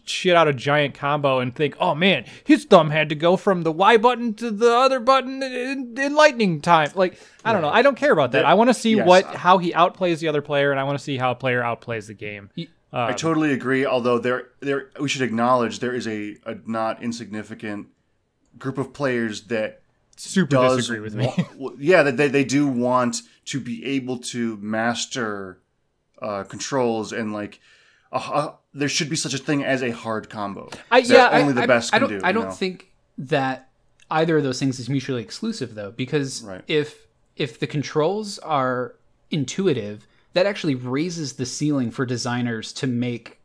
shit 0.03 0.35
out 0.35 0.47
a 0.47 0.53
giant 0.53 0.93
combo 0.93 1.39
and 1.39 1.55
think, 1.55 1.75
oh 1.79 1.95
man, 1.95 2.25
his 2.43 2.65
thumb 2.65 2.89
had 2.89 3.09
to 3.09 3.15
go 3.15 3.35
from 3.37 3.63
the 3.63 3.71
Y 3.71 3.97
button 3.97 4.33
to 4.35 4.51
the 4.51 4.73
other 4.73 4.99
button 4.99 5.41
in, 5.41 5.95
in 5.97 6.15
lightning 6.15 6.61
time. 6.61 6.91
Like, 6.95 7.19
I 7.43 7.53
don't 7.53 7.61
know. 7.61 7.69
I 7.69 7.81
don't 7.81 7.95
care 7.95 8.11
about 8.11 8.31
that. 8.33 8.45
I 8.45 8.53
want 8.53 8.69
to 8.69 8.73
see 8.73 8.95
yes. 8.95 9.07
what 9.07 9.25
how 9.25 9.57
he 9.57 9.71
outplays 9.71 10.19
the 10.19 10.27
other 10.27 10.41
player, 10.41 10.71
and 10.71 10.79
I 10.79 10.83
want 10.83 10.97
to 10.97 11.03
see 11.03 11.17
how 11.17 11.31
a 11.31 11.35
player 11.35 11.61
outplays 11.61 12.07
the 12.07 12.13
game. 12.13 12.49
I 12.91 13.13
totally 13.13 13.53
agree. 13.53 13.85
Although 13.85 14.19
there, 14.19 14.49
there, 14.59 14.89
we 14.99 15.09
should 15.09 15.21
acknowledge 15.21 15.79
there 15.79 15.93
is 15.93 16.07
a, 16.07 16.35
a 16.45 16.55
not 16.65 17.01
insignificant 17.03 17.87
group 18.57 18.77
of 18.77 18.93
players 18.93 19.43
that 19.43 19.81
Super 20.15 20.49
does 20.49 20.77
disagree 20.77 20.99
with 20.99 21.15
me. 21.15 21.31
yeah, 21.79 22.03
that 22.03 22.17
they, 22.17 22.27
they 22.27 22.43
do 22.43 22.67
want 22.67 23.21
to 23.45 23.59
be 23.59 23.85
able 23.85 24.17
to 24.19 24.57
master 24.57 25.59
uh, 26.21 26.43
controls 26.43 27.13
and 27.13 27.33
like 27.33 27.59
a, 28.11 28.17
a- 28.17 28.55
there 28.73 28.89
should 28.89 29.09
be 29.09 29.15
such 29.15 29.33
a 29.33 29.37
thing 29.37 29.63
as 29.63 29.83
a 29.83 29.91
hard 29.91 30.29
combo. 30.29 30.69
I- 30.91 30.99
yeah, 30.99 31.27
I- 31.27 31.41
only 31.41 31.53
the 31.53 31.63
I, 31.63 31.65
best 31.67 31.93
I 31.93 31.99
can 31.99 32.09
don't, 32.09 32.19
do. 32.19 32.25
I 32.25 32.31
don't 32.31 32.45
know? 32.45 32.51
think 32.51 32.91
that 33.17 33.69
either 34.09 34.37
of 34.37 34.43
those 34.43 34.59
things 34.59 34.79
is 34.79 34.89
mutually 34.89 35.21
exclusive 35.21 35.75
though, 35.75 35.91
because 35.91 36.41
Right. 36.43 36.63
if 36.67 37.07
if 37.35 37.59
the 37.59 37.67
controls 37.67 38.39
are 38.39 38.95
intuitive, 39.29 40.07
that 40.33 40.45
actually 40.47 40.73
raises 40.73 41.33
the 41.33 41.45
ceiling 41.45 41.91
for 41.91 42.05
designers 42.05 42.73
to 42.73 42.87
make 42.87 43.39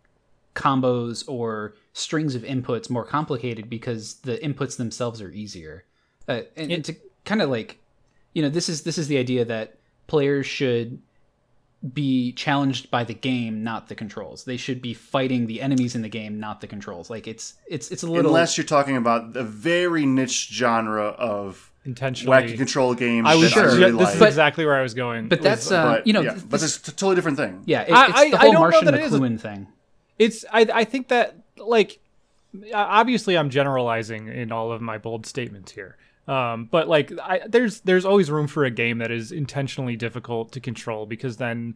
combos 0.54 1.24
or 1.28 1.74
strings 1.92 2.34
of 2.34 2.42
inputs 2.42 2.88
more 2.90 3.04
complicated 3.04 3.68
because 3.68 4.14
the 4.22 4.38
inputs 4.38 4.76
themselves 4.76 5.20
are 5.20 5.30
easier. 5.30 5.84
Uh, 6.28 6.42
and, 6.56 6.70
and 6.72 6.84
to 6.84 6.94
kind 7.24 7.42
of 7.42 7.50
like, 7.50 7.78
you 8.32 8.42
know, 8.42 8.48
this 8.48 8.68
is 8.68 8.82
this 8.82 8.96
is 8.98 9.08
the 9.08 9.18
idea 9.18 9.44
that 9.44 9.76
players 10.06 10.46
should 10.46 11.00
be 11.94 12.32
challenged 12.34 12.90
by 12.92 13.02
the 13.02 13.14
game, 13.14 13.64
not 13.64 13.88
the 13.88 13.94
controls. 13.94 14.44
They 14.44 14.56
should 14.56 14.80
be 14.80 14.94
fighting 14.94 15.46
the 15.48 15.60
enemies 15.60 15.96
in 15.96 16.02
the 16.02 16.08
game, 16.08 16.38
not 16.38 16.60
the 16.60 16.68
controls. 16.68 17.10
Like 17.10 17.26
it's 17.26 17.54
it's 17.66 17.90
it's 17.90 18.04
a 18.04 18.06
little 18.06 18.30
unless 18.30 18.56
you're 18.56 18.64
talking 18.66 18.96
about 18.96 19.32
the 19.32 19.42
very 19.42 20.06
niche 20.06 20.48
genre 20.52 21.06
of 21.08 21.72
Intentionally. 21.84 22.36
wacky 22.52 22.56
control 22.56 22.94
games. 22.94 23.26
I 23.28 23.34
was 23.34 23.52
that 23.52 23.64
I 23.64 23.68
sure. 23.70 23.78
really 23.78 23.90
this 23.92 24.00
like. 24.00 24.14
is 24.14 24.22
exactly 24.22 24.64
where 24.64 24.76
I 24.76 24.82
was 24.82 24.94
going. 24.94 25.28
but 25.28 25.40
was- 25.40 25.44
that's 25.44 25.70
uh, 25.72 25.94
but 25.96 26.06
you 26.06 26.12
know 26.12 26.20
yeah, 26.20 26.34
th- 26.34 26.48
but 26.48 26.60
this- 26.60 26.76
it's 26.76 26.86
a 26.88 26.92
totally 26.92 27.16
different 27.16 27.36
thing. 27.36 27.64
yeah, 27.66 27.82
it, 27.82 27.90
I- 27.92 28.06
it's 28.06 28.18
I- 28.18 28.30
the 28.30 28.36
I 28.36 28.38
whole 28.38 28.52
don't 28.52 28.54
know 28.54 28.60
Marshall 28.60 28.82
that 28.84 28.94
it 28.94 29.00
is 29.00 29.12
a- 29.14 29.18
McLuhan 29.18 29.40
thing. 29.40 29.66
it's 30.20 30.44
I 30.52 30.68
I 30.72 30.84
think 30.84 31.08
that 31.08 31.34
like 31.66 32.00
obviously 32.74 33.36
I'm 33.36 33.50
generalizing 33.50 34.28
in 34.28 34.52
all 34.52 34.72
of 34.72 34.80
my 34.82 34.98
bold 34.98 35.26
statements 35.26 35.72
here. 35.72 35.96
Um, 36.28 36.66
but 36.70 36.86
like 36.88 37.12
I, 37.20 37.40
there's 37.48 37.80
there's 37.80 38.04
always 38.04 38.30
room 38.30 38.46
for 38.46 38.64
a 38.64 38.70
game 38.70 38.98
that 38.98 39.10
is 39.10 39.32
intentionally 39.32 39.96
difficult 39.96 40.52
to 40.52 40.60
control 40.60 41.04
because 41.04 41.38
then 41.38 41.74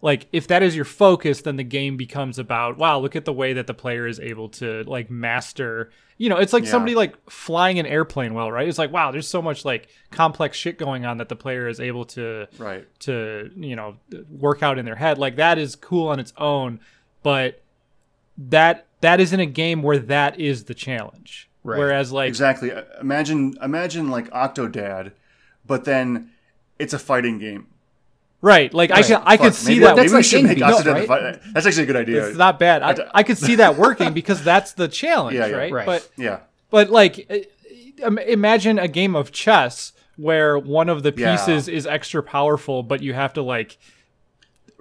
like 0.00 0.26
if 0.32 0.46
that 0.48 0.62
is 0.62 0.76
your 0.76 0.84
focus 0.84 1.42
then 1.42 1.56
the 1.56 1.64
game 1.64 1.96
becomes 1.96 2.38
about 2.38 2.78
wow 2.78 2.98
look 3.00 3.16
at 3.16 3.24
the 3.24 3.32
way 3.32 3.52
that 3.54 3.66
the 3.66 3.74
player 3.74 4.06
is 4.06 4.20
able 4.20 4.48
to 4.48 4.84
like 4.84 5.10
master 5.10 5.90
you 6.16 6.28
know 6.28 6.36
it's 6.36 6.52
like 6.52 6.62
Yeah. 6.64 6.70
somebody 6.70 6.94
like 6.94 7.16
flying 7.28 7.80
an 7.80 7.86
airplane 7.86 8.34
well 8.34 8.52
right 8.52 8.68
it's 8.68 8.78
like 8.78 8.92
wow 8.92 9.10
there's 9.10 9.26
so 9.28 9.42
much 9.42 9.64
like 9.64 9.88
complex 10.12 10.56
shit 10.56 10.78
going 10.78 11.04
on 11.04 11.16
that 11.18 11.28
the 11.28 11.36
player 11.36 11.66
is 11.68 11.80
able 11.80 12.04
to 12.06 12.46
Right. 12.58 12.86
to 13.00 13.50
you 13.56 13.74
know 13.74 13.96
work 14.30 14.62
out 14.62 14.78
in 14.78 14.84
their 14.84 14.96
head 14.96 15.18
like 15.18 15.36
that 15.36 15.58
is 15.58 15.74
cool 15.74 16.06
on 16.08 16.20
its 16.20 16.32
own 16.36 16.78
but 17.24 17.60
that 18.38 18.86
that 19.02 19.20
isn't 19.20 19.38
a 19.40 19.46
game 19.46 19.82
where 19.82 19.98
that 19.98 20.40
is 20.40 20.64
the 20.64 20.74
challenge 20.74 21.48
Right. 21.64 21.78
whereas 21.78 22.10
like 22.10 22.26
Exactly. 22.28 22.72
Uh, 22.72 22.82
Imagine 23.00 23.54
imagine 23.62 24.10
like 24.10 24.28
Octodad, 24.30 25.12
but 25.66 25.84
then 25.84 26.30
it's 26.78 26.92
a 26.92 26.98
fighting 26.98 27.38
game. 27.38 27.66
right 28.40 28.74
like 28.74 28.90
i 28.90 28.94
Right. 28.96 29.04
could 29.06 29.18
i 29.24 29.36
could 29.36 29.54
see 29.54 29.74
maybe, 29.74 29.84
that 29.84 29.94
maybe 29.96 30.08
That's 30.08 30.12
we 30.12 30.16
like 30.16 30.24
should 30.24 30.42
make 30.44 30.58
Gang 30.58 30.68
Beasts, 30.70 30.82
Octodad 30.82 30.92
right? 30.94 31.00
the 31.02 31.06
fight. 31.06 31.40
That's 31.54 31.66
actually 31.66 31.84
a 31.84 31.86
good 31.86 31.96
idea. 31.96 32.26
it's 32.26 32.36
not 32.38 32.58
bad 32.58 32.82
I, 32.82 33.08
I 33.14 33.22
could 33.22 33.38
see 33.38 33.54
that 33.56 33.76
working 33.76 34.12
because 34.12 34.42
that's 34.42 34.72
the 34.72 34.88
challenge 34.88 35.36
Yeah, 35.36 35.46
yeah. 35.46 35.56
right? 35.56 35.72
Right. 35.72 35.86
but 35.86 36.10
yeah. 36.16 36.38
But 36.70 36.88
like, 36.90 37.14
imagine 38.00 38.78
a 38.78 38.88
game 38.88 39.14
of 39.14 39.30
chess 39.32 39.92
where 40.16 40.58
one 40.58 40.88
of 40.88 41.02
the 41.02 41.12
Yeah. 41.16 41.36
pieces 41.36 41.68
is 41.68 41.86
extra 41.86 42.22
powerful, 42.22 42.82
but 42.82 43.02
you 43.02 43.12
have 43.14 43.32
to 43.34 43.42
like 43.42 43.76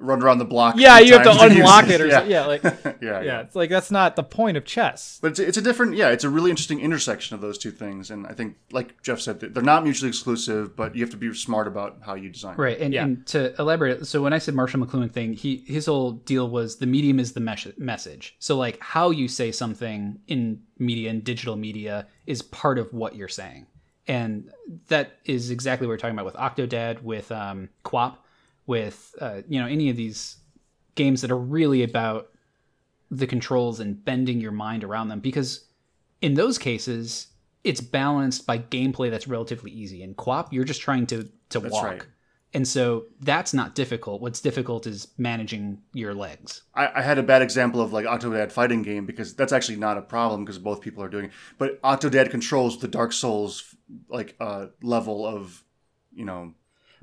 run 0.02 0.22
around 0.24 0.40
the 0.40 0.46
block. 0.46 0.76
Yeah, 0.78 1.00
you 1.00 1.14
have 1.14 1.24
to 1.24 1.30
times 1.30 1.54
use 1.54 1.60
unlock 1.62 1.88
it 1.90 2.02
or 2.02 2.08
yeah. 2.08 2.14
something. 2.14 2.32
Yeah, 2.32 2.46
like 2.46 2.64
yeah, 2.64 2.94
yeah, 3.02 3.22
yeah. 3.22 3.42
it's 3.42 3.56
like 3.56 3.70
that's 3.70 3.92
not 3.92 4.16
the 4.16 4.24
point 4.24 4.58
of 4.58 4.66
chess. 4.66 5.20
But 5.22 5.32
it's, 5.32 5.40
it's 5.40 5.58
a 5.58 5.62
different, 5.62 5.96
yeah, 5.96 6.10
it's 6.10 6.24
a 6.24 6.30
really 6.30 6.50
interesting 6.50 6.80
intersection 6.80 7.36
of 7.36 7.42
those 7.42 7.58
two 7.58 7.72
things. 7.72 8.12
And 8.12 8.26
I 8.28 8.34
think, 8.34 8.58
like 8.72 9.02
Jeff 9.04 9.20
said, 9.20 9.40
they're 9.40 9.64
not 9.64 9.84
mutually 9.84 10.10
exclusive, 10.10 10.76
but 10.76 10.96
you 10.96 11.02
have 11.02 11.12
to 11.12 11.18
be 11.18 11.34
smart 11.34 11.68
about 11.68 12.00
how 12.02 12.16
you 12.16 12.30
design. 12.30 12.58
Right, 12.58 12.80
and, 12.80 12.94
Yeah. 12.94 13.04
and 13.04 13.26
to 13.28 13.54
elaborate, 13.60 14.08
so 14.08 14.22
when 14.22 14.34
I 14.34 14.38
said 14.40 14.54
Marshall 14.56 14.86
McLuhan 14.86 15.12
thing, 15.12 15.34
he 15.34 15.64
his 15.68 15.86
whole 15.86 16.12
deal 16.14 16.50
was 16.50 16.78
the 16.78 16.88
medium 16.88 17.20
is 17.20 17.34
the 17.34 17.40
mes- 17.40 17.78
message. 17.78 18.36
So 18.40 18.58
like 18.58 18.80
how 18.82 19.12
you 19.12 19.28
say 19.28 19.52
something 19.52 20.20
in 20.28 20.62
media 20.80 21.10
and 21.10 21.24
digital 21.24 21.56
media 21.56 22.08
is 22.26 22.42
part 22.42 22.80
of 22.80 22.92
what 22.94 23.16
you're 23.16 23.28
saying, 23.28 23.68
and 24.08 24.52
that 24.88 25.18
is 25.26 25.52
exactly 25.52 25.86
what 25.88 25.92
we're 25.94 25.98
talking 25.98 26.18
about 26.18 26.26
with 26.26 26.36
Octodad, 26.36 27.02
with 27.04 27.32
um, 27.32 27.70
QWOP, 27.86 28.16
with 28.68 29.14
uh, 29.20 29.42
you 29.48 29.60
know 29.60 29.68
any 29.68 29.90
of 29.90 29.96
these 29.96 30.38
games 30.96 31.22
that 31.22 31.32
are 31.32 31.38
really 31.38 31.84
about 31.84 32.30
the 33.10 33.28
controls 33.28 33.80
and 33.80 34.04
bending 34.04 34.40
your 34.40 34.52
mind 34.52 34.84
around 34.84 35.10
them. 35.10 35.20
Because 35.20 35.66
in 36.22 36.34
those 36.34 36.58
cases 36.58 37.28
it's 37.64 37.82
balanced 37.82 38.48
by 38.48 38.58
gameplay 38.58 39.12
that's 39.12 39.28
relatively 39.28 39.72
easy. 39.72 40.02
In 40.04 40.16
QWOP 40.16 40.52
you're 40.52 40.64
just 40.64 40.82
trying 40.82 41.06
to 41.08 41.30
to 41.50 41.60
walk. 41.60 41.84
right. 41.84 42.04
and 42.54 42.68
so 42.68 43.06
that's 43.20 43.54
not 43.54 43.76
difficult. 43.76 44.22
What's 44.22 44.40
difficult 44.40 44.88
is 44.88 45.10
managing 45.18 45.82
your 45.94 46.14
legs. 46.14 46.64
I, 46.74 46.90
I 46.96 47.02
had 47.02 47.18
a 47.18 47.24
bad 47.24 47.42
example 47.42 47.82
of 47.82 47.92
like 47.94 48.06
Octodad 48.06 48.52
fighting 48.52 48.82
game 48.84 49.06
because 49.06 49.36
that's 49.36 49.52
actually 49.52 49.78
not 49.78 49.98
a 49.98 50.02
problem 50.02 50.46
because 50.46 50.58
both 50.58 50.82
people 50.82 51.04
are 51.04 51.10
doing 51.10 51.26
it. 51.26 51.32
But 51.58 51.82
Octodad 51.82 52.32
controls 52.32 52.80
the 52.80 52.88
Dark 52.88 53.12
Souls 53.12 53.76
like 54.08 54.36
uh, 54.40 54.68
level 54.82 55.26
of, 55.26 55.64
you 56.14 56.26
know, 56.26 56.54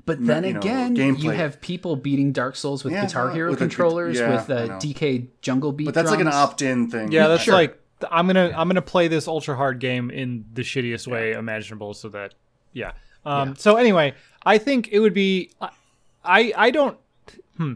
but 0.09 0.25
then 0.25 0.43
you 0.43 0.53
know, 0.53 0.59
again 0.59 0.95
you 0.95 1.29
have 1.29 1.61
people 1.61 1.95
beating 1.95 2.31
dark 2.31 2.55
souls 2.55 2.83
with 2.83 2.93
Yeah, 2.93 3.05
guitar 3.05 3.29
uh, 3.29 3.33
hero 3.33 3.51
with 3.51 3.59
a 3.59 3.63
controllers 3.63 4.17
yeah, 4.17 4.31
with 4.31 4.49
I 4.49 4.73
uh, 4.73 4.79
dk 4.79 5.27
jungle 5.41 5.71
beat 5.71 5.85
but 5.85 5.93
that's 5.93 6.09
like 6.09 6.19
an 6.19 6.27
opt-in 6.27 6.89
thing. 6.89 7.11
Yeah, 7.11 7.27
that's 7.27 7.43
Sure. 7.43 7.53
like 7.53 7.79
I'm 8.09 8.25
gonna 8.27 8.51
I'm 8.55 8.67
gonna 8.67 8.81
play 8.81 9.07
this 9.07 9.27
ultra 9.27 9.55
hard 9.55 9.79
game 9.79 10.09
in 10.09 10.45
the 10.53 10.63
shittiest 10.63 11.05
way 11.07 11.33
imaginable, 11.33 11.93
so 11.93 12.09
that 12.09 12.33
yeah. 12.73 12.93
Um. 13.25 13.55
So 13.55 13.75
anyway, 13.75 14.13
I 14.45 14.57
think 14.57 14.89
it 14.91 14.99
would 14.99 15.13
be 15.13 15.51
I 16.23 16.53
I 16.55 16.71
don't. 16.71 16.97
Hmm. 17.57 17.73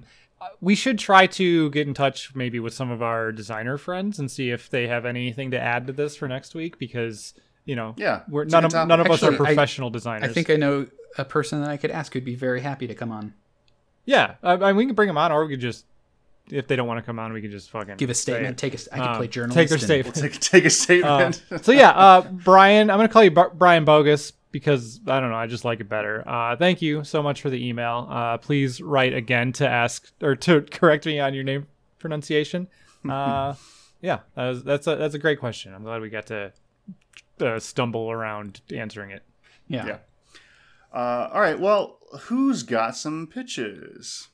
We 0.60 0.76
should 0.76 0.98
try 1.00 1.28
to 1.28 1.70
get 1.70 1.88
in 1.88 1.94
touch 1.94 2.36
maybe 2.36 2.60
with 2.60 2.74
some 2.74 2.90
of 2.92 3.02
our 3.02 3.32
designer 3.32 3.78
friends 3.78 4.20
and 4.20 4.30
see 4.30 4.50
if 4.50 4.70
they 4.70 4.88
have 4.88 5.06
anything 5.06 5.52
to 5.52 5.60
add 5.60 5.88
to 5.88 5.94
this 5.94 6.16
for 6.16 6.28
next 6.28 6.56
week 6.56 6.78
because 6.80 7.34
you 7.66 7.76
know 7.76 7.94
Yeah, 7.98 8.22
we're 8.30 8.46
none 8.46 8.66
of 8.66 8.72
topic. 8.72 8.88
none 8.90 9.00
of 9.00 9.08
us 9.10 9.24
are 9.24 9.28
Actually, 9.32 9.36
I- 9.36 9.48
professional 9.48 9.90
designers. 9.90 10.30
i 10.30 10.34
think 10.34 10.50
i 10.50 10.56
know 10.56 10.88
a 11.18 11.26
person 11.26 11.62
that 11.62 11.70
i 11.70 11.78
could 11.78 11.92
ask 11.92 12.14
who'd 12.14 12.26
be 12.26 12.36
very 12.36 12.62
happy 12.62 12.88
to 12.88 12.96
come 12.96 13.12
on 13.12 13.34
yeah, 14.06 14.36
I, 14.44 14.52
I, 14.54 14.74
we 14.74 14.86
can 14.86 14.96
bring 14.96 15.08
them 15.08 15.18
on, 15.18 15.32
or 15.32 15.46
we 15.46 15.54
could 15.54 15.62
just 15.62 15.86
if 16.52 16.68
they 16.68 16.76
don't 16.76 16.88
want 16.88 16.98
to 16.98 17.02
come 17.04 17.20
on, 17.20 17.32
we 17.32 17.42
can 17.42 17.52
just 17.52 17.70
fucking 17.70 17.96
give 17.96 18.10
a 18.10 18.14
statement 18.14 18.58
take 18.58 18.74
a 18.74 18.78
i 18.94 18.98
could 19.00 19.08
Um, 19.08 19.16
play 19.16 19.28
journalist 19.30 19.56
Take 19.58 19.70
their 19.70 19.78
and- 19.78 19.82
statement. 19.86 20.16
Take, 20.18 20.40
take 20.42 20.66
a 20.66 20.70
statement. 20.70 21.42
so 21.64 21.72
yeah, 21.72 21.90
uh, 21.96 22.22
Brian, 22.22 22.90
I'm 22.90 22.98
gonna 22.98 23.08
call 23.08 23.24
you 23.24 23.32
Bar- 23.32 23.52
Brian 23.54 23.86
Bogus 23.86 24.34
because 24.52 25.00
I 25.08 25.22
don't 25.22 25.30
know, 25.30 25.38
I 25.38 25.48
just 25.48 25.64
like 25.64 25.80
it 25.80 25.88
better. 25.88 26.22
Uh, 26.28 26.58
thank 26.58 26.82
you 26.82 27.06
so 27.06 27.24
much 27.24 27.42
for 27.42 27.50
the 27.50 27.66
email. 27.66 28.08
Uh, 28.10 28.38
please 28.40 28.82
write 28.82 29.14
again 29.14 29.54
to 29.54 29.68
ask 29.70 30.12
or 30.22 30.36
to 30.36 30.62
correct 30.70 31.06
me 31.06 31.22
on 31.22 31.34
your 31.34 31.46
name 31.46 31.66
pronunciation. 32.00 32.68
Uh, 33.10 33.54
yeah, 34.02 34.20
that 34.36 34.50
was, 34.50 34.64
that's 34.66 34.86
a 34.88 34.98
that's 34.98 35.16
a 35.16 35.20
great 35.20 35.40
question. 35.40 35.74
I'm 35.74 35.84
glad 35.84 36.02
we 36.02 36.10
got 36.10 36.26
to 36.28 36.52
uh, 37.40 37.60
stumble 37.60 38.12
around 38.12 38.62
answering 38.74 39.12
it. 39.12 39.24
yeah. 39.68 39.86
Yeah. 39.86 39.98
uh, 40.94 41.30
all 41.34 41.42
right. 41.42 41.60
Well, 41.60 42.00
who's 42.24 42.64
got 42.64 42.96
some 42.96 43.28
pitches? 43.28 44.28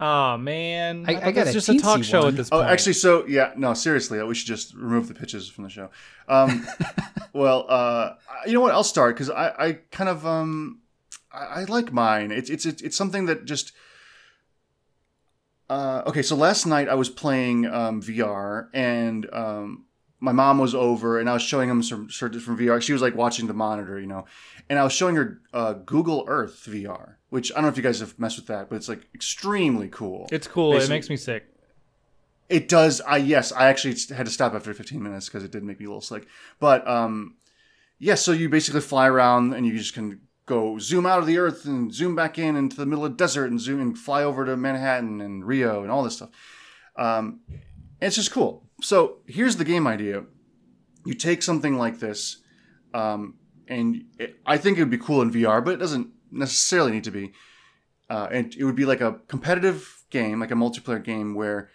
Oh 0.00 0.36
man, 0.36 1.04
I- 1.06 1.14
thought 1.14 1.22
I 1.22 1.32
got 1.32 1.44
that's 1.44 1.50
a 1.50 1.52
just 1.52 1.68
a 1.68 1.72
teensy 1.72 1.80
talk 1.82 2.04
show 2.04 2.18
one. 2.20 2.28
at 2.28 2.36
this 2.36 2.50
point. 2.50 2.58
Oh, 2.58 2.62
point. 2.62 2.72
actually, 2.72 2.94
so 2.94 3.26
yeah, 3.26 3.52
no, 3.56 3.74
seriously, 3.74 4.20
we 4.24 4.34
should 4.34 4.48
just 4.48 4.74
remove 4.74 5.06
the 5.08 5.14
pitches 5.14 5.48
from 5.48 5.64
the 5.64 5.70
show. 5.70 5.88
Um, 6.28 6.66
well, 7.32 7.64
uh, 7.68 8.14
you 8.46 8.52
know 8.54 8.60
what? 8.60 8.72
I'll 8.72 8.82
start 8.82 9.14
because 9.14 9.30
I, 9.30 9.48
I 9.56 9.72
kind 9.92 10.10
of 10.10 10.26
um, 10.26 10.80
I, 11.32 11.60
I 11.60 11.64
like 11.64 11.92
mine. 11.92 12.32
It's 12.32 12.50
it's 12.50 12.66
it's 12.66 12.82
it's 12.82 12.96
something 12.96 13.26
that 13.26 13.44
just. 13.44 13.72
Uh, 15.70 16.02
okay, 16.06 16.22
so 16.22 16.36
last 16.36 16.66
night 16.66 16.88
I 16.88 16.94
was 16.94 17.08
playing 17.08 17.64
um, 17.66 18.02
VR 18.02 18.68
and 18.74 19.26
um, 19.32 19.86
my 20.24 20.32
mom 20.32 20.58
was 20.58 20.74
over 20.74 21.20
and 21.20 21.28
I 21.28 21.34
was 21.34 21.42
showing 21.42 21.68
him 21.68 21.82
some 21.82 22.10
sort 22.10 22.34
of 22.34 22.40
different 22.40 22.58
VR. 22.58 22.80
She 22.80 22.94
was 22.94 23.02
like 23.02 23.14
watching 23.14 23.46
the 23.46 23.52
monitor, 23.52 24.00
you 24.00 24.06
know, 24.06 24.24
and 24.70 24.78
I 24.78 24.82
was 24.82 24.92
showing 24.92 25.16
her 25.16 25.42
uh, 25.52 25.74
Google 25.74 26.24
Earth 26.26 26.64
VR, 26.66 27.16
which 27.28 27.52
I 27.52 27.56
don't 27.56 27.64
know 27.64 27.68
if 27.68 27.76
you 27.76 27.82
guys 27.82 28.00
have 28.00 28.18
messed 28.18 28.38
with 28.38 28.46
that, 28.46 28.70
but 28.70 28.76
it's 28.76 28.88
like 28.88 29.06
extremely 29.14 29.88
cool. 29.88 30.26
it's 30.32 30.48
cool. 30.48 30.74
It 30.76 30.88
makes 30.88 31.10
me 31.10 31.16
sick. 31.16 31.44
It 32.48 32.68
does. 32.68 33.02
I 33.02 33.18
yes, 33.18 33.52
I 33.52 33.66
actually 33.68 33.96
had 34.16 34.26
to 34.26 34.32
stop 34.32 34.54
after 34.54 34.72
15 34.72 35.02
minutes 35.02 35.26
because 35.26 35.44
it 35.44 35.50
did 35.50 35.62
make 35.62 35.78
me 35.78 35.86
a 35.86 35.88
little 35.88 36.00
sick. 36.00 36.26
But 36.58 36.88
um, 36.88 37.36
yeah, 37.98 38.14
so 38.14 38.32
you 38.32 38.48
basically 38.48 38.80
fly 38.80 39.06
around 39.06 39.52
and 39.52 39.66
you 39.66 39.76
just 39.76 39.92
can 39.92 40.20
go 40.46 40.78
zoom 40.78 41.04
out 41.04 41.18
of 41.18 41.26
the 41.26 41.38
Earth 41.38 41.66
and 41.66 41.92
zoom 41.92 42.14
back 42.14 42.38
in 42.38 42.56
into 42.56 42.76
the 42.76 42.86
middle 42.86 43.04
of 43.04 43.12
the 43.12 43.16
desert 43.16 43.50
and 43.50 43.60
zoom 43.60 43.80
and 43.80 43.98
fly 43.98 44.22
over 44.22 44.46
to 44.46 44.56
Manhattan 44.56 45.20
and 45.20 45.44
Rio 45.46 45.82
and 45.82 45.90
all 45.90 46.02
this 46.02 46.16
stuff. 46.16 46.30
Um, 46.96 47.40
it's 48.00 48.16
just 48.16 48.30
cool. 48.30 48.63
So 48.80 49.18
here's 49.26 49.56
the 49.56 49.64
game 49.64 49.86
idea: 49.86 50.24
you 51.04 51.14
take 51.14 51.42
something 51.42 51.76
like 51.76 51.98
this, 51.98 52.38
um, 52.92 53.34
and 53.68 54.04
it, 54.18 54.40
I 54.46 54.56
think 54.56 54.78
it 54.78 54.82
would 54.82 54.90
be 54.90 54.98
cool 54.98 55.22
in 55.22 55.32
VR, 55.32 55.64
but 55.64 55.74
it 55.74 55.78
doesn't 55.78 56.08
necessarily 56.30 56.92
need 56.92 57.04
to 57.04 57.10
be. 57.10 57.32
Uh, 58.10 58.28
and 58.30 58.54
it 58.54 58.64
would 58.64 58.76
be 58.76 58.84
like 58.84 59.00
a 59.00 59.20
competitive 59.28 60.04
game, 60.10 60.40
like 60.40 60.50
a 60.50 60.54
multiplayer 60.54 61.02
game, 61.02 61.34
where 61.34 61.70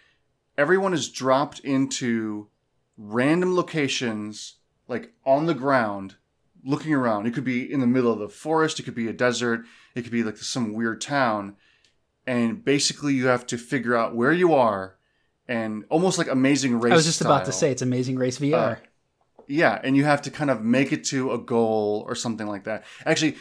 everyone 0.56 0.94
is 0.94 1.10
dropped 1.10 1.58
into 1.60 2.48
random 2.96 3.56
locations, 3.56 4.56
like 4.86 5.12
on 5.24 5.46
the 5.46 5.54
ground, 5.54 6.16
looking 6.64 6.94
around. 6.94 7.26
It 7.26 7.34
could 7.34 7.44
be 7.44 7.70
in 7.70 7.80
the 7.80 7.86
middle 7.86 8.12
of 8.12 8.18
the 8.18 8.28
forest, 8.28 8.78
it 8.78 8.84
could 8.84 8.94
be 8.94 9.08
a 9.08 9.12
desert, 9.12 9.64
it 9.94 10.02
could 10.02 10.12
be 10.12 10.22
like 10.22 10.36
some 10.36 10.72
weird 10.72 11.00
town. 11.00 11.56
And 12.26 12.64
basically, 12.64 13.14
you 13.14 13.26
have 13.26 13.46
to 13.46 13.58
figure 13.58 13.96
out 13.96 14.14
where 14.14 14.32
you 14.32 14.54
are, 14.54 14.96
and 15.50 15.84
almost 15.90 16.16
like 16.16 16.28
Amazing 16.28 16.80
Race. 16.80 16.92
i 16.92 16.96
was 16.96 17.04
just 17.04 17.20
about 17.20 17.44
to 17.46 17.52
say 17.52 17.70
it's 17.70 17.82
amazing 17.82 18.16
race 18.16 18.38
vr 18.38 18.54
Uh, 18.54 18.76
Yeah, 19.48 19.78
and 19.84 19.96
you 19.96 20.04
have 20.04 20.22
to 20.22 20.30
kind 20.30 20.50
of 20.50 20.62
make 20.62 20.92
it 20.96 21.02
to 21.12 21.32
a 21.32 21.38
goal 21.38 22.04
or 22.08 22.14
something 22.14 22.46
like 22.54 22.64
that. 22.64 22.84
Actually, 23.04 23.34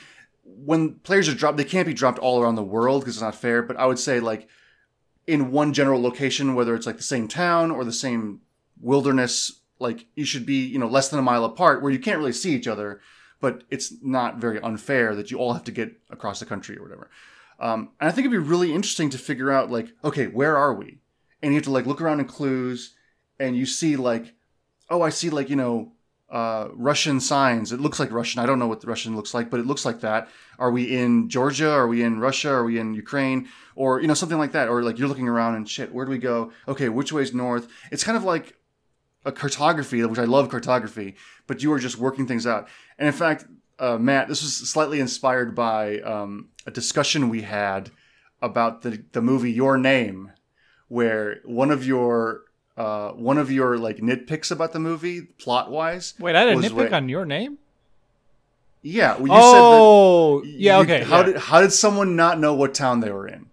when 0.44 0.96
players 1.08 1.30
are 1.30 1.36
dropped, 1.36 1.58
they 1.58 1.64
can't 1.76 1.86
be 1.86 1.94
dropped 1.94 2.18
all 2.20 2.42
around 2.42 2.56
the 2.56 2.64
world 2.78 3.02
because 3.02 3.16
it's 3.18 3.22
not 3.30 3.36
fair. 3.36 3.62
But 3.62 3.78
I 3.78 3.86
would 3.86 4.00
say 4.00 4.20
like 4.20 4.48
in 5.28 5.52
one 5.52 5.72
general 5.80 6.02
location, 6.02 6.56
whether 6.56 6.74
it's 6.76 6.88
like 6.88 6.98
the 6.98 7.04
same 7.16 7.28
town 7.28 7.70
or 7.70 7.86
the 7.86 7.94
same 8.06 8.42
wilderness, 8.82 9.62
like 9.78 10.08
you 10.16 10.26
should 10.26 10.46
be 10.48 10.66
you 10.66 10.80
know 10.80 10.88
less 10.88 11.10
than 11.10 11.20
a 11.20 11.28
mile 11.32 11.46
apart 11.46 11.82
where 11.84 11.92
you 11.92 12.00
can't 12.00 12.18
really 12.18 12.34
see 12.34 12.56
each 12.56 12.68
other. 12.68 13.00
But 13.42 13.64
it's 13.70 13.94
not 14.02 14.38
very 14.46 14.60
unfair 14.62 15.16
that 15.16 15.30
you 15.32 15.38
all 15.38 15.54
have 15.54 15.64
to 15.66 15.72
get 15.72 15.90
across 16.10 16.40
the 16.40 16.46
country 16.46 16.76
or 16.78 16.84
whatever. 16.84 17.10
Um, 17.60 17.80
and 18.00 18.10
I 18.10 18.12
think 18.12 18.26
it'd 18.26 18.32
be 18.32 18.50
really 18.54 18.74
interesting 18.74 19.10
to 19.12 19.18
figure 19.18 19.52
out 19.52 19.70
like, 19.72 19.90
okay, 20.04 20.28
where 20.28 20.58
are 20.58 20.74
we? 20.74 20.98
And 21.42 21.54
you 21.54 21.58
have 21.58 21.66
to 21.66 21.72
like 21.72 21.86
look 21.86 22.02
around 22.02 22.20
in 22.20 22.26
clues, 22.26 22.96
and 23.40 23.56
you 23.56 23.66
see 23.66 23.96
like, 23.96 24.34
oh, 24.90 25.02
I 25.02 25.10
see 25.10 25.30
like 25.30 25.50
you 25.50 25.56
know 25.56 25.94
uh, 26.30 26.68
Russian 26.74 27.20
signs. 27.20 27.72
It 27.72 27.80
looks 27.80 28.00
like 28.00 28.12
Russian. 28.12 28.42
I 28.42 28.46
don't 28.46 28.60
know 28.60 28.68
what 28.68 28.82
the 28.82 28.88
Russian 28.88 29.16
looks 29.16 29.34
like, 29.34 29.50
but 29.50 29.60
it 29.60 29.66
looks 29.66 29.86
like 29.86 30.02
that. 30.02 30.30
Are 30.58 30.72
we 30.72 30.96
in 30.96 31.30
Georgia? 31.30 31.72
Are 31.72 31.88
we 31.88 32.04
in 32.04 32.20
Russia? 32.20 32.50
Are 32.52 32.64
we 32.64 32.78
in 32.78 32.94
Ukraine? 32.94 33.48
Or 33.76 34.02
you 34.02 34.08
know 34.08 34.14
something 34.14 34.38
like 34.38 34.52
that. 34.52 34.70
Or 34.70 34.84
like 34.84 35.00
you're 35.00 35.08
looking 35.08 35.28
around 35.28 35.56
and 35.56 35.68
shit. 35.68 35.94
Where 35.94 36.06
do 36.06 36.12
we 36.12 36.18
go? 36.18 36.52
Okay, 36.68 36.90
which 36.90 37.12
way's 37.12 37.34
north? 37.34 37.68
It's 37.92 38.04
kind 38.04 38.18
of 38.18 38.24
like 38.24 38.56
a 39.26 39.32
cartography, 39.32 40.04
which 40.06 40.20
I 40.20 40.26
love 40.26 40.50
cartography, 40.50 41.16
but 41.48 41.62
you 41.64 41.74
are 41.74 41.80
just 41.80 41.98
working 41.98 42.28
things 42.28 42.48
out. 42.48 42.68
And 42.98 43.08
in 43.08 43.14
fact, 43.14 43.46
uh, 43.78 43.98
Matt, 43.98 44.28
this 44.28 44.42
was 44.42 44.56
slightly 44.56 45.00
inspired 45.00 45.56
by 45.56 46.00
um, 46.00 46.50
a 46.66 46.72
discussion 46.72 47.30
we 47.30 47.42
had 47.42 47.92
about 48.42 48.82
the 48.82 49.04
the 49.12 49.22
movie 49.22 49.52
Your 49.52 49.78
Name, 49.78 50.32
where 50.90 51.40
one 51.46 51.72
of 51.72 51.86
your 51.86 52.42
uh, 52.78 53.12
one 53.12 53.38
of 53.38 53.52
your 53.52 53.78
like 53.78 53.98
nitpicks 53.98 54.52
about 54.52 54.74
the 54.74 54.80
movie, 54.80 55.22
plot 55.22 55.72
wise. 55.72 56.14
Wait, 56.20 56.36
I 56.36 56.42
had 56.42 56.50
a 56.50 56.56
nitpick 56.56 56.74
where- 56.74 56.94
on 56.94 57.10
your 57.10 57.26
name. 57.26 57.58
Yeah, 58.82 59.18
well, 59.18 59.28
you 59.28 59.34
oh, 59.34 60.42
said 60.44 60.52
that. 60.54 60.58
yeah, 60.60 60.78
you- 60.78 60.84
okay. 60.84 61.04
How 61.04 61.18
yeah. 61.20 61.24
did 61.26 61.38
how 61.38 61.62
did 61.62 61.74
someone 61.74 62.16
not 62.16 62.40
know 62.40 62.54
what 62.54 62.74
town 62.74 63.02
they 63.02 63.12
were 63.12 63.28
in? 63.28 63.48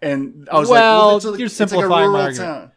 And 0.00 0.48
I 0.50 0.58
was 0.58 0.68
like, 0.70 0.80
Well, 0.80 1.16
it's 1.16 1.24
a- 1.26 1.28
you're 1.30 1.38
like 1.40 1.50
simplifying 1.50 1.90
my 1.90 2.00
rural 2.02 2.16
argument. 2.16 2.36
town. 2.38 2.72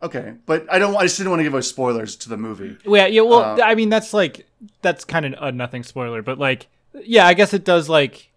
Okay, 0.00 0.34
but 0.46 0.66
I 0.72 0.78
don't. 0.78 0.96
I 0.96 1.02
just 1.02 1.18
didn't 1.18 1.30
want 1.30 1.40
to 1.40 1.44
give 1.44 1.52
away 1.52 1.60
spoilers 1.62 2.16
to 2.16 2.28
the 2.28 2.36
movie. 2.36 2.76
Yeah, 2.86 3.06
yeah. 3.06 3.20
Well, 3.22 3.60
Uh, 3.60 3.64
I 3.64 3.74
mean, 3.74 3.88
that's 3.90 4.14
like 4.14 4.46
that's 4.80 5.04
kind 5.04 5.26
of 5.26 5.34
a 5.40 5.52
nothing 5.52 5.82
spoiler, 5.82 6.22
but 6.22 6.38
like, 6.38 6.68
yeah, 6.94 7.26
I 7.26 7.34
guess 7.34 7.52
it 7.52 7.64
does. 7.64 7.88
Like, 7.88 8.27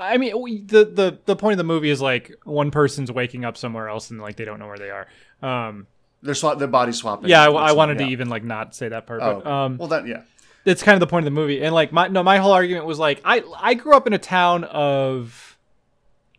I 0.00 0.16
mean, 0.16 0.66
the 0.66 0.84
the 0.84 1.18
the 1.24 1.36
point 1.36 1.52
of 1.52 1.58
the 1.58 1.64
movie 1.64 1.90
is 1.90 2.00
like 2.00 2.34
one 2.44 2.70
person's 2.70 3.10
waking 3.12 3.44
up 3.44 3.56
somewhere 3.56 3.88
else 3.88 4.10
and 4.10 4.20
like 4.20 4.36
they 4.36 4.44
don't 4.44 4.58
know 4.58 4.66
where 4.66 4.78
they 4.78 4.90
are. 4.90 5.06
Um, 5.42 5.86
They're 6.22 6.34
swap. 6.34 6.58
They're 6.58 6.68
body 6.68 6.92
swapping. 6.92 7.28
yeah, 7.28 7.42
I, 7.42 7.50
I 7.50 7.72
wanted 7.72 7.98
yeah. 8.00 8.06
to 8.06 8.12
even 8.12 8.28
like 8.28 8.44
not 8.44 8.74
say 8.74 8.88
that 8.88 9.06
part, 9.06 9.20
Oh, 9.22 9.40
but 9.40 9.50
um, 9.50 9.78
well, 9.78 9.88
that 9.88 10.06
yeah. 10.06 10.22
it's 10.64 10.82
kind 10.82 10.94
of 10.94 11.00
the 11.00 11.06
point 11.06 11.26
of 11.26 11.32
the 11.32 11.40
movie. 11.40 11.62
And 11.62 11.74
like 11.74 11.92
my 11.92 12.08
no, 12.08 12.22
my 12.22 12.38
whole 12.38 12.52
argument 12.52 12.86
was 12.86 12.98
like 12.98 13.20
I 13.24 13.42
I 13.56 13.74
grew 13.74 13.94
up 13.94 14.06
in 14.06 14.12
a 14.12 14.18
town 14.18 14.64
of 14.64 15.56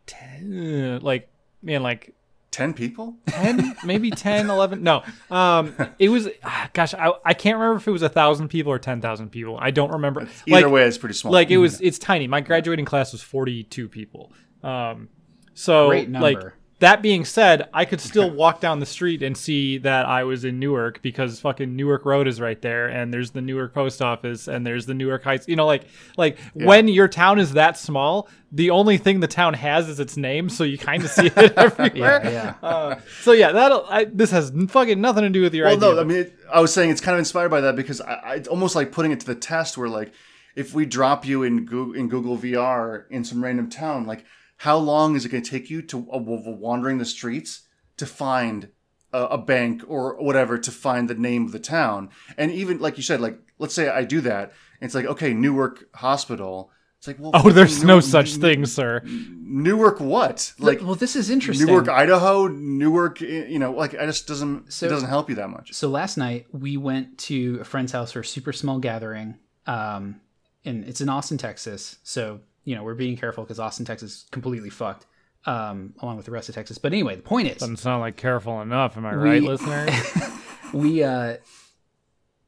ten, 0.05 0.99
like 1.01 1.29
man, 1.61 1.83
like 1.83 2.13
Ten 2.51 2.73
people? 2.73 3.15
10 3.27 3.77
maybe 3.85 4.09
10 4.09 4.49
11 4.49 4.81
no. 4.81 5.03
Um 5.29 5.75
it 5.99 6.09
was 6.09 6.27
ah, 6.43 6.69
gosh 6.73 6.93
I, 6.93 7.11
I 7.23 7.33
can't 7.33 7.57
remember 7.57 7.77
if 7.77 7.87
it 7.87 7.91
was 7.91 8.01
a 8.01 8.09
thousand 8.09 8.49
people 8.49 8.71
or 8.71 8.79
10,000 8.79 9.29
people. 9.29 9.57
I 9.61 9.71
don't 9.71 9.91
remember. 9.91 10.21
Either 10.47 10.63
like, 10.63 10.67
way, 10.67 10.83
it's 10.83 10.97
pretty 10.97 11.15
small. 11.15 11.31
like 11.31 11.51
it 11.51 11.57
was 11.57 11.79
it's 11.79 11.99
tiny. 11.99 12.27
My 12.27 12.41
graduating 12.41 12.85
class 12.85 13.11
was 13.11 13.21
42 13.21 13.87
people. 13.89 14.33
Um 14.63 15.09
so 15.53 15.89
Great 15.89 16.09
like 16.09 16.33
number. 16.33 16.55
That 16.79 17.01
being 17.01 17.25
said 17.25 17.67
i 17.73 17.85
could 17.85 17.99
still 18.01 18.29
walk 18.29 18.59
down 18.59 18.79
the 18.79 18.85
street 18.85 19.21
and 19.21 19.37
see 19.37 19.77
that 19.77 20.05
i 20.05 20.23
was 20.23 20.45
in 20.45 20.59
newark 20.59 21.01
because 21.01 21.39
fucking 21.39 21.75
newark 21.75 22.05
road 22.05 22.27
is 22.27 22.39
right 22.39 22.61
there 22.61 22.87
and 22.87 23.13
there's 23.13 23.31
the 23.31 23.41
newark 23.41 23.73
post 23.73 24.01
office 24.01 24.47
and 24.47 24.65
there's 24.65 24.85
the 24.85 24.93
newark 24.93 25.23
heights 25.23 25.47
you 25.47 25.55
know 25.55 25.65
like 25.65 25.85
like 26.17 26.37
when 26.53 26.87
your 26.87 27.07
town 27.07 27.39
is 27.39 27.53
that 27.53 27.77
small 27.77 28.27
the 28.51 28.69
only 28.69 28.97
thing 28.97 29.19
the 29.19 29.27
town 29.27 29.53
has 29.53 29.87
is 29.89 29.99
its 29.99 30.17
name 30.17 30.49
so 30.49 30.63
you 30.63 30.77
kind 30.77 31.03
of 31.03 31.09
see 31.09 31.27
it 31.27 31.53
everywhere 31.57 32.21
Yeah, 32.23 32.55
yeah. 32.61 32.67
uh, 32.67 32.99
so 33.21 33.31
yeah, 33.31 33.51
that'll. 33.51 33.87
This 34.11 34.31
has 34.31 34.51
fucking 34.69 34.99
nothing 34.99 35.23
to 35.23 35.29
do 35.29 35.41
with 35.41 35.53
your 35.53 35.67
idea. 35.67 35.79
Well, 35.79 35.91
idea. 35.91 35.95
no, 35.95 36.01
I 36.01 36.03
mean, 36.03 36.17
it, 36.25 36.33
I 36.51 36.59
was 36.59 36.73
saying 36.73 36.89
it's 36.89 37.01
kind 37.01 37.13
of 37.13 37.19
inspired 37.19 37.49
by 37.49 37.61
that 37.61 37.75
because 37.75 38.01
I, 38.01 38.13
I, 38.13 38.35
it's 38.35 38.47
almost 38.47 38.75
like 38.75 38.91
putting 38.91 39.11
it 39.11 39.19
to 39.19 39.25
the 39.27 39.35
test. 39.35 39.77
Where 39.77 39.87
like, 39.87 40.13
if 40.55 40.73
we 40.73 40.85
drop 40.87 41.25
you 41.27 41.43
in 41.43 41.65
Google, 41.65 41.93
in 41.93 42.09
Google 42.09 42.37
VR 42.37 43.03
in 43.11 43.23
some 43.23 43.43
random 43.43 43.69
town, 43.69 44.05
like, 44.07 44.25
how 44.59 44.77
long 44.77 45.15
is 45.15 45.25
it 45.25 45.29
going 45.29 45.43
to 45.43 45.49
take 45.49 45.69
you 45.69 45.81
to 45.83 45.97
uh, 46.11 46.19
w- 46.19 46.37
w- 46.37 46.57
wandering 46.57 46.97
the 46.97 47.05
streets 47.05 47.61
to 47.97 48.05
find 48.05 48.69
a, 49.11 49.23
a 49.25 49.37
bank 49.37 49.83
or 49.87 50.15
whatever 50.21 50.57
to 50.57 50.71
find 50.71 51.09
the 51.09 51.15
name 51.15 51.45
of 51.45 51.51
the 51.51 51.59
town? 51.59 52.09
And 52.37 52.51
even 52.51 52.79
like 52.79 52.97
you 52.97 53.03
said, 53.03 53.21
like, 53.21 53.39
let's 53.57 53.73
say 53.73 53.89
I 53.89 54.03
do 54.03 54.21
that, 54.21 54.53
it's 54.81 54.95
like, 54.95 55.05
okay, 55.05 55.33
Newark 55.33 55.85
Hospital. 55.95 56.71
It's 56.97 57.07
like, 57.07 57.17
well, 57.19 57.31
oh, 57.33 57.49
there's 57.49 57.75
fucking 57.75 57.87
no 57.87 57.93
Newark- 57.95 58.03
such 58.05 58.35
thing, 58.35 58.65
sir. 58.65 59.01
Newark, 59.05 60.01
what? 60.01 60.53
Like 60.59 60.81
well, 60.81 60.95
this 60.95 61.15
is 61.15 61.29
interesting. 61.29 61.67
Newark, 61.67 61.87
Idaho, 61.87 62.47
Newark. 62.47 63.21
You 63.21 63.57
know, 63.59 63.71
like, 63.71 63.95
I 63.95 64.05
just 64.05 64.27
doesn't 64.27 64.73
So- 64.73 64.85
it 64.85 64.89
doesn't 64.89 65.07
help 65.09 65.29
you 65.29 65.35
that 65.35 65.49
much. 65.49 65.73
So 65.73 65.87
last 65.89 66.17
night 66.17 66.47
we 66.51 66.75
went 66.75 67.17
to 67.29 67.57
a 67.61 67.63
friend's 67.63 67.93
house 67.93 68.11
for 68.11 68.19
a 68.19 68.25
super 68.25 68.51
small 68.51 68.79
gathering. 68.79 69.37
Um, 69.65 70.19
and 70.65 70.83
it's 70.83 70.99
in 70.99 71.07
Austin, 71.07 71.37
Texas. 71.37 71.99
So, 72.03 72.41
you 72.69 72.75
know, 72.75 72.83
we're 72.83 72.93
being 72.93 73.17
careful 73.17 73.43
because 73.43 73.59
Austin, 73.59 73.83
Texas 73.83 74.11
is 74.11 74.25
completely 74.29 74.69
fucked. 74.69 75.07
Um, 75.45 75.95
along 76.01 76.17
with 76.17 76.25
the 76.27 76.31
rest 76.31 76.49
of 76.49 76.55
Texas. 76.55 76.77
But 76.77 76.91
anyway, 76.91 77.15
the 77.15 77.23
point 77.23 77.47
is 77.47 77.57
Doesn't 77.57 77.77
sound 77.77 78.01
like 78.01 78.15
careful 78.15 78.61
enough. 78.61 78.95
Am 78.95 79.05
I 79.07 79.15
right, 79.15 79.41
We- 79.41 79.47
listener? 79.47 79.87
we 80.73 81.01
uh 81.01 81.37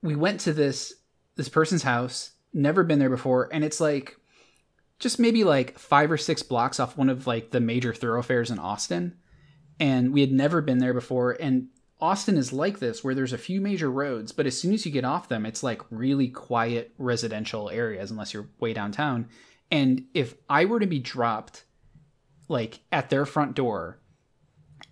we 0.03 0.15
went 0.15 0.41
to 0.41 0.53
this 0.53 0.93
this 1.37 1.49
person's 1.49 1.81
house, 1.81 2.31
never 2.53 2.83
been 2.83 2.99
there 2.99 3.09
before, 3.09 3.49
and 3.51 3.63
it's 3.63 3.79
like 3.81 4.15
just 4.99 5.17
maybe 5.19 5.43
like 5.43 5.79
five 5.79 6.11
or 6.11 6.17
six 6.17 6.43
blocks 6.43 6.79
off 6.79 6.97
one 6.97 7.09
of 7.09 7.25
like 7.25 7.49
the 7.49 7.59
major 7.59 7.93
thoroughfares 7.93 8.51
in 8.51 8.59
Austin. 8.59 9.17
And 9.79 10.13
we 10.13 10.21
had 10.21 10.31
never 10.31 10.61
been 10.61 10.77
there 10.77 10.93
before. 10.93 11.31
And 11.39 11.69
Austin 11.99 12.37
is 12.37 12.53
like 12.53 12.77
this, 12.77 13.03
where 13.03 13.15
there's 13.15 13.33
a 13.33 13.37
few 13.37 13.61
major 13.61 13.89
roads, 13.89 14.31
but 14.31 14.45
as 14.45 14.59
soon 14.59 14.73
as 14.73 14.85
you 14.85 14.91
get 14.91 15.05
off 15.05 15.29
them, 15.29 15.45
it's 15.45 15.63
like 15.63 15.81
really 15.89 16.27
quiet 16.27 16.93
residential 16.99 17.69
areas, 17.69 18.11
unless 18.11 18.33
you're 18.33 18.49
way 18.59 18.73
downtown. 18.73 19.27
And 19.71 20.03
if 20.13 20.35
I 20.49 20.65
were 20.65 20.79
to 20.79 20.87
be 20.87 20.99
dropped 20.99 21.63
like 22.47 22.81
at 22.91 23.09
their 23.09 23.25
front 23.25 23.55
door, 23.55 23.99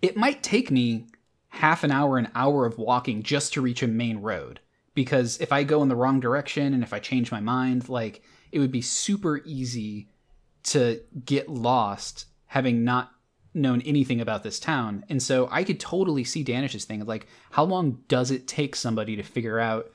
it 0.00 0.16
might 0.16 0.42
take 0.42 0.70
me 0.70 1.06
half 1.48 1.84
an 1.84 1.90
hour, 1.90 2.16
an 2.16 2.30
hour 2.34 2.64
of 2.64 2.78
walking 2.78 3.22
just 3.22 3.52
to 3.52 3.60
reach 3.60 3.82
a 3.82 3.86
main 3.86 4.18
road. 4.18 4.60
Because 4.94 5.38
if 5.40 5.52
I 5.52 5.62
go 5.62 5.82
in 5.82 5.88
the 5.88 5.96
wrong 5.96 6.18
direction 6.20 6.72
and 6.74 6.82
if 6.82 6.92
I 6.92 6.98
change 6.98 7.30
my 7.30 7.40
mind, 7.40 7.88
like 7.88 8.22
it 8.50 8.58
would 8.58 8.72
be 8.72 8.82
super 8.82 9.42
easy 9.44 10.08
to 10.62 11.00
get 11.24 11.48
lost 11.48 12.26
having 12.46 12.84
not 12.84 13.12
known 13.54 13.82
anything 13.82 14.20
about 14.20 14.42
this 14.42 14.60
town. 14.60 15.04
And 15.08 15.22
so 15.22 15.48
I 15.50 15.64
could 15.64 15.80
totally 15.80 16.24
see 16.24 16.42
Danish's 16.44 16.84
thing 16.84 17.02
of 17.02 17.08
like, 17.08 17.26
how 17.50 17.64
long 17.64 18.02
does 18.08 18.30
it 18.30 18.48
take 18.48 18.74
somebody 18.76 19.16
to 19.16 19.22
figure 19.22 19.58
out 19.58 19.90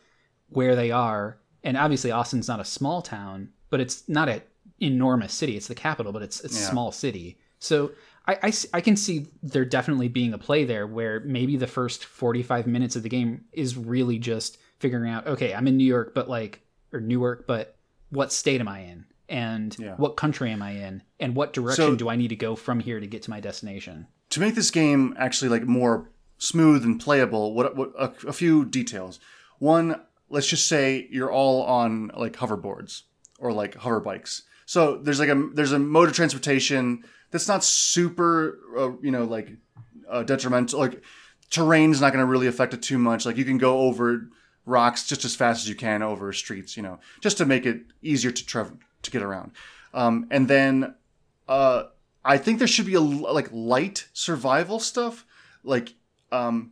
where 0.49 0.75
they 0.75 0.91
are? 0.91 1.39
And 1.63 1.77
obviously, 1.77 2.11
Austin's 2.11 2.47
not 2.47 2.59
a 2.59 2.65
small 2.65 3.01
town, 3.01 3.49
but 3.69 3.79
it's 3.79 4.07
not 4.07 4.29
an 4.29 4.41
enormous 4.80 5.34
city. 5.34 5.55
It's 5.57 5.67
the 5.67 5.76
capital, 5.76 6.11
but 6.11 6.21
it's, 6.21 6.41
it's 6.41 6.57
a 6.57 6.61
Yeah. 6.61 6.69
small 6.69 6.91
city. 6.91 7.38
So 7.59 7.91
I 8.28 8.51
I 8.73 8.82
can 8.82 8.95
see 8.95 9.28
there 9.43 9.65
definitely 9.65 10.07
being 10.07 10.34
a 10.34 10.38
play 10.39 10.65
there 10.65 10.88
where 10.88 11.19
maybe 11.21 11.57
the 11.57 11.67
first 11.67 12.03
45 12.05 12.65
minutes 12.67 12.95
of 12.95 13.03
the 13.03 13.09
game 13.09 13.45
is 13.53 13.78
really 13.78 14.17
just 14.17 14.57
figuring 14.80 15.11
out, 15.11 15.28
okay, 15.28 15.53
I'm 15.53 15.67
in 15.67 15.78
New 15.78 15.86
York, 15.86 16.13
but 16.15 16.28
like, 16.28 16.61
or 16.91 16.99
Newark, 16.99 17.45
but 17.47 17.78
what 18.09 18.34
state 18.34 18.59
am 18.61 18.67
I 18.67 18.80
in? 18.82 19.05
And 19.30 19.76
Yeah. 19.80 19.95
what 19.97 20.17
country 20.17 20.51
am 20.51 20.61
I 20.63 20.71
in? 20.71 21.03
And 21.19 21.36
what 21.36 21.53
direction 21.53 21.86
So- 21.86 21.95
do 21.95 22.09
I 22.09 22.15
need 22.15 22.30
to 22.30 22.36
go 22.36 22.55
from 22.55 22.80
here 22.80 22.99
to 22.99 23.07
get 23.07 23.21
to 23.23 23.30
my 23.30 23.39
destination? 23.39 24.07
to 24.32 24.39
make 24.41 24.55
this 24.55 24.71
game 24.71 25.13
actually 25.17 25.47
like 25.49 25.63
more 25.65 26.09
smooth 26.39 26.84
and 26.84 26.99
playable, 26.99 27.53
what, 27.53 27.76
what 27.78 27.93
a, 27.97 28.11
a 28.28 28.34
few 28.34 28.65
details. 28.65 29.19
One, 29.59 30.01
let's 30.30 30.47
just 30.47 30.67
say 30.67 31.07
you're 31.11 31.32
all 31.32 31.61
on 31.63 32.11
like 32.17 32.34
hoverboards 32.34 33.03
or 33.39 33.53
like 33.53 33.76
hover 33.76 34.01
bikes. 34.01 34.41
So 34.66 34.97
there's 34.97 35.20
like 35.20 35.30
a 35.30 35.49
there's 35.53 35.72
a 35.72 35.80
mode 35.80 36.09
of 36.09 36.16
transportation 36.16 37.03
that's 37.32 37.47
not 37.47 37.63
super 37.63 38.59
uh, 38.78 38.91
you 39.01 39.11
know 39.11 39.24
like 39.24 39.51
uh, 40.09 40.24
detrimental. 40.24 40.80
Like 40.80 41.03
terrain's 41.49 42.01
not 42.01 42.13
going 42.13 42.26
to 42.26 42.30
really 42.30 42.47
affect 42.47 42.74
it 42.74 42.82
too 42.82 42.97
much. 42.97 43.26
Like 43.26 43.38
you 43.38 43.45
can 43.45 43.57
go 43.57 43.80
over 43.80 44.30
rocks 44.66 45.07
just 45.07 45.24
as 45.24 45.36
fast 45.36 45.63
as 45.63 45.70
you 45.70 45.76
can 45.76 46.01
over 46.01 46.34
streets. 46.34 46.76
You 46.76 46.84
know, 46.84 46.99
just 47.22 47.38
to 47.38 47.45
make 47.45 47.66
it 47.66 47.84
easier 48.01 48.32
to 48.32 48.45
travel 48.45 48.78
to 49.03 49.11
get 49.11 49.22
around. 49.22 49.51
Um, 49.93 50.28
and 50.32 50.47
then 50.47 50.95
uh, 51.47 51.84
I 52.24 52.38
think 52.38 52.59
there 52.59 52.68
should 52.68 52.86
be 52.88 52.95
a 52.95 53.01
like 53.01 53.49
light 53.51 54.07
survival 54.13 54.80
stuff, 54.80 55.26
like 55.63 55.93
um. 56.32 56.72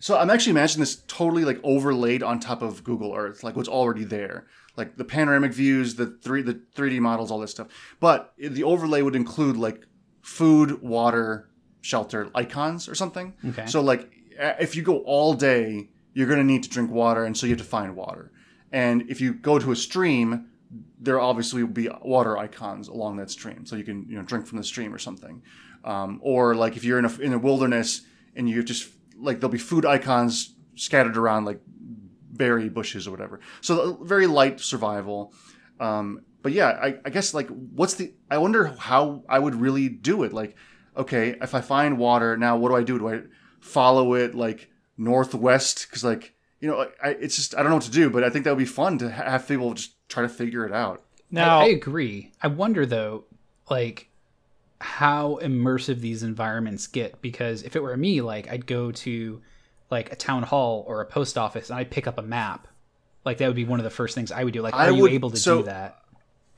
So 0.00 0.16
I'm 0.16 0.30
actually 0.30 0.50
imagining 0.50 0.82
this 0.82 1.02
totally 1.08 1.44
like 1.44 1.58
overlaid 1.64 2.22
on 2.22 2.38
top 2.38 2.62
of 2.62 2.84
Google 2.84 3.16
Earth, 3.16 3.42
like 3.42 3.56
what's 3.56 3.68
already 3.68 4.04
there, 4.04 4.46
like 4.78 4.96
the 4.96 5.04
panoramic 5.04 5.52
views, 5.52 5.96
the 5.96 6.06
three 6.06 6.40
the 6.40 6.54
3D 6.74 7.00
models, 7.00 7.30
all 7.30 7.40
this 7.40 7.50
stuff. 7.50 7.66
But 8.00 8.32
the 8.38 8.64
overlay 8.64 9.02
would 9.02 9.16
include 9.16 9.56
like 9.56 9.84
food, 10.22 10.80
water, 10.80 11.50
shelter 11.80 12.30
icons 12.34 12.88
or 12.88 12.94
something. 12.94 13.34
Okay. 13.48 13.66
So 13.66 13.82
like 13.82 14.10
if 14.38 14.76
you 14.76 14.82
go 14.82 14.98
all 14.98 15.34
day, 15.34 15.90
you're 16.14 16.28
gonna 16.28 16.44
need 16.44 16.62
to 16.62 16.70
drink 16.70 16.90
water, 16.90 17.24
and 17.24 17.36
so 17.36 17.46
you 17.46 17.52
have 17.52 17.58
to 17.58 17.64
find 17.64 17.96
water. 17.96 18.32
And 18.72 19.10
if 19.10 19.20
you 19.20 19.34
go 19.34 19.58
to 19.58 19.72
a 19.72 19.76
stream, 19.76 20.46
there 21.00 21.20
obviously 21.20 21.62
will 21.62 21.72
be 21.72 21.88
water 22.02 22.38
icons 22.38 22.88
along 22.88 23.16
that 23.16 23.30
stream, 23.30 23.66
so 23.66 23.76
you 23.76 23.84
can 23.84 24.06
you 24.08 24.16
know 24.16 24.22
drink 24.22 24.46
from 24.46 24.58
the 24.58 24.64
stream 24.64 24.94
or 24.94 24.98
something. 24.98 25.42
Um, 25.84 26.20
or 26.22 26.54
like 26.54 26.76
if 26.76 26.84
you're 26.84 26.98
in 26.98 27.04
a 27.04 27.18
in 27.18 27.32
a 27.32 27.38
wilderness 27.38 28.02
and 28.36 28.48
you 28.48 28.62
just 28.62 28.90
like 29.16 29.40
there'll 29.40 29.52
be 29.52 29.58
food 29.58 29.84
icons 29.84 30.54
scattered 30.76 31.16
around 31.16 31.44
like 31.44 31.60
berry 32.38 32.68
bushes 32.68 33.06
or 33.06 33.10
whatever. 33.10 33.40
So 33.60 33.98
very 34.02 34.26
light 34.26 34.60
survival. 34.60 35.34
Um, 35.80 36.22
but 36.42 36.52
yeah, 36.52 36.68
I, 36.68 36.96
I 37.04 37.10
guess 37.10 37.34
like 37.34 37.48
what's 37.48 37.94
the? 37.94 38.14
I 38.30 38.38
wonder 38.38 38.66
how 38.78 39.24
I 39.28 39.38
would 39.38 39.54
really 39.54 39.88
do 39.88 40.22
it. 40.22 40.32
Like, 40.32 40.56
okay, 40.96 41.36
if 41.42 41.54
I 41.54 41.60
find 41.60 41.98
water 41.98 42.36
now, 42.36 42.56
what 42.56 42.70
do 42.70 42.76
I 42.76 42.82
do? 42.82 42.98
Do 42.98 43.08
I 43.08 43.22
follow 43.60 44.14
it 44.14 44.34
like 44.34 44.70
northwest? 44.96 45.86
Because 45.88 46.04
like 46.04 46.34
you 46.60 46.68
know, 46.68 46.88
I, 47.02 47.10
it's 47.10 47.36
just 47.36 47.54
I 47.54 47.58
don't 47.58 47.70
know 47.70 47.76
what 47.76 47.84
to 47.84 47.90
do. 47.90 48.10
But 48.10 48.24
I 48.24 48.30
think 48.30 48.44
that 48.44 48.50
would 48.52 48.58
be 48.58 48.64
fun 48.64 48.98
to 48.98 49.10
have 49.10 49.46
people 49.46 49.74
just 49.74 49.94
try 50.08 50.22
to 50.22 50.28
figure 50.28 50.64
it 50.64 50.72
out. 50.72 51.04
Now, 51.30 51.60
I, 51.60 51.64
I 51.64 51.66
agree. 51.68 52.32
I 52.40 52.48
wonder 52.48 52.86
though, 52.86 53.24
like 53.68 54.08
how 54.80 55.38
immersive 55.42 56.00
these 56.00 56.22
environments 56.22 56.86
get 56.86 57.20
because 57.20 57.62
if 57.62 57.74
it 57.74 57.82
were 57.82 57.96
me, 57.96 58.20
like 58.20 58.48
I'd 58.48 58.66
go 58.66 58.92
to 58.92 59.42
like 59.90 60.12
a 60.12 60.16
town 60.16 60.42
hall 60.42 60.84
or 60.86 61.00
a 61.00 61.06
post 61.06 61.38
office 61.38 61.70
and 61.70 61.78
I'd 61.78 61.90
pick 61.90 62.06
up 62.06 62.18
a 62.18 62.22
map. 62.22 62.68
Like 63.24 63.38
that 63.38 63.46
would 63.46 63.56
be 63.56 63.64
one 63.64 63.80
of 63.80 63.84
the 63.84 63.90
first 63.90 64.14
things 64.14 64.30
I 64.32 64.44
would 64.44 64.52
do. 64.52 64.62
Like, 64.62 64.74
I 64.74 64.86
are 64.88 64.92
you 64.92 65.06
able 65.06 65.30
to 65.30 65.36
so- 65.36 65.58
do 65.58 65.64
that? 65.64 65.98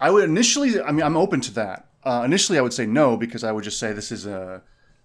I 0.03 0.11
would 0.11 0.24
initially. 0.24 0.81
I 0.81 0.93
mean, 0.93 1.03
I'm 1.03 1.16
open 1.16 1.41
to 1.43 1.53
that. 1.55 1.89
Uh, 2.05 2.22
initially, 2.24 2.59
I 2.59 2.62
would 2.62 2.72
say 2.72 2.87
no 2.87 3.18
because 3.18 3.45
I 3.45 3.53
would 3.53 3.64
just 3.64 3.78
say 3.78 3.93
this 3.93 4.11
is 4.11 4.24
a, 4.24 4.62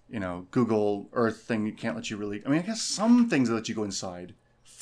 you 0.08 0.18
know, 0.18 0.46
Google 0.50 1.10
Earth 1.12 1.42
thing. 1.42 1.66
You 1.66 1.72
can't 1.74 1.94
let 1.94 2.08
you 2.08 2.16
really. 2.16 2.42
I 2.46 2.48
mean, 2.48 2.60
I 2.60 2.62
guess 2.62 2.80
some 2.80 3.28
things 3.28 3.48
that 3.50 3.54
let 3.54 3.68
you 3.68 3.74
go 3.74 3.84
inside 3.84 4.32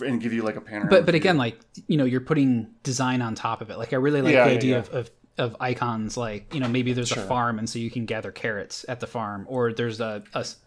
and 0.05 0.20
give 0.20 0.32
you 0.32 0.42
like 0.42 0.55
a 0.55 0.61
panorama. 0.61 0.88
But 0.90 1.05
but 1.07 1.12
view. 1.12 1.20
again, 1.20 1.36
like 1.36 1.59
you 1.88 1.97
know, 1.97 2.05
you're 2.05 2.20
putting 2.20 2.68
design 2.84 3.22
on 3.22 3.34
top 3.34 3.61
of 3.61 3.70
it. 3.70 3.76
Like 3.78 3.92
I 3.92 3.97
really 3.97 4.22
like 4.22 4.34
Yeah, 4.34 4.45
the 4.45 4.51
yeah, 4.53 4.57
idea 4.57 4.72
yeah. 4.74 4.78
Of, 4.78 4.88
of 4.90 5.11
of 5.39 5.57
icons. 5.61 6.16
Like 6.16 6.53
you 6.55 6.61
know, 6.61 6.68
maybe 6.68 6.93
there's 6.93 7.12
a 7.12 7.16
farm, 7.26 7.59
and 7.59 7.68
so 7.68 7.78
you 7.78 7.91
can 7.91 8.07
gather 8.07 8.30
carrots 8.30 8.85
at 8.89 9.01
the 9.01 9.07
farm, 9.07 9.47
or 9.49 9.72
there's 9.72 10.01
a 10.01 10.22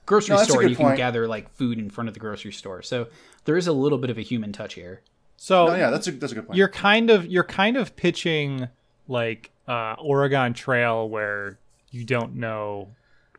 grocery 0.06 0.34
No, 0.34 0.38
that's 0.38 0.50
a 0.50 0.52
store, 0.52 0.62
good 0.62 0.72
and 0.72 0.80
you 0.80 0.86
can 0.86 0.96
gather 0.96 1.28
like 1.28 1.50
food 1.56 1.80
in 1.80 1.90
front 1.90 2.08
of 2.08 2.14
the 2.14 2.20
grocery 2.20 2.52
store. 2.52 2.82
So 2.82 3.08
there 3.46 3.58
is 3.58 3.68
a 3.68 3.74
little 3.74 3.98
bit 3.98 4.10
of 4.10 4.18
a 4.18 4.22
human 4.24 4.52
touch 4.52 4.74
here. 4.74 5.02
so 5.38 5.68
No, 5.68 5.76
yeah, 5.76 5.90
that's 5.90 6.08
a 6.08 6.12
that's 6.12 6.32
a 6.32 6.36
good 6.36 6.48
point. 6.48 6.58
you're 6.58 6.68
kind 6.70 7.10
of 7.10 7.26
you're 7.28 7.44
kind 7.44 7.78
of 7.78 7.96
pitching 7.96 8.68
like 9.08 9.52
uh, 9.68 9.96
Oregon 10.00 10.54
Trail 10.54 11.08
where 11.10 11.58
you 11.92 12.04
don't 12.04 12.36
know 12.36 12.90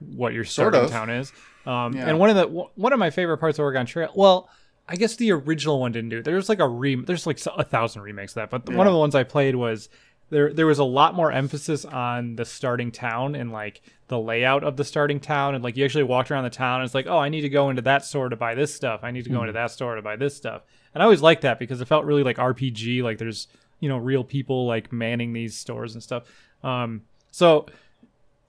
what 0.00 0.32
your 0.32 0.44
Sort 0.44 0.72
starting 0.72 0.84
of. 0.86 0.90
town 0.90 1.10
is. 1.10 1.32
Um, 1.66 1.92
Yeah. 1.94 2.08
And 2.08 2.18
one 2.18 2.30
of 2.30 2.36
the 2.36 2.46
one 2.46 2.92
of 2.92 2.98
my 2.98 3.10
favorite 3.10 3.38
parts 3.38 3.58
of 3.58 3.64
Oregon 3.64 3.84
Trail, 3.84 4.10
well, 4.14 4.48
I 4.88 4.96
guess 4.96 5.16
the 5.16 5.32
original 5.32 5.80
one 5.80 5.92
didn't 5.92 6.08
do. 6.10 6.18
it. 6.18 6.24
There's 6.24 6.48
like 6.48 6.60
a 6.60 6.68
re 6.68 6.94
there's 6.94 7.26
like 7.26 7.38
a 7.46 7.64
thousand 7.64 8.00
remakes 8.02 8.32
of 8.32 8.36
that, 8.36 8.50
but 8.50 8.66
one 8.66 8.78
Yeah. 8.78 8.86
of 8.86 8.92
the 8.94 8.98
ones 8.98 9.14
I 9.14 9.24
played 9.24 9.54
was 9.56 9.90
there 10.30 10.52
there 10.52 10.66
was 10.66 10.78
a 10.78 10.84
lot 10.84 11.14
more 11.14 11.32
emphasis 11.32 11.84
on 11.84 12.36
the 12.36 12.44
starting 12.44 12.90
town 12.90 13.34
and 13.34 13.52
like 13.52 13.80
the 14.08 14.18
layout 14.18 14.64
of 14.64 14.76
the 14.76 14.84
starting 14.84 15.20
town. 15.20 15.54
And 15.54 15.64
like 15.64 15.76
you 15.76 15.84
actually 15.84 16.04
walked 16.04 16.30
around 16.30 16.44
the 16.44 16.50
town 16.50 16.80
and 16.80 16.86
it's 16.86 16.94
like 16.94 17.06
oh 17.06 17.18
I 17.18 17.28
need 17.28 17.42
to 17.42 17.48
go 17.48 17.70
into 17.70 17.82
that 17.82 18.04
store 18.04 18.28
to 18.28 18.36
buy 18.36 18.54
this 18.54 18.74
stuff. 18.74 19.00
I 19.02 19.10
need 19.10 19.24
to 19.24 19.30
go 19.30 19.40
into 19.40 19.52
that 19.52 19.70
store 19.70 19.94
to 19.94 20.02
buy 20.02 20.16
this 20.16 20.36
stuff. 20.36 20.62
And 20.94 21.02
I 21.02 21.04
always 21.04 21.22
liked 21.22 21.42
that 21.42 21.58
because 21.58 21.80
it 21.80 21.88
felt 21.88 22.04
really 22.04 22.22
like 22.22 22.36
RPG 22.36 23.02
like 23.02 23.18
there's 23.18 23.48
you 23.80 23.88
know 23.88 23.98
real 23.98 24.24
people 24.24 24.66
like 24.66 24.92
manning 24.92 25.32
these 25.32 25.56
stores 25.56 25.94
and 25.94 26.02
stuff. 26.02 26.24
Um 26.62 27.02
so 27.30 27.66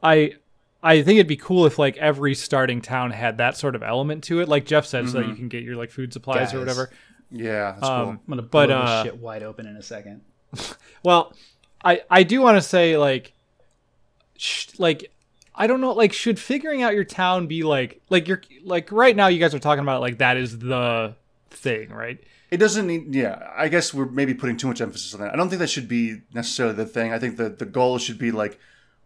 I 0.04 0.34
I 0.82 1.02
think 1.02 1.18
it'd 1.18 1.28
be 1.28 1.38
cool 1.38 1.66
if 1.66 1.78
like 1.78 1.98
every 1.98 2.34
starting 2.36 2.82
town 2.82 3.12
had 3.12 3.38
that 3.38 3.58
sort 3.58 3.76
of 3.76 3.84
element 3.84 4.24
to 4.26 4.40
it. 4.40 4.48
Like 4.48 4.66
Jeff 4.66 4.86
said 4.86 5.10
so 5.10 5.20
that 5.20 5.28
you 5.28 5.36
can 5.36 5.50
get 5.50 5.64
your 5.64 5.76
like 5.76 5.92
food 5.92 6.14
supplies 6.14 6.54
or 6.54 6.60
whatever. 6.60 6.90
Yeah, 7.32 7.74
that's 7.74 7.84
um, 7.84 8.04
cool. 8.04 8.10
I'm 8.12 8.20
gonna 8.28 8.42
But, 8.44 8.68
blow 8.68 8.82
this 8.82 8.90
uh, 8.90 9.04
shit 9.04 9.18
wide 9.18 9.44
open 9.44 9.66
in 9.68 9.76
a 9.76 9.84
second. 9.84 10.22
Well, 11.02 11.34
I 11.84 12.02
I 12.10 12.24
do 12.24 12.42
want 12.42 12.58
to 12.58 12.62
say 12.62 12.98
like, 12.98 13.34
sh- 14.38 14.68
like 14.78 15.12
I 15.56 15.68
don't 15.68 15.82
know 15.82 15.92
like 15.94 16.14
should 16.14 16.40
figuring 16.40 16.82
out 16.84 16.94
your 16.94 17.04
town 17.04 17.48
be 17.48 17.64
like 17.64 18.02
like 18.10 18.28
you're 18.28 18.42
like 18.64 18.92
right 18.92 19.16
now 19.16 19.28
you 19.28 19.40
guys 19.40 19.54
are 19.54 19.60
talking 19.60 19.82
about 19.84 20.02
like 20.02 20.18
that 20.20 20.38
is 20.38 20.60
the 20.60 21.16
thing 21.50 21.90
right 21.90 22.20
It 22.52 22.58
doesn't 22.58 22.88
need. 22.88 23.14
Yeah, 23.14 23.48
I 23.58 23.68
guess 23.68 23.94
we're 23.94 24.06
maybe 24.06 24.34
putting 24.34 24.58
too 24.58 24.68
much 24.68 24.82
emphasis 24.82 25.14
on 25.14 25.22
that. 25.22 25.34
I 25.34 25.36
don't 25.36 25.50
think 25.50 25.60
that 25.60 25.70
should 25.70 25.88
be 25.88 26.22
necessarily 26.34 26.76
the 26.76 26.86
thing. 26.86 27.14
I 27.14 27.20
think 27.20 27.38
that 27.38 27.60
the 27.60 27.66
goal 27.66 27.98
should 28.00 28.18
be 28.18 28.32
like, 28.32 28.60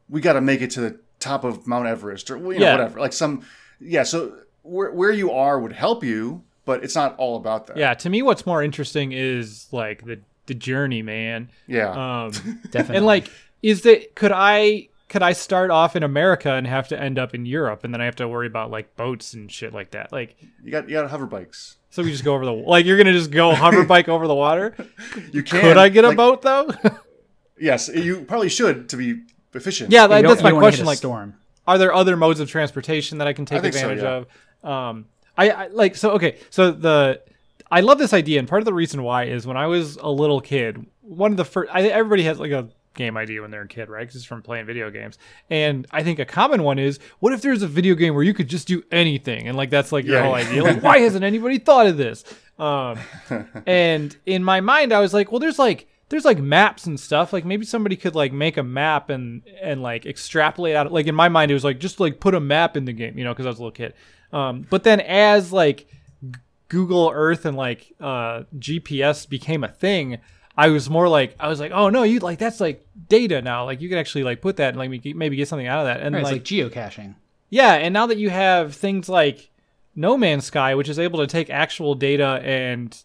we 0.09 0.21
got 0.21 0.33
to 0.33 0.41
make 0.41 0.61
it 0.61 0.71
to 0.71 0.81
the 0.81 0.99
top 1.19 1.43
of 1.43 1.67
Mount 1.67 1.87
Everest 1.87 2.29
or 2.31 2.37
you 2.37 2.43
know, 2.43 2.65
Yeah. 2.65 2.71
whatever. 2.73 2.99
Like 2.99 3.13
some, 3.13 3.43
yeah. 3.81 4.03
So 4.03 4.37
where 4.61 4.91
where 4.91 5.11
you 5.11 5.31
are 5.31 5.59
would 5.59 5.73
help 5.73 6.03
you, 6.05 6.43
but 6.65 6.83
it's 6.85 6.95
not 6.95 7.15
all 7.17 7.35
about 7.35 7.67
that. 7.67 7.75
yeah 7.77 7.93
to 7.95 8.09
me 8.09 8.21
what's 8.21 8.45
more 8.45 8.63
interesting 8.63 9.11
is 9.11 9.67
like 9.73 10.05
the 10.05 10.19
the 10.47 10.53
journey 10.53 11.01
man 11.01 11.49
Yeah. 11.67 11.89
um 12.25 12.31
Definitely. 12.71 12.97
and 12.97 13.05
like 13.05 13.29
is 13.61 13.81
that 13.83 14.15
could 14.15 14.31
I 14.33 14.89
could 15.09 15.21
I 15.23 15.33
start 15.33 15.69
off 15.71 15.95
in 15.95 16.03
America 16.03 16.51
and 16.53 16.65
have 16.67 16.87
to 16.89 16.99
end 16.99 17.19
up 17.19 17.33
in 17.35 17.45
Europe 17.45 17.83
and 17.83 17.93
then 17.93 18.01
I 18.01 18.05
have 18.05 18.15
to 18.17 18.27
worry 18.27 18.47
about 18.47 18.71
like 18.71 18.95
boats 18.97 19.33
and 19.33 19.51
shit 19.51 19.73
like 19.73 19.91
that 19.91 20.11
like 20.11 20.35
you 20.63 20.71
got 20.71 20.89
you 20.89 20.95
got 20.95 21.09
hover 21.09 21.25
bikes. 21.27 21.77
so 21.91 22.01
we 22.03 22.11
just 22.11 22.23
go 22.23 22.33
over 22.33 22.45
the 22.45 22.51
like 22.51 22.85
you're 22.85 22.97
gonna 22.97 23.13
just 23.13 23.31
go 23.31 23.53
hover 23.55 23.83
bike 23.85 24.09
over 24.09 24.27
the 24.27 24.35
water 24.35 24.75
You 25.31 25.43
can. 25.43 25.61
could 25.61 25.77
I 25.77 25.89
get 25.89 26.03
a 26.03 26.09
like, 26.09 26.17
boat 26.17 26.41
though 26.41 26.69
Yes, 27.59 27.87
you 27.93 28.21
probably 28.25 28.49
should 28.49 28.89
to 28.89 28.97
be 28.97 29.21
efficient. 29.53 29.91
yeah 29.91 30.03
You 30.03 30.09
that, 30.09 30.21
that's 30.23 30.41
my 30.43 30.49
don't 30.49 30.55
wanna 30.55 30.65
hit 30.67 30.71
question 30.71 30.85
like 30.87 30.97
storm. 30.97 31.35
are 31.67 31.77
there 31.77 31.93
other 31.93 32.17
modes 32.17 32.39
of 32.39 32.49
transportation 32.49 33.19
that 33.19 33.27
I 33.27 33.33
can 33.33 33.45
take 33.45 33.59
I 33.59 33.61
think 33.61 33.75
so, 33.75 33.89
advantage 33.91 34.03
yeah. 34.03 34.65
of? 34.65 34.69
Um, 34.69 35.05
I, 35.37 35.49
I 35.51 35.67
like 35.67 35.95
so 35.95 36.11
okay. 36.11 36.37
So 36.49 36.71
the 36.71 37.21
I 37.73 37.79
love 37.81 37.97
this 37.97 38.13
idea, 38.13 38.37
and 38.39 38.47
part 38.47 38.61
of 38.61 38.65
the 38.65 38.73
reason 38.73 39.01
why 39.03 39.23
is 39.25 39.47
when 39.47 39.57
I 39.57 39.65
was 39.67 39.95
a 39.97 40.09
little 40.09 40.39
kid, 40.41 40.85
one 41.01 41.31
of 41.31 41.37
the 41.37 41.45
first. 41.45 41.71
I, 41.73 41.81
everybody 41.87 42.23
has 42.23 42.39
like 42.39 42.51
a 42.51 42.69
game 42.93 43.17
idea 43.17 43.41
when 43.41 43.49
they're 43.49 43.63
a 43.63 43.67
kid, 43.67 43.89
right? 43.89 44.01
Because 44.01 44.15
it's 44.17 44.25
from 44.25 44.43
playing 44.43 44.67
video 44.67 44.91
games, 44.91 45.17
and 45.49 45.87
I 45.91 46.03
think 46.03 46.19
a 46.19 46.25
common 46.25 46.61
one 46.61 46.77
is, 46.77 46.99
what 47.19 47.33
if 47.33 47.41
there's 47.41 47.63
a 47.63 47.67
video 47.67 47.95
game 47.95 48.13
where 48.13 48.23
you 48.23 48.33
could 48.35 48.47
just 48.47 48.67
do 48.67 48.83
anything, 48.91 49.47
and 49.47 49.57
like 49.57 49.71
that's 49.71 49.91
like 49.91 50.05
your 50.05 50.17
Yeah. 50.17 50.23
whole 50.23 50.35
idea. 50.35 50.63
Like, 50.63 50.83
why 50.83 50.99
hasn't 50.99 51.23
anybody 51.25 51.57
thought 51.57 51.87
of 51.87 51.97
this? 51.97 52.23
Um, 52.59 52.99
and 53.65 54.15
in 54.27 54.43
my 54.43 54.61
mind, 54.61 54.93
I 54.93 54.99
was 54.99 55.13
like, 55.13 55.31
well, 55.31 55.39
there's 55.39 55.57
like 55.59 55.87
there's 56.09 56.25
like 56.25 56.37
maps 56.37 56.85
and 56.85 56.99
stuff. 56.99 57.33
Like 57.33 57.43
maybe 57.43 57.65
somebody 57.65 57.95
could 57.95 58.13
like 58.13 58.31
make 58.31 58.57
a 58.57 58.63
map 58.63 59.09
and 59.09 59.41
and 59.59 59.81
like 59.81 60.05
extrapolate 60.05 60.75
out. 60.75 60.91
Like 60.91 61.07
in 61.07 61.15
my 61.15 61.27
mind, 61.29 61.49
it 61.49 61.55
was 61.55 61.63
like 61.63 61.79
just 61.79 61.99
like 61.99 62.19
put 62.19 62.35
a 62.35 62.39
map 62.39 62.77
in 62.77 62.85
the 62.85 62.93
game, 62.93 63.17
you 63.17 63.23
know, 63.23 63.33
because 63.33 63.47
I 63.47 63.49
was 63.49 63.57
a 63.57 63.61
little 63.63 63.71
kid. 63.71 63.95
Um, 64.31 64.67
but 64.69 64.83
then 64.83 64.99
as 64.99 65.51
like 65.51 65.87
Google 66.69 67.11
Earth 67.13 67.45
and 67.45 67.55
like 67.57 67.93
uh, 67.99 68.43
GPS 68.57 69.27
became 69.27 69.63
a 69.63 69.67
thing, 69.67 70.19
I 70.57 70.69
was 70.69 70.89
more 70.89 71.07
like 71.07 71.35
I 71.39 71.47
was 71.47 71.59
like, 71.59 71.71
oh 71.71 71.89
no, 71.89 72.03
you 72.03 72.19
like 72.19 72.39
that's 72.39 72.59
like 72.59 72.85
data 73.09 73.41
now. 73.41 73.65
Like 73.65 73.81
you 73.81 73.89
can 73.89 73.97
actually 73.97 74.23
like 74.23 74.41
put 74.41 74.57
that 74.57 74.69
and 74.69 74.77
like 74.77 74.89
maybe- 74.89 75.13
maybe 75.13 75.35
get 75.35 75.47
something 75.47 75.67
out 75.67 75.79
of 75.79 75.85
that. 75.85 76.01
And 76.01 76.13
Right, 76.15 76.21
it's 76.21 76.31
like 76.31 76.41
like 76.41 76.71
geocaching. 76.71 77.15
yeah, 77.49 77.73
and 77.73 77.93
now 77.93 78.05
that 78.07 78.17
you 78.17 78.29
have 78.29 78.75
things 78.75 79.09
like 79.09 79.49
No 79.95 80.17
Man's 80.17 80.45
Sky, 80.45 80.75
which 80.75 80.89
is 80.89 80.99
able 80.99 81.19
to 81.19 81.27
take 81.27 81.49
actual 81.49 81.95
data 81.95 82.39
and 82.43 82.95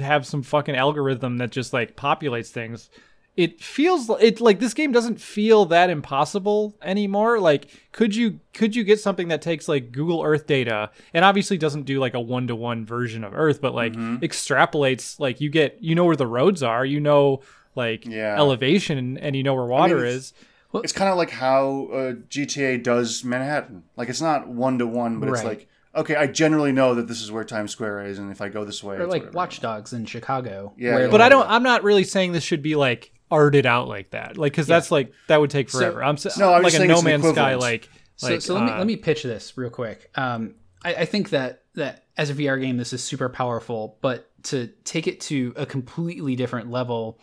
have 0.00 0.26
some 0.26 0.42
fucking 0.42 0.76
algorithm 0.76 1.38
that 1.38 1.50
just 1.50 1.72
like 1.72 1.96
populates 1.96 2.48
things, 2.50 2.90
it 3.38 3.62
feels 3.62 4.10
it 4.20 4.40
like 4.40 4.58
this 4.58 4.74
game 4.74 4.90
doesn't 4.90 5.20
feel 5.20 5.64
that 5.66 5.90
impossible 5.90 6.76
anymore. 6.82 7.38
Like, 7.38 7.68
could 7.92 8.16
you 8.16 8.40
could 8.52 8.74
you 8.74 8.82
get 8.82 8.98
something 8.98 9.28
that 9.28 9.40
takes 9.42 9.68
like 9.68 9.92
Google 9.92 10.24
Earth 10.24 10.46
data 10.48 10.90
and 11.14 11.24
obviously 11.24 11.56
doesn't 11.56 11.84
do 11.84 12.00
like 12.00 12.14
a 12.14 12.20
one 12.20 12.48
to 12.48 12.56
one 12.56 12.84
version 12.84 13.22
of 13.22 13.32
Earth, 13.34 13.60
but 13.60 13.74
like 13.76 13.94
extrapolates 14.38 15.18
like 15.20 15.40
you 15.40 15.50
get 15.50 15.78
you 15.80 15.94
know 15.94 16.04
where 16.04 16.16
the 16.16 16.26
roads 16.26 16.62
are, 16.62 16.84
you 16.84 17.00
know 17.00 17.40
like 17.74 18.04
Yeah. 18.06 18.34
elevation 18.36 18.98
and, 18.98 19.18
and 19.18 19.36
you 19.36 19.42
know 19.42 19.54
where 19.54 19.66
water 19.66 19.98
it's- 20.04 20.14
is. 20.14 20.34
It's 20.74 20.92
kind 20.92 21.08
of 21.10 21.16
like 21.16 21.30
how 21.30 21.88
uh, 21.90 22.12
GTA 22.28 22.82
does 22.82 23.24
Manhattan. 23.24 23.84
Like 23.96 24.10
it's 24.10 24.20
not 24.20 24.48
one 24.48 24.78
to 24.80 24.86
one, 24.86 25.18
but 25.18 25.30
it's 25.30 25.42
like 25.44 25.66
okay, 25.94 26.14
I 26.16 26.26
generally 26.26 26.72
know 26.72 26.94
that 26.96 27.08
this 27.08 27.22
is 27.22 27.32
where 27.32 27.42
Times 27.44 27.70
Square 27.72 28.04
is, 28.06 28.18
and 28.18 28.30
if 28.30 28.42
I 28.42 28.48
go 28.50 28.64
this 28.66 28.84
way, 28.84 28.96
Or 28.96 29.02
it's 29.04 29.10
like 29.10 29.22
whatever. 29.22 29.36
Watch 29.36 29.60
Dogs 29.60 29.92
in 29.94 30.04
Chicago. 30.04 30.74
Yeah, 30.76 30.94
where, 30.94 31.04
yeah. 31.06 31.10
But 31.10 31.22
I 31.22 31.28
don't. 31.30 31.48
I'm 31.48 31.62
not 31.62 31.84
really 31.84 32.04
saying 32.04 32.32
this 32.32 32.44
should 32.44 32.60
be 32.62 32.74
like 32.76 33.12
arted 33.30 33.66
out 33.66 33.88
like 33.88 34.10
that. 34.10 34.36
Like 34.38 34.52
because 34.52 34.66
that's 34.66 34.90
like 34.90 35.12
that 35.28 35.40
would 35.40 35.50
take 35.50 35.70
forever. 35.70 36.02
I'm 36.02 36.14
s- 36.14 36.38
No, 36.38 36.52
I'm 36.52 36.62
like 36.62 36.74
a 36.74 36.86
No 36.86 37.02
Man's 37.02 37.22
Sky. 37.28 37.54
Like 37.54 37.88
So, 38.16 38.28
like 38.30 38.42
so 38.42 38.54
let 38.54 38.64
me 38.64 38.70
uh, 38.70 38.78
let 38.78 38.86
me 38.86 38.96
pitch 38.96 39.22
this 39.22 39.56
real 39.56 39.70
quick. 39.70 40.10
Um, 40.16 40.54
I, 40.84 40.94
I 40.94 41.04
think 41.04 41.30
that 41.30 41.62
that 41.74 42.04
as 42.16 42.30
a 42.30 42.34
VR 42.34 42.60
game, 42.60 42.76
this 42.76 42.92
is 42.92 43.02
super 43.02 43.28
powerful, 43.28 43.98
but 44.00 44.28
to 44.44 44.68
take 44.84 45.06
it 45.06 45.20
to 45.22 45.52
a 45.56 45.66
completely 45.66 46.36
different 46.36 46.70
level, 46.70 47.18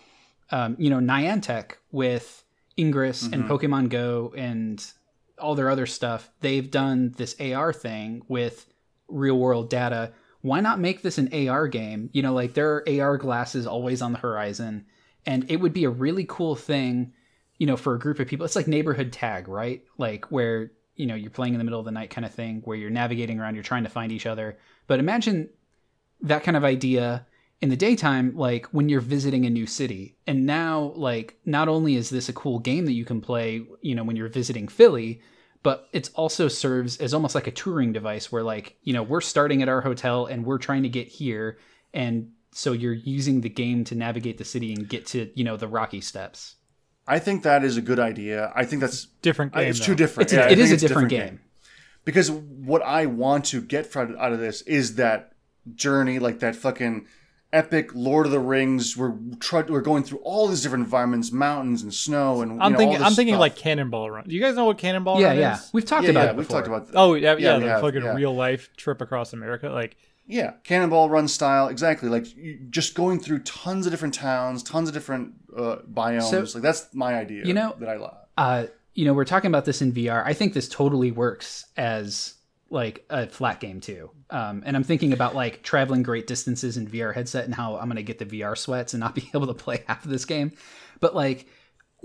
um, 0.51 0.76
you 0.80 0.89
know, 0.89 0.99
Niantic 0.99 1.72
with 1.91 2.43
Ingress 2.78 3.24
and 3.24 3.45
Pokemon 3.45 3.89
Go 3.89 4.34
and 4.38 4.86
all 5.39 5.56
their 5.56 5.70
other 5.70 5.86
stuff, 5.86 6.30
they've 6.41 6.70
done 6.70 7.14
this 7.18 7.36
AR 7.41 7.74
thing 7.74 8.22
with 8.28 8.66
real 9.08 9.38
world 9.38 9.70
data. 9.70 10.14
Why 10.41 10.60
not 10.62 10.80
make 10.80 11.01
this 11.01 11.18
an 11.18 11.30
AR 11.49 11.68
game? 11.68 12.10
You 12.14 12.22
know, 12.22 12.34
like 12.34 12.53
there 12.53 12.76
are 12.76 12.86
AR 13.01 13.18
glasses 13.18 13.66
always 13.68 14.01
on 14.01 14.12
the 14.14 14.20
horizon, 14.20 14.86
and 15.26 15.49
it 15.49 15.57
would 15.57 15.73
be 15.73 15.84
a 15.84 15.89
really 15.89 16.26
cool 16.28 16.55
thing 16.55 17.13
you 17.57 17.67
know, 17.67 17.78
for 17.78 17.95
a 17.95 17.99
group 17.99 18.19
of 18.19 18.28
people, 18.28 18.45
it's 18.45 18.55
like 18.55 18.67
neighborhood 18.67 19.11
tag, 19.11 19.47
right? 19.47 19.84
Like 19.97 20.26
where, 20.32 20.71
you 20.95 21.05
know, 21.05 21.15
you're 21.15 21.30
playing 21.30 21.53
in 21.53 21.57
the 21.57 21.63
middle 21.63 21.80
of 21.80 21.86
the 21.86 21.91
night 21.91 22.09
kind 22.09 22.26
of 22.26 22.34
thing, 22.34 22.61
where 22.65 22.78
you're 22.78 22.89
navigating 22.89 23.39
around, 23.39 23.55
you're 23.55 23.63
trying 23.63 23.84
to 23.84 23.89
find 23.89 24.11
each 24.11 24.26
other. 24.26 24.57
But 24.88 24.99
imagine 24.99 25.49
that 26.21 26.43
kind 26.43 26.57
of 26.57 26.63
idea 26.63 27.26
in 27.61 27.69
the 27.69 27.78
daytime, 27.78 28.36
like 28.36 28.65
when 28.67 28.89
you're 28.89 29.01
visiting 29.01 29.45
a 29.45 29.49
new 29.49 29.65
city. 29.65 30.17
And 30.28 30.45
now, 30.45 30.93
like, 30.95 31.38
not 31.45 31.69
only 31.69 31.95
is 31.95 32.09
this 32.09 32.30
a 32.30 32.34
cool 32.34 32.59
game 32.59 32.86
that 32.86 32.93
you 32.93 33.05
can 33.05 33.21
play, 33.21 33.65
you 33.82 33.95
know, 33.95 34.03
when 34.03 34.15
you're 34.15 34.28
visiting 34.28 34.67
Philly, 34.67 35.21
but 35.63 35.88
it 35.93 36.09
also 36.13 36.47
serves 36.47 36.97
as 36.97 37.13
almost 37.13 37.34
like 37.34 37.47
a 37.47 37.51
touring 37.51 37.93
device 37.93 38.32
where, 38.32 38.43
like, 38.43 38.78
you 38.84 38.93
know, 38.93 39.03
we're 39.03 39.21
starting 39.21 39.61
at 39.61 39.69
our 39.69 39.82
hotel 39.82 40.26
and 40.26 40.45
we're 40.45 40.57
trying 40.57 40.84
to 40.84 40.89
get 40.89 41.07
here. 41.07 41.57
And 41.93 42.34
so 42.58 42.72
you're 42.72 42.93
using 42.93 43.41
the 43.41 43.49
game 43.49 43.84
to 43.84 43.95
navigate 43.95 44.38
the 44.38 44.45
city 44.45 44.72
and 44.74 44.88
get 44.88 45.06
to, 45.08 45.30
you 45.36 45.43
know, 45.43 45.58
the 45.58 45.68
rocky 45.68 45.99
steps. 45.99 46.56
I 47.06 47.20
think 47.20 47.43
that 47.43 47.66
is 47.66 47.76
a 47.76 47.82
good 47.82 47.99
idea. 47.99 48.49
I 48.56 48.64
think 48.64 48.80
that's 48.80 49.08
different 49.22 49.56
I- 49.56 49.62
game. 49.64 49.70
it's 49.72 49.80
though. 49.80 49.86
too 49.88 49.95
different. 49.95 50.28
It's 50.28 50.34
a, 50.34 50.38
Yeah, 50.38 50.49
it 50.49 50.60
is 50.60 50.72
a 50.72 50.76
it's 50.76 50.82
different, 50.84 51.10
game. 51.10 51.41
because 52.06 52.32
what 52.32 52.82
I 52.82 53.08
want 53.08 53.43
to 53.47 53.62
get 53.62 53.86
from 53.88 54.16
out 54.18 54.32
of 54.32 54.39
this 54.39 54.62
is 54.62 54.95
that 54.95 55.34
journey, 55.76 56.18
like 56.20 56.39
that 56.39 56.56
fucking 56.56 57.08
epic 57.51 57.91
Lord 57.93 58.26
of 58.26 58.32
the 58.32 58.39
Rings. 58.39 58.95
We're 58.95 59.14
tr- 59.41 59.68
we're 59.68 59.82
going 59.82 60.03
through 60.03 60.20
all 60.20 60.47
these 60.47 60.62
different 60.64 60.86
environments, 60.86 61.34
mountains 61.34 61.84
and 61.84 61.93
snow, 61.93 62.41
and 62.41 62.53
you 62.53 62.60
I'm 62.62 62.72
know, 62.72 62.78
thinking. 62.78 62.95
all 62.97 62.99
this 63.03 63.08
I'm 63.10 63.16
thinking 63.16 63.34
stuff. 63.36 63.39
like 63.41 63.56
Cannonball 63.58 64.10
Run. 64.12 64.24
Do 64.30 64.34
you 64.34 64.41
guys 64.41 64.56
know 64.56 64.66
what 64.66 64.78
Cannonball 64.78 65.20
Yeah, 65.20 65.28
Run 65.28 65.38
yeah. 65.39 65.56
is? 65.56 65.70
We've 65.74 65.86
talked 65.86 66.06
yeah, 66.06 66.12
about 66.12 66.24
yeah, 66.24 66.30
it 66.32 66.36
we've 66.38 66.47
talked 66.47 66.68
about. 66.68 66.88
Oh 66.93 67.16
yeah, 67.16 67.36
yeah, 67.38 67.58
we 67.58 67.64
the 67.64 67.70
have, 67.70 67.82
fucking 67.82 68.01
yeah. 68.03 68.14
real 68.16 68.34
life 68.34 68.70
trip 68.78 69.01
across 69.01 69.34
America. 69.34 69.70
Like 69.70 69.97
Yeah, 70.28 70.53
Cannonball 70.63 71.09
Run 71.09 71.28
style, 71.28 71.67
exactly. 71.67 72.09
Like 72.09 72.26
just 72.69 72.95
going 72.95 73.19
through 73.19 73.39
tons 73.43 73.86
of 73.86 73.91
different 73.93 74.13
towns, 74.13 74.63
tons 74.63 74.89
of 74.89 74.93
different 74.93 75.34
uh, 75.55 75.78
biomes. 75.91 76.23
So- 76.51 76.57
like 76.57 76.63
that's 76.63 76.88
my 76.93 77.15
idea. 77.15 77.45
You 77.45 77.53
know- 77.53 77.76
that 77.80 77.89
I 77.89 77.97
love. 77.97 78.17
uh, 78.38 78.65
you 78.93 79.03
know, 79.03 79.13
we're 79.13 79.26
talking 79.26 79.49
about 79.49 79.65
this 79.65 79.82
in 79.82 79.91
VR. 79.91 80.23
I 80.26 80.32
think 80.34 80.53
this 80.53 80.69
totally 80.69 81.11
works 81.11 81.65
as 81.76 82.36
like 82.69 83.05
a 83.09 83.28
flat 83.28 83.59
game 83.59 83.82
too. 83.82 84.09
Um, 84.30 84.63
and 84.65 84.76
I'm 84.76 84.84
thinking 84.86 85.11
about 85.11 85.36
like 85.36 85.63
traveling 85.63 86.01
great 86.01 86.28
distances 86.28 86.78
in 86.78 86.88
VR 86.88 87.13
headset 87.13 87.43
and 87.45 87.53
how 87.53 87.76
I'm 87.76 87.86
going 87.88 87.97
to 87.97 88.03
get 88.03 88.19
the 88.19 88.26
VR 88.26 88.57
sweats 88.57 88.93
and 88.93 89.01
not 89.01 89.13
be 89.13 89.30
able 89.36 89.47
to 89.47 89.53
play 89.53 89.84
half 89.88 90.05
of 90.05 90.11
this 90.11 90.23
game. 90.23 90.53
But 91.01 91.13
like, 91.13 91.47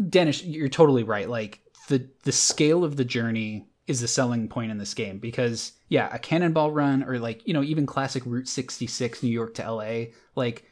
Dennis, 0.09 0.43
you're 0.43 0.69
totally 0.69 1.05
right. 1.05 1.29
Like 1.31 1.61
the 1.89 2.09
the 2.25 2.33
scale 2.33 2.83
of 2.85 2.97
the 2.97 3.05
journey 3.05 3.67
is 3.91 4.01
the 4.01 4.09
selling 4.09 4.49
point 4.49 4.71
in 4.71 4.79
this 4.79 4.95
game 4.95 5.19
because 5.19 5.73
yeah, 5.89 6.09
a 6.13 6.19
cannonball 6.19 6.71
run 6.71 7.03
or 7.03 7.19
like 7.19 7.47
you 7.47 7.53
know 7.53 7.63
even 7.63 7.85
classic 7.85 8.23
Route 8.25 8.49
66 8.49 9.23
New 9.23 9.31
York 9.31 9.55
to 9.55 9.71
LA, 9.71 10.13
like 10.37 10.65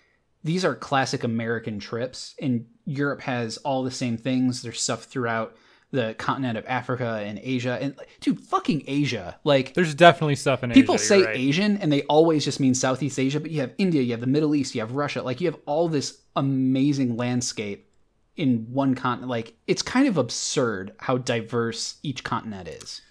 these 0.44 0.64
are 0.64 0.74
classic 0.74 1.24
American 1.24 1.80
trips, 1.80 2.34
and 2.40 2.66
Europe 2.86 3.20
has 3.22 3.56
all 3.58 3.82
the 3.82 3.90
same 3.90 4.16
things. 4.16 4.62
There's 4.62 4.80
stuff 4.80 5.04
throughout 5.04 5.56
the 5.90 6.14
continent 6.18 6.56
of 6.56 6.64
Africa 6.68 7.22
and 7.24 7.40
Asia, 7.42 7.76
and 7.80 7.96
dude, 8.20 8.40
fucking 8.40 8.84
Asia. 8.86 9.36
Like 9.42 9.74
there's 9.74 9.94
definitely 9.94 10.36
stuff 10.36 10.62
in 10.62 10.70
Asia. 10.70 10.80
people 10.80 10.94
Asia, 10.94 11.04
say 11.04 11.22
right. 11.24 11.36
Asian, 11.36 11.76
and 11.78 11.90
they 11.90 12.02
always 12.02 12.44
just 12.44 12.60
mean 12.60 12.74
Southeast 12.74 13.18
Asia, 13.18 13.40
but 13.40 13.50
you 13.50 13.60
have 13.60 13.72
India, 13.78 14.00
you 14.00 14.12
have 14.12 14.20
the 14.20 14.26
Middle 14.28 14.54
East, 14.54 14.74
you 14.76 14.80
have 14.80 14.92
Russia. 14.92 15.22
Like 15.22 15.40
you 15.40 15.48
have 15.48 15.58
all 15.66 15.88
this 15.88 16.20
amazing 16.36 17.16
landscape 17.16 17.90
in 18.36 18.68
one 18.70 18.94
continent. 18.94 19.28
Like 19.28 19.54
it's 19.66 19.82
kind 19.82 20.06
of 20.06 20.16
absurd 20.16 20.94
how 20.98 21.18
diverse 21.18 21.96
each 22.04 22.22
continent 22.22 22.68
is. 22.68 23.02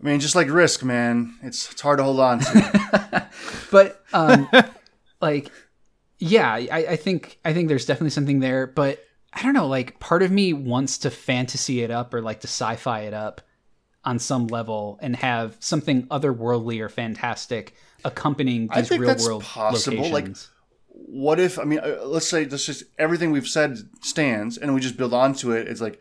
I 0.00 0.04
mean, 0.04 0.20
just 0.20 0.34
like 0.36 0.48
Risk, 0.50 0.84
man, 0.84 1.34
it's 1.42 1.70
it's 1.72 1.80
hard 1.80 1.98
to 1.98 2.04
hold 2.04 2.20
on 2.20 2.40
to. 2.40 3.28
But 3.70 4.02
um, 4.14 4.48
like, 5.20 5.50
yeah, 6.18 6.52
I, 6.52 6.86
I 6.90 6.96
think 6.96 7.38
I 7.44 7.52
think 7.52 7.68
there's 7.68 7.84
definitely 7.84 8.10
something 8.10 8.40
there. 8.40 8.66
But 8.66 9.04
I 9.32 9.42
don't 9.42 9.52
know. 9.54 9.66
Like, 9.66 10.00
part 10.00 10.22
of 10.22 10.30
me 10.30 10.52
wants 10.52 10.98
to 10.98 11.10
fantasy 11.10 11.82
it 11.82 11.90
up 11.90 12.14
or 12.14 12.22
like 12.22 12.40
to 12.40 12.46
sci-fi 12.48 13.00
it 13.02 13.14
up 13.14 13.40
on 14.04 14.18
some 14.18 14.46
level 14.46 14.98
and 15.02 15.14
have 15.16 15.56
something 15.60 16.06
otherworldly 16.06 16.80
or 16.80 16.88
fantastic 16.88 17.74
accompanying 18.04 18.68
these 18.68 18.90
real 19.00 19.08
world 19.26 19.42
possible, 19.42 20.08
like- 20.12 20.24
what 20.90 21.38
if 21.38 21.58
I 21.58 21.64
mean, 21.64 21.80
uh, 21.80 21.98
let's 22.04 22.26
say 22.26 22.44
this 22.44 22.64
just 22.66 22.84
everything 22.98 23.30
we've 23.30 23.46
said 23.46 23.76
stands, 24.00 24.56
and 24.58 24.74
we 24.74 24.80
just 24.80 24.96
build 24.96 25.12
onto 25.14 25.52
it. 25.52 25.68
It's 25.68 25.80
like 25.80 26.00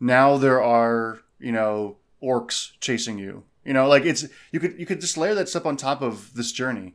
now 0.00 0.36
there 0.36 0.62
are 0.62 1.20
you 1.38 1.52
know 1.52 1.96
orcs 2.24 2.72
chasing 2.80 3.18
you. 3.18 3.44
You 3.64 3.72
know, 3.72 3.88
like 3.88 4.04
it's 4.04 4.26
you 4.52 4.60
could 4.60 4.78
you 4.78 4.86
could 4.86 5.00
just 5.00 5.16
layer 5.16 5.34
that 5.34 5.48
stuff 5.48 5.66
on 5.66 5.76
top 5.76 6.02
of 6.02 6.34
this 6.34 6.52
journey. 6.52 6.94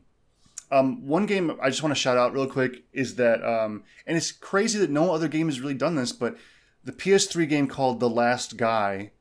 Um, 0.72 1.08
one 1.08 1.26
game 1.26 1.58
I 1.62 1.70
just 1.70 1.82
want 1.82 1.96
to 1.96 2.00
shout 2.00 2.18
out 2.18 2.34
real 2.34 2.46
quick 2.46 2.84
is 2.94 3.16
that, 3.16 3.44
um, 3.44 3.84
and 4.06 4.16
it's 4.16 4.32
crazy 4.32 4.78
that 4.80 4.92
no 4.92 5.12
other 5.12 5.28
game 5.28 5.48
has 5.48 5.60
really 5.60 5.74
done 5.74 5.96
this, 5.96 6.12
but 6.12 6.38
the 6.84 6.92
PS3 6.92 7.50
game 7.50 7.68
called 7.68 8.00
The 8.00 8.10
Last 8.10 8.56
Guy 8.56 9.12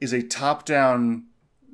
is 0.00 0.14
a 0.14 0.22
top-down 0.22 1.26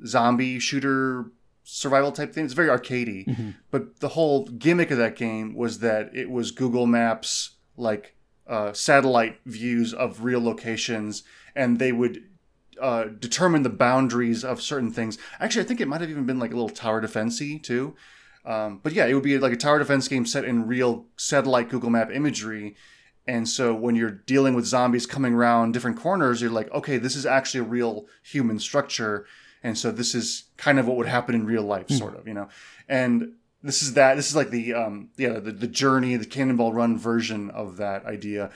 zombie 0.05 0.59
shooter 0.59 1.31
survival 1.63 2.11
type 2.11 2.33
thing. 2.33 2.43
It's 2.43 2.53
very 2.53 2.67
arcadey, 2.67 3.55
but 3.71 4.01
the 4.01 4.09
whole 4.09 4.45
gimmick 4.45 4.91
of 4.91 4.97
that 4.97 5.15
game 5.15 5.55
was 5.55 5.79
that 5.79 6.13
it 6.13 6.29
was 6.29 6.51
Google 6.51 6.85
Maps 6.85 7.51
like 7.77 8.15
uh, 8.47 8.73
satellite 8.73 9.39
views 9.45 9.93
of 9.93 10.25
real 10.25 10.41
locations, 10.43 11.23
and 11.55 11.79
they 11.79 11.93
would 11.93 12.23
uh, 12.81 13.05
determine 13.05 13.63
the 13.63 13.69
boundaries 13.69 14.43
of 14.43 14.61
certain 14.61 14.91
things. 14.91 15.17
Actually, 15.39 15.63
I 15.63 15.67
think 15.67 15.81
it 15.81 15.87
might 15.87 16.01
have 16.01 16.09
even 16.09 16.25
been 16.25 16.39
like 16.39 16.51
a 16.51 16.55
little 16.55 16.69
tower 16.69 17.01
defensey 17.01 17.61
too. 17.61 17.95
Um, 18.43 18.79
but 18.81 18.93
yeah, 18.93 19.05
it 19.05 19.13
would 19.13 19.23
be 19.23 19.37
like 19.37 19.53
a 19.53 19.57
tower 19.57 19.79
defense 19.79 20.07
game 20.07 20.25
set 20.25 20.45
in 20.45 20.67
real 20.67 21.05
satellite 21.15 21.69
Google 21.69 21.91
Map 21.91 22.11
imagery. 22.11 22.75
And 23.27 23.47
so 23.47 23.73
when 23.73 23.95
you're 23.95 24.09
dealing 24.09 24.55
with 24.55 24.65
zombies 24.65 25.05
coming 25.05 25.35
around 25.35 25.73
different 25.73 25.97
corners, 25.97 26.41
you're 26.41 26.49
like, 26.49 26.71
okay, 26.71 26.97
this 26.97 27.15
is 27.15 27.25
actually 27.25 27.59
a 27.61 27.69
real 27.69 28.07
human 28.23 28.57
structure. 28.57 29.27
And 29.63 29.77
so 29.77 29.91
this 29.91 30.15
is 30.15 30.45
kind 30.57 30.79
of 30.79 30.87
what 30.87 30.97
would 30.97 31.07
happen 31.07 31.35
in 31.35 31.45
real 31.45 31.63
life, 31.63 31.87
sort 31.89 32.15
of, 32.15 32.27
you 32.27 32.33
know. 32.33 32.49
And 32.89 33.33
this 33.61 33.83
is 33.83 33.93
that. 33.93 34.15
This 34.15 34.27
is 34.27 34.35
like 34.35 34.49
the 34.49 34.73
um, 34.73 35.09
yeah, 35.17 35.39
the, 35.39 35.51
the 35.51 35.67
journey, 35.67 36.15
the 36.15 36.25
Cannonball 36.25 36.73
Run 36.73 36.97
version 36.97 37.51
of 37.51 37.77
that 37.77 38.05
idea. 38.05 38.49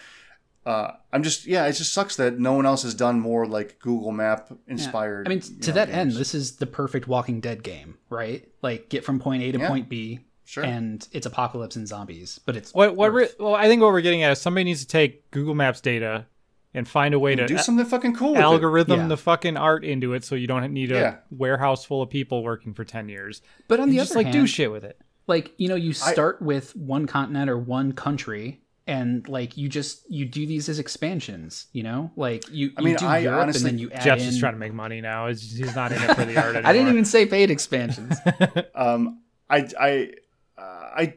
Uh, 0.65 0.91
I'm 1.13 1.21
just 1.21 1.45
yeah, 1.45 1.65
it 1.67 1.73
just 1.73 1.93
sucks 1.93 2.15
that 2.15 2.39
no 2.39 2.53
one 2.53 2.65
else 2.65 2.81
has 2.83 2.95
done 2.95 3.19
more 3.19 3.45
like 3.45 3.77
Google 3.79 4.11
Map 4.11 4.51
inspired. 4.67 5.27
I 5.27 5.29
mean, 5.29 5.39
to 5.41 5.69
know, 5.69 5.75
that 5.75 5.89
end, 5.89 6.13
this 6.13 6.33
is 6.33 6.55
the 6.55 6.65
perfect 6.65 7.07
Walking 7.07 7.39
Dead 7.39 7.61
game, 7.61 7.97
right? 8.09 8.47
Like, 8.63 8.89
get 8.89 9.03
from 9.03 9.19
point 9.19 9.43
A 9.43 9.51
to 9.51 9.59
Yeah. 9.59 9.67
point 9.67 9.89
B, 9.89 10.21
Sure. 10.43 10.63
and 10.63 11.07
it's 11.11 11.27
apocalypse 11.27 11.75
and 11.75 11.87
zombies, 11.87 12.39
but 12.45 12.55
it's 12.57 12.73
What 12.73 12.95
what? 12.95 13.13
Re- 13.13 13.25
Earth. 13.25 13.35
well, 13.39 13.53
I 13.53 13.67
think 13.67 13.81
what 13.83 13.91
we're 13.91 14.01
getting 14.01 14.23
at 14.23 14.31
is 14.31 14.41
somebody 14.41 14.63
needs 14.63 14.81
to 14.81 14.87
take 14.87 15.29
Google 15.29 15.53
Maps 15.53 15.81
data 15.81 16.25
and 16.73 16.87
find 16.87 17.13
a 17.13 17.19
way 17.19 17.35
to 17.35 17.45
do 17.47 17.57
something 17.59 17.85
fucking 17.85 18.15
cool 18.15 18.31
with 18.31 18.39
it. 18.39 18.43
algorithm 18.43 19.01
Yeah. 19.01 19.07
the 19.07 19.17
fucking 19.17 19.57
art 19.57 19.85
into 19.85 20.13
it, 20.13 20.23
so 20.25 20.33
you 20.35 20.47
don't 20.47 20.73
need 20.73 20.91
a 20.91 20.95
Yeah. 20.95 21.15
warehouse 21.29 21.85
full 21.85 22.01
of 22.01 22.09
people 22.09 22.43
working 22.43 22.73
for 22.73 22.83
ten 22.83 23.07
years. 23.07 23.41
But 23.67 23.79
on 23.79 23.89
You 23.89 23.93
the 23.93 23.99
just 23.99 24.11
other 24.11 24.19
like 24.19 24.25
hand, 24.27 24.33
do 24.39 24.47
shit 24.47 24.71
with 24.71 24.83
it. 24.83 24.99
like 25.27 25.53
you 25.57 25.67
know, 25.69 25.75
you 25.75 25.91
I- 25.91 26.11
start 26.11 26.41
with 26.41 26.75
one 26.75 27.05
continent 27.05 27.49
or 27.51 27.57
one 27.59 27.93
country, 27.93 28.61
and 28.87 29.27
like 29.27 29.57
you 29.57 29.67
just 29.67 30.03
you 30.11 30.25
do 30.25 30.45
these 30.45 30.69
as 30.69 30.77
expansions. 30.79 31.67
You 31.73 31.83
know, 31.83 32.11
like 32.15 32.43
you, 32.51 32.71
I 32.77 32.81
you 32.81 32.85
mean, 32.85 32.95
do 32.97 33.05
I 33.05 33.17
Europe 33.19 33.41
honestly- 33.41 33.69
and 33.69 33.79
then 33.79 33.79
you 33.79 33.91
add 33.91 34.03
Jeff's 34.03 34.23
in. 34.23 34.29
just 34.29 34.39
trying 34.39 34.53
to 34.53 34.59
make 34.59 34.73
money 34.73 35.01
now. 35.01 35.27
It's, 35.27 35.41
he's 35.55 35.75
not 35.75 35.91
in 35.91 36.01
it 36.01 36.15
for 36.15 36.25
the 36.25 36.37
art 36.37 36.55
anymore. 36.55 36.69
I 36.69 36.73
didn't 36.73 36.89
even 36.89 37.05
say 37.05 37.25
paid 37.25 37.49
expansions. 37.51 38.17
Um, 38.75 39.21
I, 39.49 39.67
I, 39.79 40.09
uh, 40.57 40.61
I, 40.97 41.13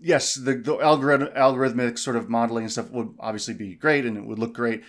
yes, 0.00 0.34
the, 0.34 0.54
the 0.54 0.76
algorithm, 0.78 1.28
algorithmic 1.28 1.98
sort 1.98 2.16
of 2.16 2.28
modeling 2.28 2.64
and 2.64 2.72
stuff 2.72 2.90
would 2.90 3.14
obviously 3.20 3.54
be 3.54 3.74
great 3.76 4.04
and 4.04 4.16
it 4.16 4.24
would 4.24 4.38
look 4.38 4.52
great. 4.52 4.82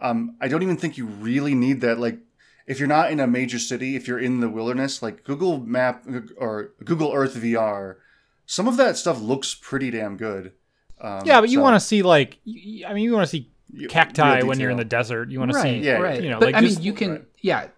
Um, 0.00 0.36
I 0.40 0.48
don't 0.48 0.62
even 0.62 0.76
think 0.76 0.96
you 0.96 1.06
really 1.06 1.54
need 1.54 1.80
that. 1.82 1.98
Like, 1.98 2.18
if 2.66 2.78
you're 2.78 2.88
not 2.88 3.10
in 3.10 3.20
a 3.20 3.26
major 3.26 3.58
city, 3.58 3.96
if 3.96 4.06
you're 4.08 4.18
in 4.18 4.40
the 4.40 4.48
wilderness, 4.48 5.02
like 5.02 5.24
Google 5.24 5.58
Map 5.58 6.06
or 6.38 6.72
Google 6.84 7.12
Earth 7.12 7.34
VR, 7.34 7.96
some 8.46 8.66
of 8.68 8.76
that 8.78 8.96
stuff 8.96 9.20
looks 9.20 9.54
pretty 9.54 9.90
damn 9.90 10.16
good. 10.16 10.52
Um, 11.00 11.22
Yeah, 11.24 11.40
but 11.40 11.50
you 11.50 11.58
so- 11.58 11.62
want 11.62 11.76
to 11.76 11.80
see 11.80 12.02
like, 12.02 12.38
I 12.46 12.92
mean, 12.94 13.04
you 13.04 13.12
want 13.12 13.28
to 13.28 13.30
see 13.36 13.50
cacti 13.88 14.42
when 14.42 14.58
you're 14.60 14.70
in 14.70 14.76
the 14.76 14.84
desert. 14.84 15.30
You 15.30 15.38
want 15.38 15.52
to 15.52 15.56
right, 15.58 15.62
see, 15.80 15.86
Yeah, 15.86 15.92
right. 15.98 16.22
you 16.22 16.28
know, 16.30 16.38
but 16.38 16.46
like 16.46 16.54
I 16.56 16.60
just- 16.60 16.78
mean, 16.78 16.86
you 16.86 16.92
can, 16.92 17.10
right. 17.10 17.24
yeah, 17.40 17.68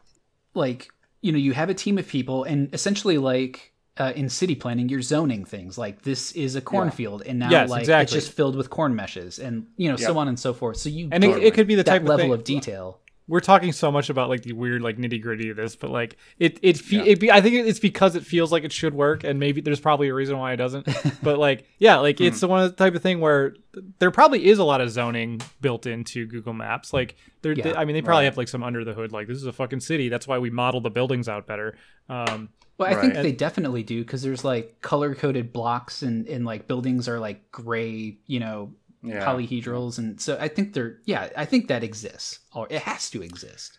like 0.54 0.88
you 1.20 1.30
know, 1.30 1.38
you 1.38 1.52
have 1.52 1.70
a 1.70 1.74
team 1.74 1.98
of 1.98 2.08
people, 2.08 2.42
and 2.44 2.72
essentially, 2.74 3.16
like 3.18 3.72
uh, 3.98 4.12
in 4.16 4.28
city 4.28 4.54
planning, 4.56 4.88
you're 4.88 5.02
zoning 5.02 5.44
things. 5.44 5.78
Like 5.78 6.02
this 6.02 6.32
is 6.32 6.56
a 6.56 6.60
cornfield, 6.60 7.22
and 7.24 7.38
now 7.38 7.50
Yes, 7.50 7.70
like 7.70 7.80
exactly. 7.82 8.02
it's 8.18 8.24
just 8.24 8.36
filled 8.36 8.56
with 8.56 8.70
corn 8.70 8.96
meshes, 8.96 9.38
and 9.38 9.66
you 9.76 9.88
know, 9.88 9.96
so 9.96 10.18
on 10.18 10.26
and 10.28 10.38
so 10.40 10.52
forth. 10.52 10.78
So 10.78 10.88
you 10.88 11.08
and 11.12 11.22
it, 11.22 11.42
it 11.42 11.54
could 11.54 11.68
be 11.68 11.74
the 11.76 11.84
that 11.84 11.90
type 11.90 12.02
level 12.02 12.32
of, 12.32 12.44
thing, 12.44 12.56
of 12.58 12.64
detail. 12.64 12.98
We're 13.28 13.40
talking 13.40 13.72
so 13.72 13.90
much 13.92 14.10
about 14.10 14.28
like 14.28 14.42
the 14.42 14.52
weird 14.52 14.82
like 14.82 14.98
nitty 14.98 15.22
gritty 15.22 15.50
of 15.50 15.56
this, 15.56 15.76
but 15.76 15.90
like 15.90 16.16
it 16.38 16.58
it, 16.62 16.76
fe- 16.78 16.96
Yeah. 16.96 17.02
it 17.04 17.20
be, 17.20 17.30
I 17.30 17.40
think 17.40 17.54
it's 17.66 17.78
because 17.78 18.16
it 18.16 18.26
feels 18.26 18.50
like 18.52 18.64
it 18.64 18.72
should 18.72 18.94
work, 18.94 19.24
and 19.24 19.38
maybe 19.38 19.60
there's 19.60 19.80
probably 19.80 20.08
a 20.08 20.14
reason 20.14 20.36
why 20.38 20.52
it 20.52 20.56
doesn't. 20.56 20.86
but 21.22 21.38
like 21.38 21.64
yeah, 21.78 21.96
like 21.98 22.20
it's 22.20 22.40
the 22.40 22.48
one 22.48 22.62
of 22.64 22.70
the 22.70 22.76
type 22.76 22.94
of 22.94 23.02
thing 23.02 23.20
where 23.20 23.54
there 24.00 24.10
probably 24.10 24.46
is 24.46 24.58
a 24.58 24.64
lot 24.64 24.80
of 24.80 24.90
zoning 24.90 25.40
built 25.60 25.86
into 25.86 26.26
Google 26.26 26.52
Maps. 26.52 26.92
Like 26.92 27.16
there, 27.42 27.52
Yeah. 27.52 27.74
I 27.76 27.84
mean, 27.84 27.94
they 27.94 28.02
probably 28.02 28.22
Right. 28.22 28.24
have 28.26 28.36
like 28.36 28.48
some 28.48 28.62
under 28.62 28.84
the 28.84 28.92
hood. 28.92 29.12
Like 29.12 29.28
this 29.28 29.38
is 29.38 29.46
a 29.46 29.52
fucking 29.52 29.80
city. 29.80 30.08
That's 30.08 30.26
why 30.28 30.38
we 30.38 30.50
model 30.50 30.80
the 30.80 30.90
buildings 30.90 31.28
out 31.28 31.46
better. 31.46 31.76
Um, 32.08 32.50
Well, 32.78 32.88
I 32.90 33.00
think 33.00 33.14
Right. 33.14 33.22
they 33.22 33.32
definitely 33.32 33.82
do 33.84 34.00
because 34.02 34.22
there's 34.22 34.44
like 34.44 34.80
color 34.80 35.14
coded 35.14 35.52
blocks, 35.52 36.02
and 36.02 36.26
and 36.26 36.44
like 36.44 36.66
buildings 36.66 37.08
are 37.08 37.20
like 37.20 37.50
gray, 37.52 38.18
you 38.26 38.40
know, 38.40 38.72
Yeah. 39.04 39.26
polyhedrals, 39.26 39.98
and 39.98 40.20
so 40.20 40.38
I 40.40 40.48
think 40.48 40.74
they're 40.74 40.98
yeah, 41.04 41.28
I 41.36 41.44
think 41.44 41.68
that 41.68 41.82
exists, 41.82 42.38
or 42.54 42.66
it 42.70 42.82
has 42.82 43.10
to 43.10 43.22
exist. 43.22 43.78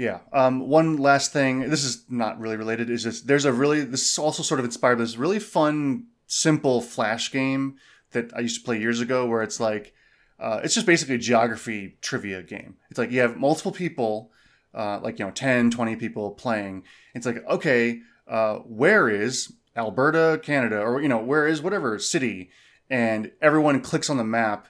Yeah. 0.00 0.20
Um, 0.32 0.60
one 0.60 0.96
last 0.96 1.30
thing. 1.34 1.68
This 1.68 1.84
is 1.84 2.06
not 2.08 2.40
really 2.40 2.56
related. 2.56 2.88
Is 2.88 3.02
just 3.02 3.26
there's 3.26 3.44
a 3.44 3.52
really 3.52 3.84
this 3.84 4.10
is 4.10 4.18
also 4.18 4.42
sort 4.42 4.58
of 4.58 4.64
inspired 4.64 4.96
by 4.96 5.04
this 5.04 5.18
really 5.18 5.38
fun, 5.38 6.06
simple 6.26 6.80
flash 6.80 7.30
game 7.30 7.76
that 8.12 8.34
I 8.34 8.40
used 8.40 8.58
to 8.58 8.64
play 8.64 8.80
years 8.80 9.00
ago, 9.00 9.26
where 9.26 9.42
it's 9.42 9.60
like 9.60 9.92
uh, 10.38 10.60
it's 10.64 10.74
just 10.74 10.86
basically 10.86 11.16
a 11.16 11.18
geography 11.18 11.98
trivia 12.00 12.42
game. 12.42 12.76
It's 12.88 12.98
like 12.98 13.10
you 13.10 13.20
have 13.20 13.36
multiple 13.36 13.72
people, 13.72 14.32
uh, 14.74 15.00
like 15.00 15.18
you 15.18 15.26
know 15.26 15.32
10, 15.32 15.70
20 15.70 15.96
people 15.96 16.30
playing. 16.30 16.84
It's 17.14 17.26
like 17.26 17.44
okay, 17.46 18.00
uh, 18.26 18.56
where 18.60 19.10
is 19.10 19.52
Alberta, 19.76 20.40
Canada, 20.42 20.80
or 20.80 21.02
you 21.02 21.08
know 21.08 21.18
where 21.18 21.46
is 21.46 21.60
whatever 21.60 21.98
city, 21.98 22.48
and 22.90 23.30
everyone 23.40 23.80
clicks 23.80 24.10
on 24.10 24.16
the 24.18 24.24
map 24.24 24.68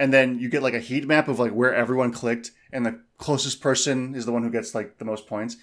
and 0.00 0.12
then 0.12 0.38
you 0.38 0.48
get 0.48 0.62
like 0.62 0.74
a 0.74 0.80
heat 0.80 1.06
map 1.06 1.28
of 1.28 1.38
like 1.38 1.52
where 1.52 1.74
everyone 1.74 2.12
clicked 2.12 2.50
and 2.72 2.84
the 2.84 3.00
closest 3.18 3.60
person 3.60 4.14
is 4.14 4.26
the 4.26 4.32
one 4.32 4.42
who 4.42 4.50
gets 4.50 4.74
like 4.74 4.98
the 4.98 5.04
most 5.04 5.26
points. 5.26 5.56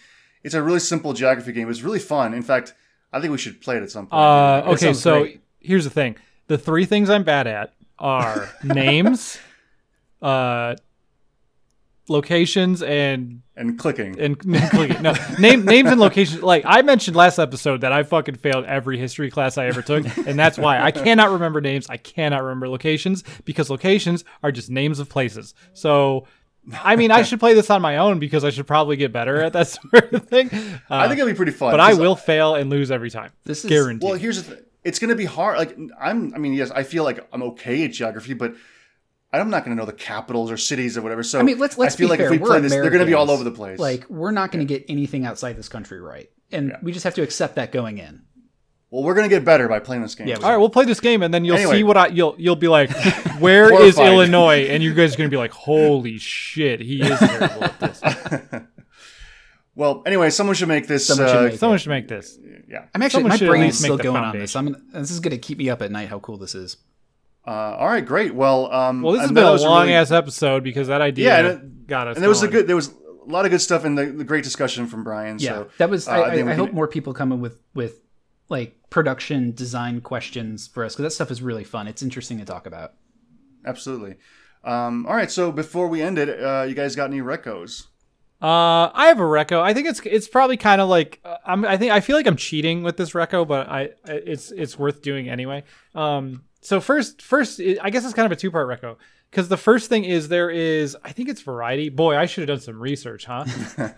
It's 0.44 0.54
a 0.54 0.62
really 0.62 0.80
simple 0.80 1.14
geography 1.14 1.52
game. 1.52 1.70
It's 1.70 1.82
really 1.82 2.00
fun. 2.00 2.34
In 2.34 2.44
fact 2.44 2.74
i 3.16 3.22
think 3.22 3.32
we 3.32 3.38
should 3.38 3.62
play 3.62 3.78
it 3.78 3.84
at 3.84 3.90
some 3.90 4.08
point. 4.08 4.22
Uh, 4.22 4.64
okay, 4.68 4.94
so 4.94 5.22
great. 5.22 5.42
here's 5.60 5.86
the 5.86 5.90
thing: 5.90 6.18
the 6.48 6.58
three 6.58 6.86
things 6.86 7.10
I'm 7.10 7.24
bad 7.24 7.48
at 7.48 7.74
are 7.98 8.50
names, 8.64 9.38
uh, 10.22 10.76
locations, 12.08 12.82
and 12.82 13.42
and 13.56 13.78
clicking 13.80 14.20
and 14.20 14.38
clicking. 14.40 15.02
no 15.02 15.14
name 15.40 15.66
names 15.66 15.90
and 15.90 16.00
locations. 16.00 16.44
Like 16.44 16.64
I 16.66 16.82
mentioned 16.82 17.16
last 17.16 17.40
episode 17.40 17.82
that 17.82 17.92
I 17.92 18.04
fucking 18.04 18.36
failed 18.36 18.66
every 18.66 18.98
history 18.98 19.32
class 19.32 19.58
I 19.58 19.68
ever 19.68 19.82
took, 19.82 20.06
and 20.28 20.38
that's 20.38 20.58
why 20.58 20.82
I 20.82 20.92
cannot 20.92 21.32
remember 21.32 21.62
names. 21.62 21.88
I 21.90 21.98
cannot 21.98 22.44
remember 22.44 22.70
locations 22.70 23.24
because 23.46 23.70
locations 23.70 24.24
are 24.44 24.52
just 24.52 24.70
names 24.70 25.00
of 25.00 25.10
places. 25.10 25.54
So. 25.74 26.28
I 26.84 26.96
mean, 26.96 27.12
I 27.12 27.22
should 27.22 27.40
play 27.40 27.54
this 27.54 27.70
on 27.70 27.80
my 27.84 27.98
own 27.98 28.18
because 28.18 28.44
I 28.44 28.50
should 28.50 28.66
probably 28.66 28.96
get 28.96 29.14
better 29.14 29.40
at 29.40 29.54
that 29.54 29.68
sort 29.92 30.12
of 30.14 30.28
thing. 30.28 30.48
Uh, 30.52 30.80
i 30.90 31.08
think 31.08 31.20
it'll 31.20 31.32
be 31.32 31.36
pretty 31.36 31.52
fun 31.52 31.70
but 31.70 31.80
I 31.80 31.94
will 31.94 32.16
fail 32.16 32.56
and 32.56 32.72
lose 32.72 32.90
every 32.90 33.12
time. 33.12 33.32
This 33.44 33.64
is 33.64 33.70
Guaranteed. 33.70 34.10
well 34.10 34.18
here's 34.18 34.38
the 34.44 34.56
thing 34.56 34.64
it's 34.84 34.98
going 34.98 35.12
to 35.12 35.16
be 35.16 35.26
hard 35.26 35.60
like 35.60 35.78
i'm 36.02 36.34
i 36.34 36.40
mean 36.40 36.54
yes 36.54 36.72
i 36.72 36.82
feel 36.82 37.04
like 37.04 37.28
i'm 37.32 37.44
okay 37.44 37.86
at 37.86 37.92
geography 37.92 38.34
but 38.34 38.56
i'm 39.42 39.50
not 39.50 39.64
going 39.66 39.76
to 39.76 39.80
know 39.80 39.86
the 39.86 39.94
capitals 39.94 40.50
or 40.52 40.58
cities 40.58 40.98
or 40.98 41.02
whatever 41.02 41.24
so 41.24 41.40
I 41.40 41.44
mean, 41.44 41.58
let's 41.60 41.78
let's 41.78 41.96
i 41.96 41.98
feel 41.98 42.08
be 42.08 42.10
like 42.12 42.20
fair. 42.20 42.28
if 42.28 42.32
we 42.32 42.38
we're 42.38 42.48
play 42.48 42.60
this 42.62 42.72
they're 42.72 42.90
going 42.90 43.00
to 43.00 43.06
be 43.06 43.14
all 43.14 43.30
over 43.32 43.44
the 43.44 43.52
place 43.52 43.80
Like 43.80 44.10
we're 44.10 44.32
not 44.32 44.52
going 44.52 44.66
to 44.66 44.72
get 44.74 44.86
anything 44.90 45.26
outside 45.26 45.58
this 45.58 45.70
country 45.70 46.00
right, 46.02 46.30
and 46.52 46.70
Yeah. 46.70 46.78
we 46.84 46.92
just 46.92 47.04
have 47.04 47.16
to 47.16 47.22
accept 47.22 47.56
that 47.56 47.72
going 47.72 47.98
in. 47.98 48.24
well 48.92 49.04
we're 49.04 49.14
going 49.16 49.28
to 49.30 49.36
get 49.36 49.44
better 49.46 49.68
by 49.68 49.80
playing 49.80 50.02
this 50.02 50.16
game 50.16 50.28
Yeah, 50.28 50.36
All 50.38 50.50
right, 50.52 50.58
we'll 50.58 50.70
play 50.70 50.86
this 50.86 51.00
game, 51.00 51.24
and 51.24 51.34
then 51.34 51.44
you'll 51.46 51.58
Anyway. 51.58 51.78
see 51.78 51.84
what 51.84 51.98
I 51.98 52.08
you'll 52.08 52.36
you'll 52.38 52.56
be 52.56 52.68
like. 52.68 52.90
Where 53.40 53.74
is 53.84 54.00
Illinois? 54.00 54.68
And 54.70 54.82
you 54.82 54.94
guys 54.94 55.14
are 55.14 55.18
gonna 55.18 55.30
be 55.30 55.36
like, 55.38 55.52
holy 55.52 56.18
shit, 56.18 56.80
he 56.80 57.02
is 57.02 57.20
terrible 57.20 57.64
at 57.66 57.80
this. 57.82 58.02
well 59.76 60.04
anyway 60.06 60.30
someone 60.30 60.56
should 60.56 60.70
make 60.70 60.88
this 60.88 61.06
Someone 61.08 61.28
should 61.28 61.38
uh, 61.38 61.44
make. 61.50 61.60
Someone 61.60 61.78
should 61.80 61.90
make 61.90 62.08
this. 62.08 62.38
yeah 62.70 62.86
I'm 62.96 63.02
actually 63.02 63.24
Someone 63.24 63.30
my 63.32 63.38
brain 63.38 63.48
at 63.48 63.52
brain's 63.52 63.66
least 63.66 63.82
make 63.82 63.88
still 63.88 63.98
the 63.98 64.04
going 64.04 64.24
on 64.24 64.38
this. 64.38 64.56
I'm 64.56 64.66
gonna, 64.66 64.82
this 64.94 65.12
is 65.12 65.20
going 65.20 65.32
to 65.32 65.38
keep 65.38 65.58
me 65.58 65.70
up 65.70 65.82
at 65.82 65.92
night. 65.92 66.08
How 66.10 66.20
cool 66.20 66.38
this 66.38 66.56
is. 66.56 66.78
Uh, 67.48 67.52
all 67.52 67.88
right, 67.88 68.06
great. 68.06 68.34
Well, 68.34 68.72
um, 68.72 69.02
Well, 69.02 69.14
this 69.14 69.22
has 69.22 69.32
been 69.32 69.44
a 69.44 69.54
long 69.54 69.82
really- 69.84 69.94
ass 69.94 70.12
episode 70.12 70.64
because 70.64 70.88
that 70.88 71.02
idea 71.02 71.26
Yeah, 71.28 71.48
it- 71.52 71.88
got 71.88 72.08
us. 72.08 72.16
and 72.18 72.24
there 72.24 72.30
was 72.30 72.42
a 72.44 72.48
good, 72.48 72.66
there 72.68 72.76
was 72.76 72.90
a 72.90 73.32
lot 73.32 73.46
of 73.46 73.52
good 73.52 73.62
stuff 73.62 73.86
and 73.86 73.98
the, 73.98 74.08
the 74.08 74.24
great 74.24 74.44
discussion 74.44 74.88
from 74.88 75.04
Brian. 75.04 75.38
Yeah, 75.40 75.50
so 75.50 75.68
that 75.78 75.90
was. 75.90 76.08
uh, 76.08 76.12
I, 76.12 76.28
I, 76.28 76.36
think 76.36 76.46
we 76.48 76.52
I 76.52 76.56
can- 76.56 76.66
hope 76.66 76.74
more 76.74 76.88
people 76.88 77.14
come 77.14 77.32
in 77.32 77.42
with 77.42 77.60
with 77.76 78.00
like 78.50 78.78
production 78.90 79.52
design 79.54 80.02
questions 80.02 80.68
for 80.68 80.84
us 80.86 80.94
because 80.96 81.04
that 81.04 81.12
stuff 81.12 81.30
is 81.32 81.42
really 81.42 81.64
fun. 81.64 81.88
It's 81.88 82.02
interesting 82.02 82.38
to 82.40 82.46
talk 82.46 82.66
about. 82.66 82.94
Absolutely. 83.66 84.16
Um, 84.64 85.06
all 85.06 85.16
right, 85.16 85.30
so 85.30 85.52
before 85.52 85.88
we 85.88 86.02
end 86.02 86.18
it, 86.18 86.30
uh, 86.44 86.64
you 86.64 86.74
guys 86.74 86.96
got 86.96 87.06
any 87.12 87.22
recos? 87.22 87.84
Uh, 88.42 88.90
I 88.94 89.06
have 89.08 89.20
a 89.20 89.24
reco. 89.24 89.62
I 89.62 89.74
think 89.74 89.88
it's 89.88 90.02
it's 90.04 90.28
probably 90.28 90.58
kind 90.58 90.82
of 90.82 90.90
like 90.90 91.20
uh, 91.24 91.38
I'm. 91.46 91.64
I 91.66 91.78
think 91.78 91.92
I 91.92 92.00
feel 92.02 92.16
like 92.16 92.28
I'm 92.28 92.36
cheating 92.36 92.84
with 92.84 92.98
this 92.98 93.12
reco, 93.12 93.48
but 93.48 93.70
I 93.70 93.92
it's 94.06 94.52
it's 94.52 94.78
worth 94.78 95.02
doing 95.02 95.30
anyway. 95.30 95.64
Um, 95.94 96.44
so 96.66 96.82
first 96.82 97.22
first 97.22 97.62
I 97.82 97.90
guess 97.90 98.04
it's 98.04 98.14
kind 98.14 98.26
of 98.26 98.32
a 98.32 98.36
two 98.36 98.52
part 98.52 98.68
reco 98.68 98.96
because 99.32 99.48
the 99.50 99.58
first 99.58 99.88
thing 99.90 100.04
is 100.04 100.28
there 100.30 100.50
is 100.50 100.98
I 101.04 101.12
think 101.12 101.30
it's 101.30 101.42
Variety. 101.42 101.90
Boy, 101.90 102.18
I 102.18 102.26
should 102.26 102.48
have 102.48 102.58
done 102.58 102.64
some 102.64 102.82
research, 102.82 103.26
huh? 103.26 103.46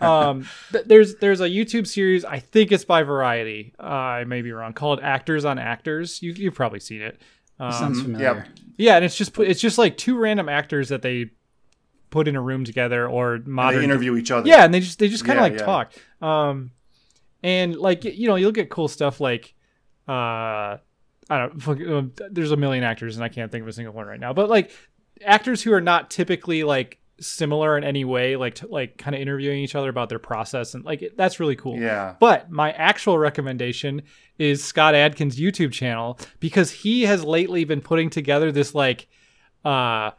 um, 0.00 0.46
there's 0.86 1.16
there's 1.16 1.40
a 1.40 1.48
YouTube 1.48 1.86
series. 1.86 2.24
I 2.24 2.38
think 2.40 2.70
it's 2.72 2.84
by 2.84 3.02
Variety. 3.02 3.74
Uh, 3.80 3.84
I 3.86 4.24
may 4.24 4.42
be 4.42 4.52
wrong. 4.52 4.72
Called 4.72 5.00
Actors 5.02 5.44
on 5.44 5.58
Actors. 5.58 6.22
You 6.22 6.32
you've 6.32 6.54
probably 6.54 6.80
seen 6.80 7.02
it. 7.02 7.20
Um, 7.60 7.72
Sounds 7.72 8.02
familiar. 8.02 8.46
yeah, 8.76 8.96
and 8.96 9.04
it's 9.04 9.16
just 9.16 9.36
it's 9.38 9.60
just 9.60 9.78
like 9.78 9.96
two 9.96 10.16
random 10.18 10.48
actors 10.48 10.90
that 10.90 11.02
they 11.02 11.30
put 12.10 12.28
in 12.28 12.36
a 12.36 12.40
room 12.40 12.64
together 12.64 13.06
or 13.08 13.38
modern 13.44 13.78
They 13.80 13.84
interview 13.84 14.16
each 14.16 14.30
other. 14.30 14.48
yeah, 14.48 14.64
and 14.64 14.72
they 14.72 14.80
just 14.80 14.98
they 14.98 15.08
just 15.08 15.24
kind 15.24 15.38
of 15.38 15.44
Yeah, 15.44 15.50
like 15.50 15.60
yeah. 15.60 15.66
talk. 15.66 15.92
Um, 16.22 16.70
and 17.42 17.76
like 17.76 18.04
you 18.04 18.28
know, 18.28 18.36
you'll 18.36 18.52
get 18.52 18.70
cool 18.70 18.88
stuff 18.88 19.20
like 19.20 19.54
uh, 20.06 20.78
I 21.30 21.46
don't. 21.46 21.90
uh, 22.20 22.26
There's 22.30 22.52
a 22.52 22.56
million 22.56 22.84
actors, 22.84 23.16
and 23.16 23.24
I 23.24 23.28
can't 23.28 23.50
think 23.52 23.62
of 23.62 23.68
a 23.68 23.72
single 23.72 23.92
one 23.94 24.06
right 24.06 24.20
now. 24.20 24.32
But 24.32 24.48
like 24.48 24.70
actors 25.24 25.62
who 25.62 25.72
are 25.72 25.80
not 25.80 26.10
typically 26.10 26.64
like 26.64 26.98
similar 27.20 27.76
in 27.76 27.84
any 27.84 28.04
way, 28.04 28.36
like 28.36 28.54
t- 28.54 28.66
like 28.68 28.96
kind 28.96 29.14
of 29.14 29.20
interviewing 29.20 29.58
each 29.58 29.74
other 29.74 29.88
about 29.88 30.08
their 30.08 30.18
process, 30.18 30.74
and 30.74 30.84
like 30.84 31.12
that's 31.16 31.40
really 31.40 31.56
cool. 31.56 31.76
Yeah. 31.78 32.14
But 32.18 32.50
my 32.50 32.72
actual 32.72 33.18
recommendation 33.18 34.02
is 34.38 34.62
Scott 34.62 34.94
Adkins' 34.94 35.38
YouTube 35.38 35.72
channel 35.72 36.18
because 36.40 36.70
he 36.70 37.02
has 37.02 37.24
lately 37.24 37.64
been 37.64 37.80
putting 37.80 38.08
together 38.10 38.52
this 38.52 38.74
like 38.74 39.08
uh 39.64 40.12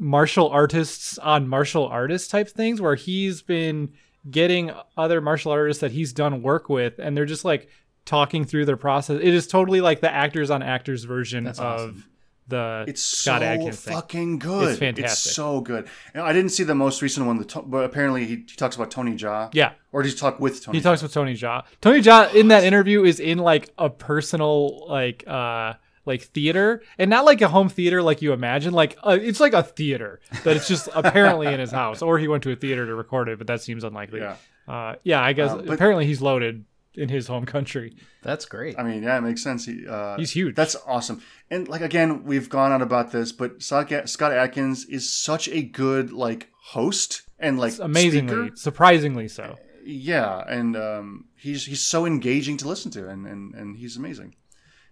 martial 0.00 0.48
artists 0.48 1.18
on 1.18 1.48
martial 1.48 1.86
artists 1.86 2.28
type 2.28 2.48
things 2.48 2.80
where 2.80 2.94
he's 2.94 3.42
been 3.42 3.92
getting 4.30 4.70
other 4.96 5.20
martial 5.20 5.52
artists 5.52 5.80
that 5.80 5.92
he's 5.92 6.12
done 6.12 6.42
work 6.42 6.68
with 6.68 6.98
and 6.98 7.16
they're 7.16 7.26
just 7.26 7.44
like 7.44 7.68
talking 8.04 8.44
through 8.44 8.64
their 8.66 8.76
process. 8.76 9.18
It 9.22 9.34
is 9.34 9.46
totally 9.46 9.80
like 9.80 10.00
the 10.00 10.12
actors 10.12 10.50
on 10.50 10.62
actors 10.62 11.04
version 11.04 11.44
That's 11.44 11.58
of 11.58 11.64
awesome. 11.64 12.04
the 12.48 12.84
It's 12.88 13.02
Scott 13.02 13.40
so 13.40 13.46
Adkins 13.46 13.80
thing. 13.80 13.94
fucking 13.94 14.38
good. 14.38 14.68
It's 14.70 14.78
fantastic. 14.78 15.04
It's 15.28 15.34
so 15.36 15.60
good. 15.60 15.88
And 16.14 16.22
I 16.22 16.32
didn't 16.32 16.50
see 16.50 16.64
the 16.64 16.74
most 16.74 17.00
recent 17.02 17.26
one, 17.26 17.38
the 17.38 17.62
but 17.64 17.84
apparently 17.84 18.24
he, 18.26 18.34
he 18.36 18.56
talks 18.56 18.74
about 18.76 18.90
Tony 18.90 19.14
Jaa. 19.14 19.50
Yeah. 19.52 19.72
Or 19.92 20.02
did 20.02 20.12
he 20.12 20.18
talk 20.18 20.40
with 20.40 20.62
Tony? 20.64 20.78
He 20.78 20.82
talks 20.82 21.02
with 21.02 21.12
Tony 21.12 21.34
Jaa. 21.34 21.64
Tony 21.80 22.00
Jaa 22.00 22.34
in 22.34 22.48
that 22.48 22.64
interview 22.64 23.04
is 23.04 23.20
in 23.20 23.38
like 23.38 23.70
a 23.78 23.88
personal 23.88 24.86
like 24.88 25.24
uh 25.26 25.74
like 26.04 26.22
theater 26.22 26.82
and 26.98 27.08
not 27.08 27.24
like 27.24 27.40
a 27.42 27.48
home 27.48 27.68
theater 27.68 28.02
like 28.02 28.20
you 28.22 28.32
imagine 28.32 28.72
like 28.74 28.98
uh, 29.04 29.16
it's 29.22 29.38
like 29.38 29.52
a 29.52 29.62
theater 29.62 30.18
that 30.42 30.56
it's 30.56 30.66
just 30.66 30.88
apparently 30.94 31.46
in 31.46 31.60
his 31.60 31.70
house 31.82 32.02
or 32.02 32.18
he 32.18 32.26
went 32.26 32.42
to 32.42 32.50
a 32.50 32.56
theater 32.56 32.84
to 32.86 32.94
record 32.96 33.28
it 33.28 33.38
but 33.38 33.46
that 33.46 33.62
seems 33.62 33.84
unlikely. 33.84 34.18
Yeah. 34.18 34.34
Uh 34.66 34.96
yeah, 35.04 35.22
I 35.22 35.32
guess 35.32 35.52
Uh, 35.52 35.58
but- 35.58 35.74
apparently 35.74 36.04
he's 36.06 36.20
loaded 36.20 36.64
in 36.94 37.08
his 37.08 37.26
home 37.26 37.46
country. 37.46 37.96
That's 38.22 38.44
great. 38.44 38.78
I 38.78 38.82
mean, 38.82 39.02
yeah, 39.02 39.18
it 39.18 39.22
makes 39.22 39.42
sense. 39.42 39.66
He, 39.66 39.86
uh, 39.86 40.16
He's 40.16 40.32
huge. 40.32 40.54
That's 40.54 40.76
awesome. 40.86 41.22
And 41.50 41.68
like 41.68 41.80
again, 41.80 42.24
we've 42.24 42.48
gone 42.48 42.72
on 42.72 42.82
about 42.82 43.12
this, 43.12 43.32
but 43.32 43.62
Scott 43.62 44.08
Scott 44.08 44.32
Adkins 44.32 44.84
is 44.86 45.12
such 45.12 45.48
a 45.48 45.62
good 45.62 46.12
like 46.12 46.48
host 46.64 47.22
and 47.38 47.58
like 47.58 47.78
Amazingly, 47.78 48.46
speaker. 48.46 48.56
surprisingly 48.56 49.28
so. 49.28 49.56
Yeah, 49.84 50.44
and 50.48 50.76
um, 50.76 51.24
he's 51.36 51.66
he's 51.66 51.80
so 51.82 52.06
engaging 52.06 52.56
to 52.58 52.68
listen 52.68 52.90
to, 52.92 53.08
and 53.08 53.26
and 53.26 53.54
and 53.54 53.76
he's 53.76 53.96
amazing. 53.96 54.36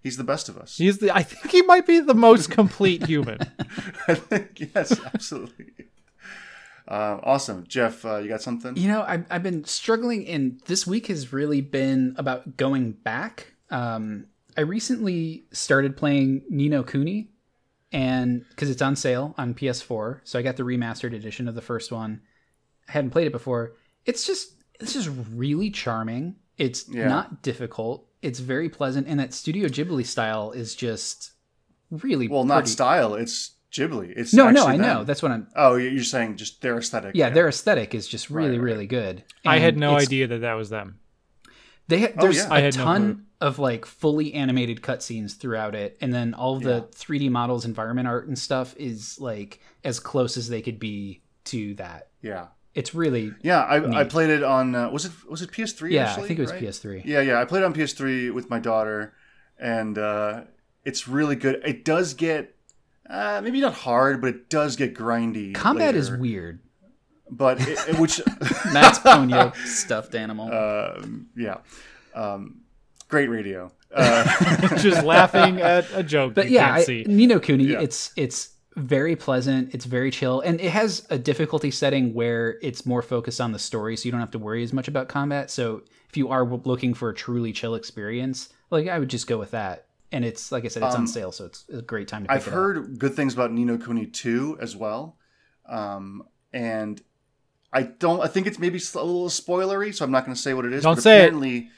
He's 0.02 0.16
the 0.16 0.24
best 0.24 0.48
of 0.48 0.56
us. 0.56 0.78
He's 0.78 0.98
the 0.98 1.14
I 1.14 1.22
think 1.22 1.52
he 1.52 1.62
might 1.62 1.86
be 1.86 2.00
the 2.00 2.14
most 2.14 2.50
complete 2.60 3.06
human. 3.06 3.38
I 4.08 4.14
think 4.14 4.70
yes, 4.74 4.98
absolutely. 5.14 5.66
Uh, 6.90 7.20
awesome, 7.22 7.64
Jeff. 7.68 8.04
Uh, 8.04 8.16
you 8.18 8.28
got 8.28 8.42
something? 8.42 8.76
You 8.76 8.88
know, 8.88 9.04
I've, 9.06 9.24
I've 9.30 9.44
been 9.44 9.64
struggling, 9.64 10.26
and 10.26 10.60
this 10.66 10.86
week 10.88 11.06
has 11.06 11.32
really 11.32 11.60
been 11.60 12.14
about 12.18 12.56
going 12.56 12.92
back. 12.92 13.52
Um, 13.70 14.26
I 14.56 14.62
recently 14.62 15.44
started 15.52 15.96
playing 15.96 16.42
Ni 16.50 16.68
no 16.68 16.82
Kuni, 16.82 17.30
and 17.92 18.44
because 18.50 18.70
it's 18.70 18.82
on 18.82 18.96
sale 18.96 19.34
on 19.38 19.54
PS4, 19.54 20.20
so 20.24 20.38
I 20.38 20.42
got 20.42 20.56
the 20.56 20.64
remastered 20.64 21.14
edition 21.14 21.46
of 21.46 21.54
the 21.54 21.62
first 21.62 21.92
one. 21.92 22.22
I 22.88 22.92
hadn't 22.92 23.10
played 23.10 23.28
it 23.28 23.32
before. 23.32 23.74
It's 24.04 24.26
just 24.26 24.52
it's 24.80 24.92
just 24.94 25.10
really 25.32 25.70
charming. 25.70 26.36
It's 26.58 26.88
Yeah. 26.88 27.06
not 27.06 27.42
difficult. 27.42 28.06
It's 28.20 28.40
very 28.40 28.68
pleasant, 28.68 29.06
and 29.06 29.20
that 29.20 29.32
Studio 29.32 29.68
Ghibli 29.68 30.04
style 30.04 30.50
is 30.50 30.74
just 30.74 31.30
really 31.90 32.26
Well, 32.26 32.44
not 32.44 32.66
style. 32.66 33.14
It's 33.14 33.52
Ghibli. 33.72 34.12
It's 34.16 34.32
No, 34.34 34.50
no, 34.50 34.66
actually 34.66 34.84
I 34.84 34.94
know. 34.94 35.04
That's 35.04 35.22
what 35.22 35.32
I'm. 35.32 35.46
Oh, 35.54 35.76
you're 35.76 36.02
saying 36.04 36.36
just 36.36 36.60
their 36.62 36.78
aesthetic. 36.78 37.12
Yeah, 37.14 37.30
their 37.30 37.48
aesthetic 37.48 37.94
is 37.94 38.08
just 38.08 38.28
really, 38.30 38.50
Right, 38.50 38.56
right. 38.58 38.62
really 38.64 38.86
good. 38.86 39.24
I 39.44 39.58
had 39.58 39.76
no 39.76 39.96
idea 39.96 40.26
that 40.26 40.40
that 40.40 40.54
was 40.54 40.70
them. 40.70 40.98
They 41.88 42.00
ha- 42.02 42.08
Oh, 42.18 42.22
there's 42.22 42.36
yeah. 42.38 42.48
I 42.50 42.58
a 42.60 42.62
had 42.62 42.76
no 42.76 42.84
ton 42.84 43.26
of 43.40 43.58
like 43.58 43.84
fully 43.86 44.34
animated 44.34 44.80
cutscenes 44.82 45.36
throughout 45.36 45.74
it, 45.74 45.96
and 46.00 46.12
then 46.12 46.34
all 46.34 46.56
of 46.56 46.62
the 46.62 46.88
3D 46.94 47.30
models, 47.30 47.64
environment 47.64 48.06
art, 48.06 48.26
and 48.28 48.38
stuff 48.38 48.74
is 48.76 49.18
like 49.20 49.60
as 49.84 49.98
close 49.98 50.36
as 50.36 50.48
they 50.48 50.62
could 50.62 50.78
be 50.78 51.22
to 51.46 51.74
that. 51.76 52.08
yeah, 52.22 52.48
It's 52.74 52.94
really 52.94 53.32
yeah. 53.42 53.60
I, 53.62 54.00
I 54.00 54.04
played 54.04 54.30
it 54.30 54.42
on. 54.44 54.74
Uh, 54.74 54.90
was 54.90 55.04
it 55.06 55.12
was 55.28 55.42
it 55.42 55.50
PS3? 55.50 55.90
yeah. 55.90 56.04
actually, 56.06 56.24
I 56.24 56.26
think 56.28 56.38
it 56.38 56.42
was 56.42 56.52
right? 56.52 56.62
PS3. 56.62 57.02
Yeah, 57.04 57.20
yeah. 57.22 57.40
I 57.40 57.44
played 57.44 57.62
it 57.62 57.64
on 57.66 57.74
PS3 57.74 58.32
with 58.34 58.50
my 58.50 58.58
daughter, 58.60 59.14
and 59.58 59.96
uh, 59.98 60.42
it's 60.84 61.08
really 61.08 61.34
good. 61.36 61.60
It 61.64 61.84
does 61.84 62.14
get 62.14 62.54
uh, 63.10 63.40
maybe 63.42 63.60
not 63.60 63.74
hard, 63.74 64.20
but 64.20 64.28
it 64.28 64.50
does 64.50 64.76
get 64.76 64.94
grindy. 64.94 65.54
Combat 65.54 65.94
is 65.96 66.10
weird. 66.10 66.60
but 67.30 67.60
it, 67.60 67.78
it- 67.88 67.98
which 67.98 68.20
Max 68.72 68.98
Ponyo 69.00 69.54
stuffed 69.66 70.14
animal. 70.14 70.52
um, 70.52 71.28
yeah, 71.36 71.58
um, 72.14 72.60
great 73.08 73.28
radio. 73.28 73.70
Uh, 73.92 74.76
Just 74.76 75.02
laughing 75.04 75.60
at 75.60 75.84
a 75.92 76.04
joke 76.04 76.32
but 76.32 76.46
you 76.48 76.54
yeah, 76.54 76.66
can't 76.66 76.76
I, 76.78 76.82
see. 76.84 77.04
Ni 77.08 77.26
no 77.26 77.40
Kuni, 77.40 77.64
Yeah. 77.64 77.80
it's 77.80 78.12
it's 78.14 78.50
very 78.76 79.16
pleasant. 79.16 79.74
It's 79.74 79.84
very 79.84 80.12
chill, 80.12 80.40
and 80.42 80.60
it 80.60 80.70
has 80.70 81.04
a 81.10 81.18
difficulty 81.18 81.72
setting 81.72 82.14
where 82.14 82.56
it's 82.62 82.86
more 82.86 83.02
focused 83.02 83.40
on 83.40 83.50
the 83.50 83.58
story, 83.58 83.96
so 83.96 84.04
you 84.06 84.12
don't 84.12 84.20
have 84.20 84.30
to 84.30 84.38
worry 84.38 84.62
as 84.62 84.72
much 84.72 84.86
about 84.86 85.08
combat. 85.08 85.50
So 85.50 85.82
if 86.08 86.16
you 86.16 86.28
are 86.28 86.44
looking 86.44 86.94
for 86.94 87.08
a 87.10 87.14
truly 87.14 87.52
chill 87.52 87.74
experience, 87.74 88.48
like 88.70 88.86
I 88.86 88.96
would 89.00 89.10
just 89.10 89.26
go 89.26 89.38
with 89.38 89.50
that. 89.50 89.86
And 90.12 90.24
it's 90.24 90.50
like 90.50 90.64
I 90.64 90.68
said, 90.68 90.82
it's 90.82 90.94
on 90.94 91.06
sale, 91.06 91.30
so 91.32 91.44
it's 91.46 91.64
a 91.72 91.82
great 91.82 92.08
time 92.08 92.24
to. 92.24 92.28
Pick 92.28 92.32
Um, 92.32 92.36
I've 92.36 92.46
it 92.46 92.50
up. 92.50 92.54
heard 92.54 92.98
good 92.98 93.14
things 93.14 93.32
about 93.34 93.52
Ni 93.52 93.64
no 93.64 93.78
Kuni 93.78 94.06
2 94.06 94.58
as 94.60 94.74
well. 94.74 95.16
Um, 95.68 96.24
and 96.52 97.00
I 97.72 97.82
don't, 97.82 98.20
I 98.20 98.26
think 98.26 98.48
it's 98.48 98.58
maybe 98.58 98.78
a 98.78 98.98
little 98.98 99.28
spoilery, 99.28 99.94
so 99.94 100.04
I'm 100.04 100.10
not 100.10 100.24
going 100.24 100.34
to 100.34 100.40
say 100.40 100.52
what 100.54 100.64
it 100.64 100.72
is. 100.72 100.82
Don't 100.82 100.96
but 100.96 101.02
say 101.02 101.18
it. 101.18 101.26
apparently, 101.26 101.68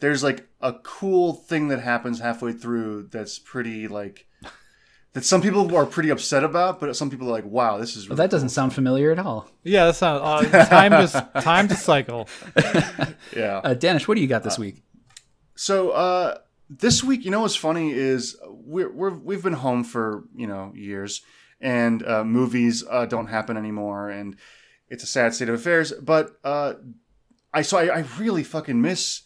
there's 0.00 0.24
like 0.24 0.48
a 0.60 0.72
cool 0.82 1.32
thing 1.34 1.68
that 1.68 1.78
happens 1.80 2.18
halfway 2.18 2.52
through 2.52 3.04
that's 3.12 3.38
pretty 3.38 3.86
like, 3.86 4.26
that 5.12 5.24
some 5.24 5.40
people 5.40 5.74
are 5.76 5.86
pretty 5.86 6.10
upset 6.10 6.42
about, 6.42 6.80
but 6.80 6.94
some 6.96 7.08
people 7.08 7.28
are 7.28 7.32
like, 7.32 7.44
wow, 7.46 7.78
this 7.78 7.96
is 7.96 8.08
Well, 8.08 8.16
really 8.16 8.26
that 8.26 8.30
doesn't 8.32 8.48
sound 8.48 8.74
familiar 8.74 9.12
at 9.12 9.20
all. 9.20 9.48
Yeah, 9.62 9.84
that's 9.84 10.00
not 10.00 10.20
uh, 10.20 10.64
time 10.66 10.90
to 10.90 11.40
time 11.40 11.68
to 11.68 11.76
cycle. 11.76 12.28
Yeah. 13.34 13.60
Uh, 13.62 13.74
Danish, 13.74 14.08
what 14.08 14.16
do 14.16 14.20
you 14.22 14.26
got 14.26 14.42
this 14.42 14.58
week? 14.58 14.82
So 15.54 15.90
uh, 15.90 16.38
this 16.68 17.02
week, 17.04 17.24
you 17.24 17.30
know 17.30 17.40
what's 17.40 17.56
funny 17.56 17.92
is 17.92 18.36
we're, 18.46 18.90
we're 18.90 19.14
we've 19.14 19.42
been 19.42 19.52
home 19.52 19.84
for 19.84 20.24
you 20.34 20.46
know 20.46 20.72
years, 20.74 21.22
and 21.60 22.04
uh, 22.06 22.24
movies 22.24 22.84
uh, 22.90 23.06
don't 23.06 23.28
happen 23.28 23.56
anymore, 23.56 24.10
and 24.10 24.36
it's 24.88 25.02
a 25.02 25.06
sad 25.06 25.34
state 25.34 25.48
of 25.48 25.54
affairs. 25.54 25.92
But 25.92 26.32
uh, 26.44 26.74
I 27.52 27.62
so 27.62 27.78
I, 27.78 27.98
I 27.98 28.04
really 28.18 28.42
fucking 28.42 28.80
miss 28.80 29.22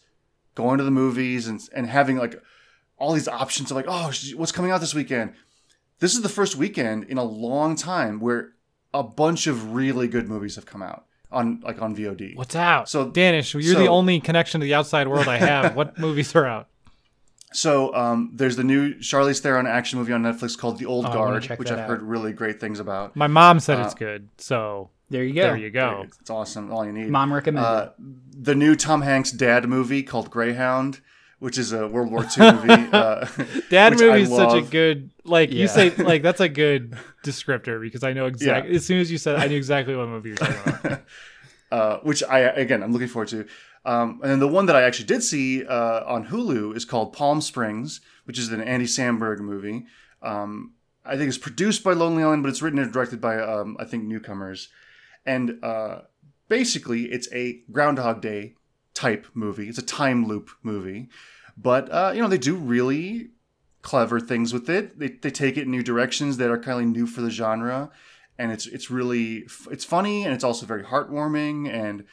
going 0.55 0.77
to 0.77 0.83
the 0.83 0.91
movies 0.91 1.47
and 1.47 1.59
and 1.73 1.87
having 1.87 2.17
like 2.17 2.41
all 2.97 3.13
these 3.13 3.27
options 3.27 3.71
of 3.71 3.77
like 3.77 3.85
oh 3.87 4.11
what's 4.35 4.51
coming 4.51 4.71
out 4.71 4.81
this 4.81 4.93
weekend. 4.93 5.33
This 5.99 6.15
is 6.15 6.21
the 6.21 6.29
first 6.29 6.55
weekend 6.55 7.05
in 7.05 7.17
a 7.17 7.23
long 7.23 7.75
time 7.75 8.19
where 8.19 8.53
a 8.93 9.03
bunch 9.03 9.47
of 9.47 9.73
really 9.73 10.07
good 10.07 10.27
movies 10.27 10.55
have 10.55 10.65
come 10.65 10.81
out 10.81 11.05
on 11.31 11.61
like 11.63 11.81
on 11.81 11.95
VOD. 11.95 12.35
What's 12.35 12.55
out? 12.55 12.89
So- 12.89 13.09
Danish, 13.09 13.53
you're 13.53 13.75
the 13.75 13.87
only 13.87 14.19
connection 14.19 14.61
to 14.61 14.65
the 14.65 14.73
outside 14.73 15.07
world 15.07 15.27
I 15.27 15.37
have. 15.37 15.75
what 15.75 15.97
movies 15.97 16.35
are 16.35 16.45
out? 16.45 16.67
So 17.53 17.93
um, 17.93 18.31
there's 18.33 18.55
the 18.55 18.63
new 18.63 18.95
Charlize 18.95 19.39
Theron 19.41 19.67
action 19.67 19.99
movie 19.99 20.13
on 20.13 20.23
Netflix 20.23 20.57
called 20.57 20.79
The 20.79 20.85
Old 20.85 21.05
Oh, 21.07 21.13
Guard, 21.13 21.45
which 21.57 21.69
I've 21.71 21.79
out. 21.79 21.87
heard 21.89 22.01
really 22.01 22.31
great 22.33 22.59
things 22.59 22.79
about. 22.79 23.15
My 23.15 23.27
mom 23.27 23.59
said 23.59 23.79
Uh, 23.79 23.83
it's 23.85 23.93
good, 23.93 24.29
so 24.37 24.89
There 25.09 25.23
you 25.23 25.33
go. 25.33 25.41
there 25.41 25.57
you 25.57 25.69
go. 25.69 26.05
It's 26.21 26.29
awesome. 26.29 26.71
All 26.71 26.85
you 26.85 26.93
need. 26.93 27.09
Mom 27.09 27.33
recommended. 27.33 27.67
Uh, 27.67 27.89
the 28.33 28.55
new 28.55 28.75
Tom 28.75 29.01
Hanks 29.01 29.31
dad 29.31 29.67
movie 29.67 30.01
called 30.01 30.29
Greyhound, 30.31 31.01
which 31.39 31.57
is 31.57 31.73
a 31.73 31.87
World 31.89 32.11
War 32.11 32.23
II 32.23 32.51
movie. 32.53 32.89
Uh, 32.93 33.27
Dad 33.69 33.93
which 33.93 34.01
movie 34.01 34.21
is 34.21 34.29
such 34.29 34.53
a 34.53 34.61
good 34.61 35.09
like 35.25 35.51
you 35.51 35.67
say 35.67 35.89
like 35.97 36.21
that's 36.23 36.39
a 36.39 36.49
good 36.63 36.95
descriptor 37.23 37.81
because 37.81 38.03
I 38.03 38.13
know 38.13 38.25
exactly 38.27 38.71
Yeah. 38.71 38.77
as 38.77 38.85
soon 38.85 38.99
as 38.99 39.11
you 39.11 39.17
said 39.17 39.35
I 39.37 39.47
knew 39.47 39.57
exactly 39.57 39.95
what 39.95 40.07
movie 40.07 40.29
you're 40.29 40.37
talking 40.37 40.73
about. 40.83 41.01
uh, 41.71 41.97
which 42.03 42.23
I 42.23 42.39
again 42.39 42.81
I'm 42.83 42.91
looking 42.93 43.07
forward 43.09 43.27
to. 43.29 43.45
Um, 43.83 44.19
and 44.21 44.31
then 44.31 44.39
the 44.39 44.47
one 44.47 44.67
that 44.67 44.75
I 44.75 44.83
actually 44.83 45.05
did 45.05 45.23
see 45.23 45.65
uh, 45.65 46.03
on 46.05 46.27
Hulu 46.27 46.75
is 46.75 46.85
called 46.85 47.13
Palm 47.13 47.41
Springs, 47.41 48.01
which 48.25 48.37
is 48.37 48.51
an 48.51 48.61
Andy 48.61 48.85
Samberg 48.85 49.39
movie. 49.39 49.85
Um, 50.21 50.73
I 51.03 51.17
think 51.17 51.29
it's 51.29 51.37
produced 51.37 51.83
by 51.83 51.93
Lonely 51.93 52.23
Island, 52.23 52.43
but 52.43 52.49
it's 52.49 52.61
written 52.61 52.79
and 52.79 52.93
directed 52.93 53.19
by 53.19 53.39
um, 53.39 53.75
I 53.79 53.85
think 53.85 54.03
newcomers. 54.03 54.69
And 55.25 55.63
uh, 55.63 56.01
basically, 56.47 57.11
it's 57.11 57.31
a 57.33 57.63
Groundhog 57.71 58.21
Day 58.21 58.55
type 58.93 59.27
movie. 59.33 59.67
It's 59.67 59.79
a 59.79 59.83
time 59.83 60.27
loop 60.27 60.51
movie, 60.61 61.09
but 61.57 61.91
uh, 61.91 62.11
you 62.13 62.21
know 62.21 62.27
they 62.27 62.37
do 62.37 62.55
really 62.55 63.31
clever 63.81 64.19
things 64.19 64.53
with 64.53 64.69
it. 64.69 64.99
They, 64.99 65.07
they 65.09 65.31
take 65.31 65.57
it 65.57 65.63
in 65.63 65.71
new 65.71 65.81
directions 65.81 66.37
that 66.37 66.51
are 66.51 66.59
kind 66.59 66.81
of 66.81 66.87
new 66.87 67.07
for 67.07 67.21
the 67.21 67.31
genre, 67.31 67.89
and 68.37 68.51
it's 68.51 68.67
it's 68.67 68.91
really 68.91 69.47
it's 69.71 69.85
funny 69.85 70.23
and 70.23 70.33
it's 70.33 70.43
also 70.43 70.65
very 70.65 70.83
heartwarming 70.83 71.67
and 71.67 72.05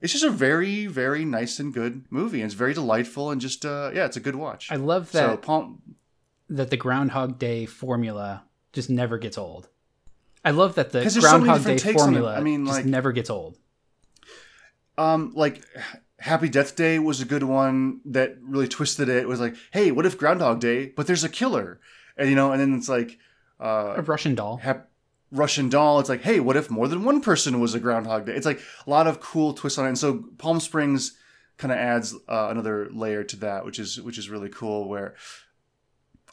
it's 0.00 0.12
just 0.12 0.24
a 0.24 0.30
very 0.30 0.86
very 0.86 1.24
nice 1.24 1.58
and 1.58 1.72
good 1.72 2.04
movie 2.10 2.40
and 2.40 2.46
it's 2.46 2.54
very 2.54 2.74
delightful 2.74 3.30
and 3.30 3.40
just 3.40 3.64
uh, 3.64 3.90
yeah 3.94 4.04
it's 4.04 4.16
a 4.16 4.20
good 4.20 4.36
watch. 4.36 4.70
I 4.70 4.76
love 4.76 5.10
so 5.10 5.18
that 5.18 5.42
Palm, 5.42 5.80
that 6.50 6.70
the 6.70 6.76
Groundhog 6.76 7.38
Day 7.38 7.66
formula 7.66 8.44
just 8.72 8.90
never 8.90 9.18
gets 9.18 9.38
old. 9.38 9.68
I 10.44 10.50
love 10.52 10.74
that 10.76 10.90
the 10.92 11.00
there's 11.00 11.14
so 11.14 11.20
Groundhog 11.20 11.58
Day 11.64 11.74
different 11.76 11.80
takes 11.80 12.02
on 12.02 12.08
it. 12.10 12.12
formula 12.12 12.36
I 12.36 12.40
mean, 12.40 12.66
just 12.66 12.78
like- 12.78 12.86
never 12.86 13.12
gets 13.12 13.30
old. 13.30 13.58
um 14.98 15.32
like 15.34 15.62
Happy 16.18 16.48
Death 16.48 16.76
Day 16.76 16.98
was 16.98 17.20
a 17.20 17.26
good 17.26 17.42
one 17.42 18.00
that 18.06 18.36
really 18.40 18.68
twisted 18.68 19.08
it. 19.10 19.16
It 19.18 19.28
was 19.28 19.38
like, 19.38 19.54
hey, 19.70 19.90
what 19.92 20.06
if 20.06 20.16
Groundhog 20.16 20.60
Day, 20.60 20.86
but 20.96 21.06
there's 21.06 21.24
a 21.24 21.28
killer, 21.28 21.78
and 22.16 22.30
you 22.30 22.34
know, 22.34 22.52
and 22.52 22.60
then 22.60 22.74
it's 22.74 22.88
like, 22.88 23.18
uh, 23.60 23.94
A 23.98 24.02
Russian 24.02 24.34
doll. 24.34 24.56
Hap- 24.56 24.88
Russian 25.32 25.68
doll. 25.68 25.98
It's 26.00 26.08
like, 26.08 26.22
hey, 26.22 26.40
what 26.40 26.56
if 26.56 26.70
more 26.70 26.88
than 26.88 27.04
one 27.04 27.20
person 27.20 27.60
was 27.60 27.74
a 27.74 27.80
Groundhog 27.80 28.26
Day? 28.26 28.34
It's 28.34 28.46
like 28.46 28.60
a 28.86 28.90
lot 28.90 29.06
of 29.06 29.20
cool 29.20 29.52
twists 29.54 29.78
on 29.78 29.84
it. 29.86 29.88
And 29.88 29.98
so 29.98 30.24
Palm 30.38 30.60
Springs 30.60 31.16
kind 31.58 31.72
of 31.72 31.78
adds 31.78 32.14
uh, 32.28 32.48
another 32.50 32.88
layer 32.92 33.24
to 33.24 33.36
that, 33.36 33.64
which 33.64 33.78
is 33.78 34.00
which 34.00 34.18
is 34.18 34.28
really 34.30 34.48
cool. 34.50 34.88
Where 34.88 35.14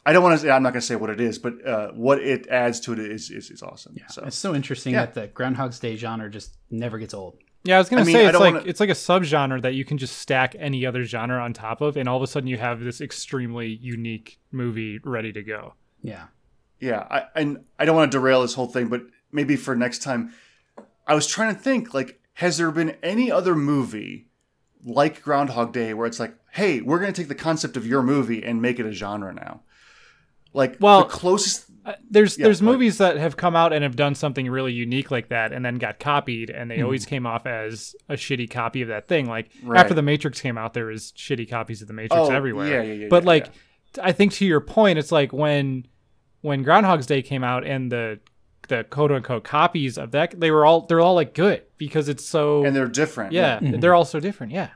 I 0.06 0.12
don't 0.12 0.22
want 0.22 0.38
to 0.38 0.46
say 0.46 0.50
I'm 0.50 0.62
not 0.62 0.72
going 0.74 0.80
to 0.82 0.86
say 0.86 0.96
what 0.96 1.10
it 1.10 1.20
is, 1.20 1.38
but 1.38 1.66
uh, 1.66 1.88
what 1.92 2.20
it 2.20 2.46
adds 2.48 2.78
to 2.80 2.92
it 2.92 2.98
is 2.98 3.30
is, 3.30 3.50
is 3.50 3.62
awesome. 3.62 3.94
Yeah, 3.96 4.06
So 4.08 4.22
it's 4.26 4.36
so 4.36 4.54
interesting 4.54 4.92
Yeah. 4.92 5.06
that 5.06 5.14
the 5.14 5.26
Groundhog's 5.28 5.78
Day 5.80 5.96
genre 5.96 6.30
just 6.30 6.56
never 6.70 6.98
gets 6.98 7.14
old. 7.14 7.38
Yeah, 7.66 7.76
I 7.76 7.78
was 7.78 7.88
gonna 7.88 8.02
I 8.02 8.04
mean, 8.04 8.14
say 8.14 8.26
it's 8.26 8.38
like 8.38 8.54
wanna- 8.54 8.66
it's 8.66 8.80
like 8.80 8.90
a 8.90 8.92
subgenre 8.92 9.62
that 9.62 9.72
you 9.72 9.86
can 9.86 9.96
just 9.96 10.18
stack 10.18 10.54
any 10.58 10.84
other 10.84 11.04
genre 11.04 11.38
on 11.42 11.54
top 11.54 11.80
of, 11.80 11.96
and 11.96 12.06
all 12.06 12.18
of 12.18 12.22
a 12.22 12.26
sudden 12.26 12.46
you 12.46 12.58
have 12.58 12.80
this 12.80 13.00
extremely 13.00 13.68
unique 13.68 14.38
movie 14.52 15.00
ready 15.02 15.32
to 15.32 15.42
go. 15.42 15.72
Yeah. 16.02 16.24
Yeah, 16.84 17.06
I 17.10 17.24
and 17.34 17.64
I 17.78 17.84
don't 17.84 17.96
want 17.96 18.12
to 18.12 18.18
derail 18.18 18.42
this 18.42 18.54
whole 18.54 18.66
thing, 18.68 18.88
but 18.88 19.02
maybe 19.32 19.56
for 19.56 19.74
next 19.74 20.02
time, 20.02 20.32
I 21.06 21.14
was 21.14 21.26
trying 21.26 21.54
to 21.54 21.60
think 21.60 21.94
like, 21.94 22.20
has 22.34 22.58
there 22.58 22.70
been 22.70 22.96
any 23.02 23.30
other 23.30 23.54
movie 23.54 24.28
like 24.84 25.22
Groundhog 25.22 25.72
Day 25.72 25.94
where 25.94 26.06
it's 26.06 26.20
like, 26.20 26.34
hey, 26.52 26.80
we're 26.82 26.98
going 26.98 27.12
to 27.12 27.18
take 27.20 27.28
the 27.28 27.34
concept 27.34 27.76
of 27.76 27.86
your 27.86 28.02
movie 28.02 28.42
and 28.44 28.60
make 28.60 28.78
it 28.78 28.86
a 28.86 28.92
genre 28.92 29.32
now? 29.32 29.62
Like, 30.52 30.76
Well, 30.78 31.00
the 31.04 31.08
closest 31.10 31.64
Uh, 31.86 31.94
there's 32.10 32.38
Yeah, 32.38 32.44
there's 32.44 32.62
like- 32.62 32.72
movies 32.72 32.98
that 32.98 33.16
have 33.16 33.36
come 33.36 33.56
out 33.56 33.72
and 33.72 33.82
have 33.82 33.96
done 33.96 34.14
something 34.14 34.48
really 34.48 34.72
unique 34.72 35.10
like 35.10 35.28
that, 35.28 35.52
and 35.52 35.64
then 35.64 35.76
got 35.76 35.98
copied, 35.98 36.48
and 36.48 36.70
they 36.70 36.80
always 36.80 37.04
came 37.06 37.26
off 37.26 37.44
as 37.46 37.94
a 38.08 38.14
shitty 38.14 38.48
copy 38.50 38.80
of 38.82 38.88
that 38.88 39.06
thing. 39.08 39.26
Like 39.26 39.50
Right. 39.62 39.80
after 39.80 39.94
the 39.94 40.02
Matrix 40.02 40.40
came 40.40 40.56
out, 40.56 40.72
there 40.74 40.86
was 40.86 41.12
shitty 41.16 41.48
copies 41.50 41.82
of 41.82 41.88
the 41.88 41.94
Matrix 41.94 42.28
Oh, 42.28 42.30
everywhere. 42.30 42.68
yeah, 42.68 42.82
yeah, 42.82 42.92
yeah, 43.02 43.08
but 43.10 43.22
yeah, 43.24 43.28
like, 43.28 43.46
I 44.02 44.12
think 44.12 44.32
to 44.34 44.46
your 44.46 44.60
point, 44.60 44.98
it's 44.98 45.12
like 45.12 45.32
when 45.32 45.86
when 46.44 46.62
Groundhog's 46.62 47.06
Day 47.06 47.22
came 47.22 47.42
out 47.42 47.66
and 47.66 47.90
the 47.90 48.20
the 48.68 48.84
quote 48.84 49.10
unquote 49.10 49.44
copies 49.44 49.96
of 49.96 50.10
that 50.10 50.38
they 50.38 50.50
were 50.50 50.66
all 50.66 50.82
they're 50.82 51.00
all 51.00 51.14
like 51.14 51.32
good 51.34 51.62
because 51.78 52.08
it's 52.08 52.24
so 52.24 52.64
and 52.64 52.76
they're 52.76 52.86
different. 52.86 53.32
yeah, 53.32 53.58
they're 53.62 53.94
all 53.94 54.04
so 54.04 54.20
different. 54.20 54.52
Yeah. 54.52 54.68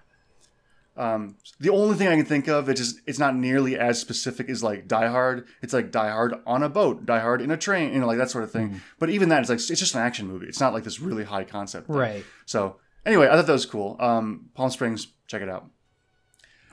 Um, 0.96 1.36
the 1.60 1.68
only 1.70 1.94
thing 1.96 2.08
I 2.08 2.16
can 2.16 2.24
think 2.24 2.48
of, 2.48 2.68
it's 2.70 2.80
just 2.80 3.00
it's 3.06 3.18
not 3.18 3.36
nearly 3.36 3.78
as 3.78 4.00
specific 4.00 4.48
as 4.48 4.62
like 4.62 4.88
Die 4.88 5.06
Hard. 5.08 5.46
It's 5.60 5.74
like 5.74 5.90
Die 5.90 6.10
Hard 6.10 6.34
on 6.46 6.62
a 6.62 6.70
boat, 6.70 7.04
Die 7.04 7.20
Hard 7.20 7.42
in 7.42 7.50
a 7.50 7.56
train, 7.56 7.92
you 7.92 8.00
know, 8.00 8.06
like 8.06 8.18
that 8.18 8.30
sort 8.30 8.44
of 8.44 8.50
thing. 8.50 8.70
Mm. 8.70 8.80
But 8.98 9.10
even 9.10 9.28
that, 9.28 9.40
it's 9.40 9.50
like 9.50 9.58
it's 9.58 9.68
just 9.68 9.94
an 9.94 10.00
action 10.00 10.26
movie. 10.26 10.46
It's 10.46 10.60
not 10.60 10.72
like 10.72 10.84
this 10.84 11.00
really 11.00 11.24
high 11.24 11.44
concept. 11.44 11.86
thing. 11.88 11.96
Right. 11.96 12.24
So 12.46 12.76
anyway, 13.04 13.28
I 13.28 13.36
thought 13.36 13.46
that 13.46 13.52
was 13.52 13.66
cool. 13.66 13.96
Um, 14.00 14.48
Palm 14.54 14.70
Springs, 14.70 15.08
check 15.26 15.42
it 15.42 15.50
out. 15.50 15.68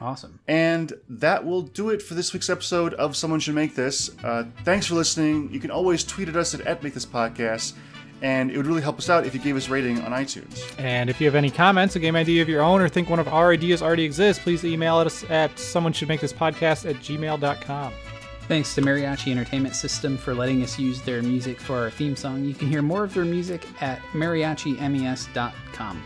Awesome. 0.01 0.39
And 0.47 0.93
that 1.07 1.45
will 1.45 1.61
do 1.61 1.89
it 1.89 2.01
for 2.01 2.15
this 2.15 2.33
week's 2.33 2.49
episode 2.49 2.93
of 2.95 3.15
Someone 3.15 3.39
Should 3.39 3.55
Make 3.55 3.75
This. 3.75 4.11
Uh, 4.23 4.45
thanks 4.63 4.87
for 4.87 4.95
listening. 4.95 5.49
You 5.51 5.59
can 5.59 5.71
always 5.71 6.03
tweet 6.03 6.27
at 6.27 6.35
us 6.35 6.53
at, 6.53 6.61
at 6.61 6.83
Make 6.83 6.93
This 6.93 7.05
Podcast, 7.05 7.73
and 8.21 8.51
it 8.51 8.57
would 8.57 8.67
really 8.67 8.81
help 8.81 8.97
us 8.97 9.09
out 9.09 9.25
if 9.25 9.33
you 9.33 9.39
gave 9.39 9.55
us 9.55 9.67
a 9.69 9.71
rating 9.71 10.01
on 10.01 10.11
iTunes. 10.11 10.61
And 10.77 11.09
if 11.09 11.21
you 11.21 11.27
have 11.27 11.35
any 11.35 11.49
comments, 11.49 11.95
a 11.95 11.99
game 11.99 12.15
idea 12.15 12.41
of 12.41 12.49
your 12.49 12.61
own, 12.61 12.81
or 12.81 12.89
think 12.89 13.09
one 13.09 13.19
of 13.19 13.29
our 13.29 13.51
ideas 13.51 13.81
already 13.81 14.03
exists, 14.03 14.43
please 14.43 14.65
email 14.65 14.97
us 14.97 15.23
at 15.29 15.57
someone 15.57 15.93
should 15.93 16.09
make 16.09 16.21
this 16.21 16.33
podcast 16.33 16.89
at 16.89 16.97
gmail.com. 16.97 17.93
Thanks 18.47 18.75
to 18.75 18.81
Mariachi 18.81 19.31
Entertainment 19.31 19.75
System 19.75 20.17
for 20.17 20.35
letting 20.35 20.61
us 20.61 20.77
use 20.77 21.01
their 21.01 21.23
music 21.23 21.59
for 21.59 21.77
our 21.77 21.89
theme 21.89 22.15
song. 22.15 22.45
You 22.45 22.53
can 22.53 22.67
hear 22.67 22.83
more 22.83 23.03
of 23.03 23.13
their 23.13 23.25
music 23.25 23.65
at 23.81 23.99
mariachimes.com. 24.13 26.03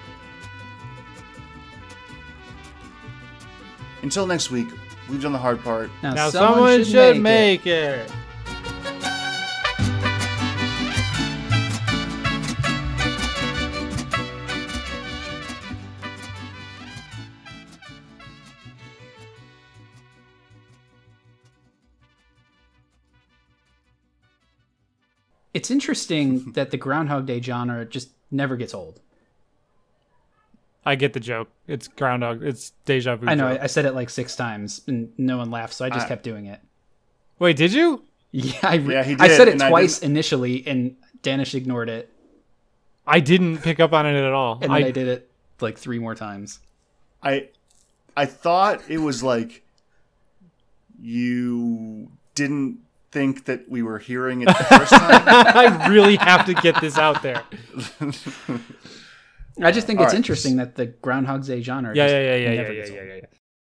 Until 4.02 4.26
next 4.26 4.50
week, 4.50 4.68
we've 5.10 5.22
done 5.22 5.34
the 5.34 5.38
hard 5.39 5.62
part. 5.64 5.89
Now, 6.02 6.14
Now 6.14 6.30
someone, 6.30 6.84
should, 6.84 7.18
it. 7.18 7.20
make 7.20 7.68
it. 7.68 8.10
It's 25.54 25.72
interesting 25.72 26.52
that 26.54 26.72
the 26.72 26.78
Groundhog 26.78 27.26
Day 27.26 27.41
genre 27.41 27.86
just 27.86 28.10
never 28.32 28.56
gets 28.56 28.74
old. 28.74 29.00
I 30.89 30.95
get 30.95 31.13
the 31.13 31.19
joke. 31.19 31.49
It's 31.67 31.87
Groundhog. 31.87 32.43
It's 32.43 32.71
deja 32.85 33.15
vu. 33.15 33.27
I 33.27 33.35
know, 33.35 33.49
joke. 33.51 33.61
I, 33.61 33.63
I 33.65 33.67
said 33.67 33.85
it 33.85 33.93
like 33.93 34.09
six 34.09 34.35
times 34.35 34.81
and 34.87 35.11
no 35.17 35.37
one 35.37 35.51
laughed, 35.51 35.73
so 35.73 35.85
I 35.85 35.89
just 35.89 36.05
I- 36.05 36.09
kept 36.09 36.23
doing 36.23 36.47
it. 36.47 36.59
Wait, 37.37 37.55
did 37.55 37.71
you? 37.73 38.03
Yeah, 38.31 38.53
I, 38.63 38.75
re- 38.75 38.93
Yeah, 38.95 39.03
he 39.03 39.15
I 39.19 39.27
said 39.29 39.47
it 39.47 39.57
twice 39.59 39.99
initially, 39.99 40.65
and 40.67 40.95
Danish 41.21 41.55
ignored 41.55 41.89
it, 41.89 42.11
I 43.07 43.19
didn't 43.21 43.59
pick 43.59 43.79
up 43.79 43.93
on 43.93 44.05
it 44.05 44.15
at 44.15 44.33
all. 44.33 44.59
and 44.61 44.71
I, 44.71 44.79
then 44.79 44.87
I 44.87 44.91
did 44.91 45.07
it 45.07 45.31
like 45.61 45.77
three 45.77 45.99
more 45.99 46.15
times. 46.15 46.59
I 47.23 47.49
I 48.17 48.25
thought 48.25 48.81
it 48.89 48.97
was 48.99 49.21
like 49.23 49.63
you 51.01 52.11
didn't 52.35 52.79
think 53.11 53.45
that 53.45 53.69
we 53.69 53.81
were 53.81 53.99
hearing 53.99 54.41
it 54.41 54.45
the 54.47 54.53
first 54.53 54.91
time. 54.97 55.23
I 55.27 55.87
really 55.89 56.17
have 56.17 56.45
to 56.45 56.53
get 56.53 56.79
this 56.81 56.97
out 56.97 57.21
there. 57.23 57.43
I 59.62 59.72
just 59.72 59.88
think 59.88 59.99
it's 59.99 60.14
interesting 60.14 60.57
that 60.57 60.76
the 60.76 60.88
Groundhog's 60.88 61.47
Day 61.47 61.62
genre. 61.62 61.95
Yeah, 61.95 62.07
yeah, 62.07 62.12
yeah, 62.12 62.36
yeah, 62.36 62.36
yeah, 62.36 62.55
never 62.55 62.74
yeah, 62.74 62.80
gets 62.80 62.91
yeah, 62.91 63.03
yeah, 63.03 63.16
yeah. 63.16 63.38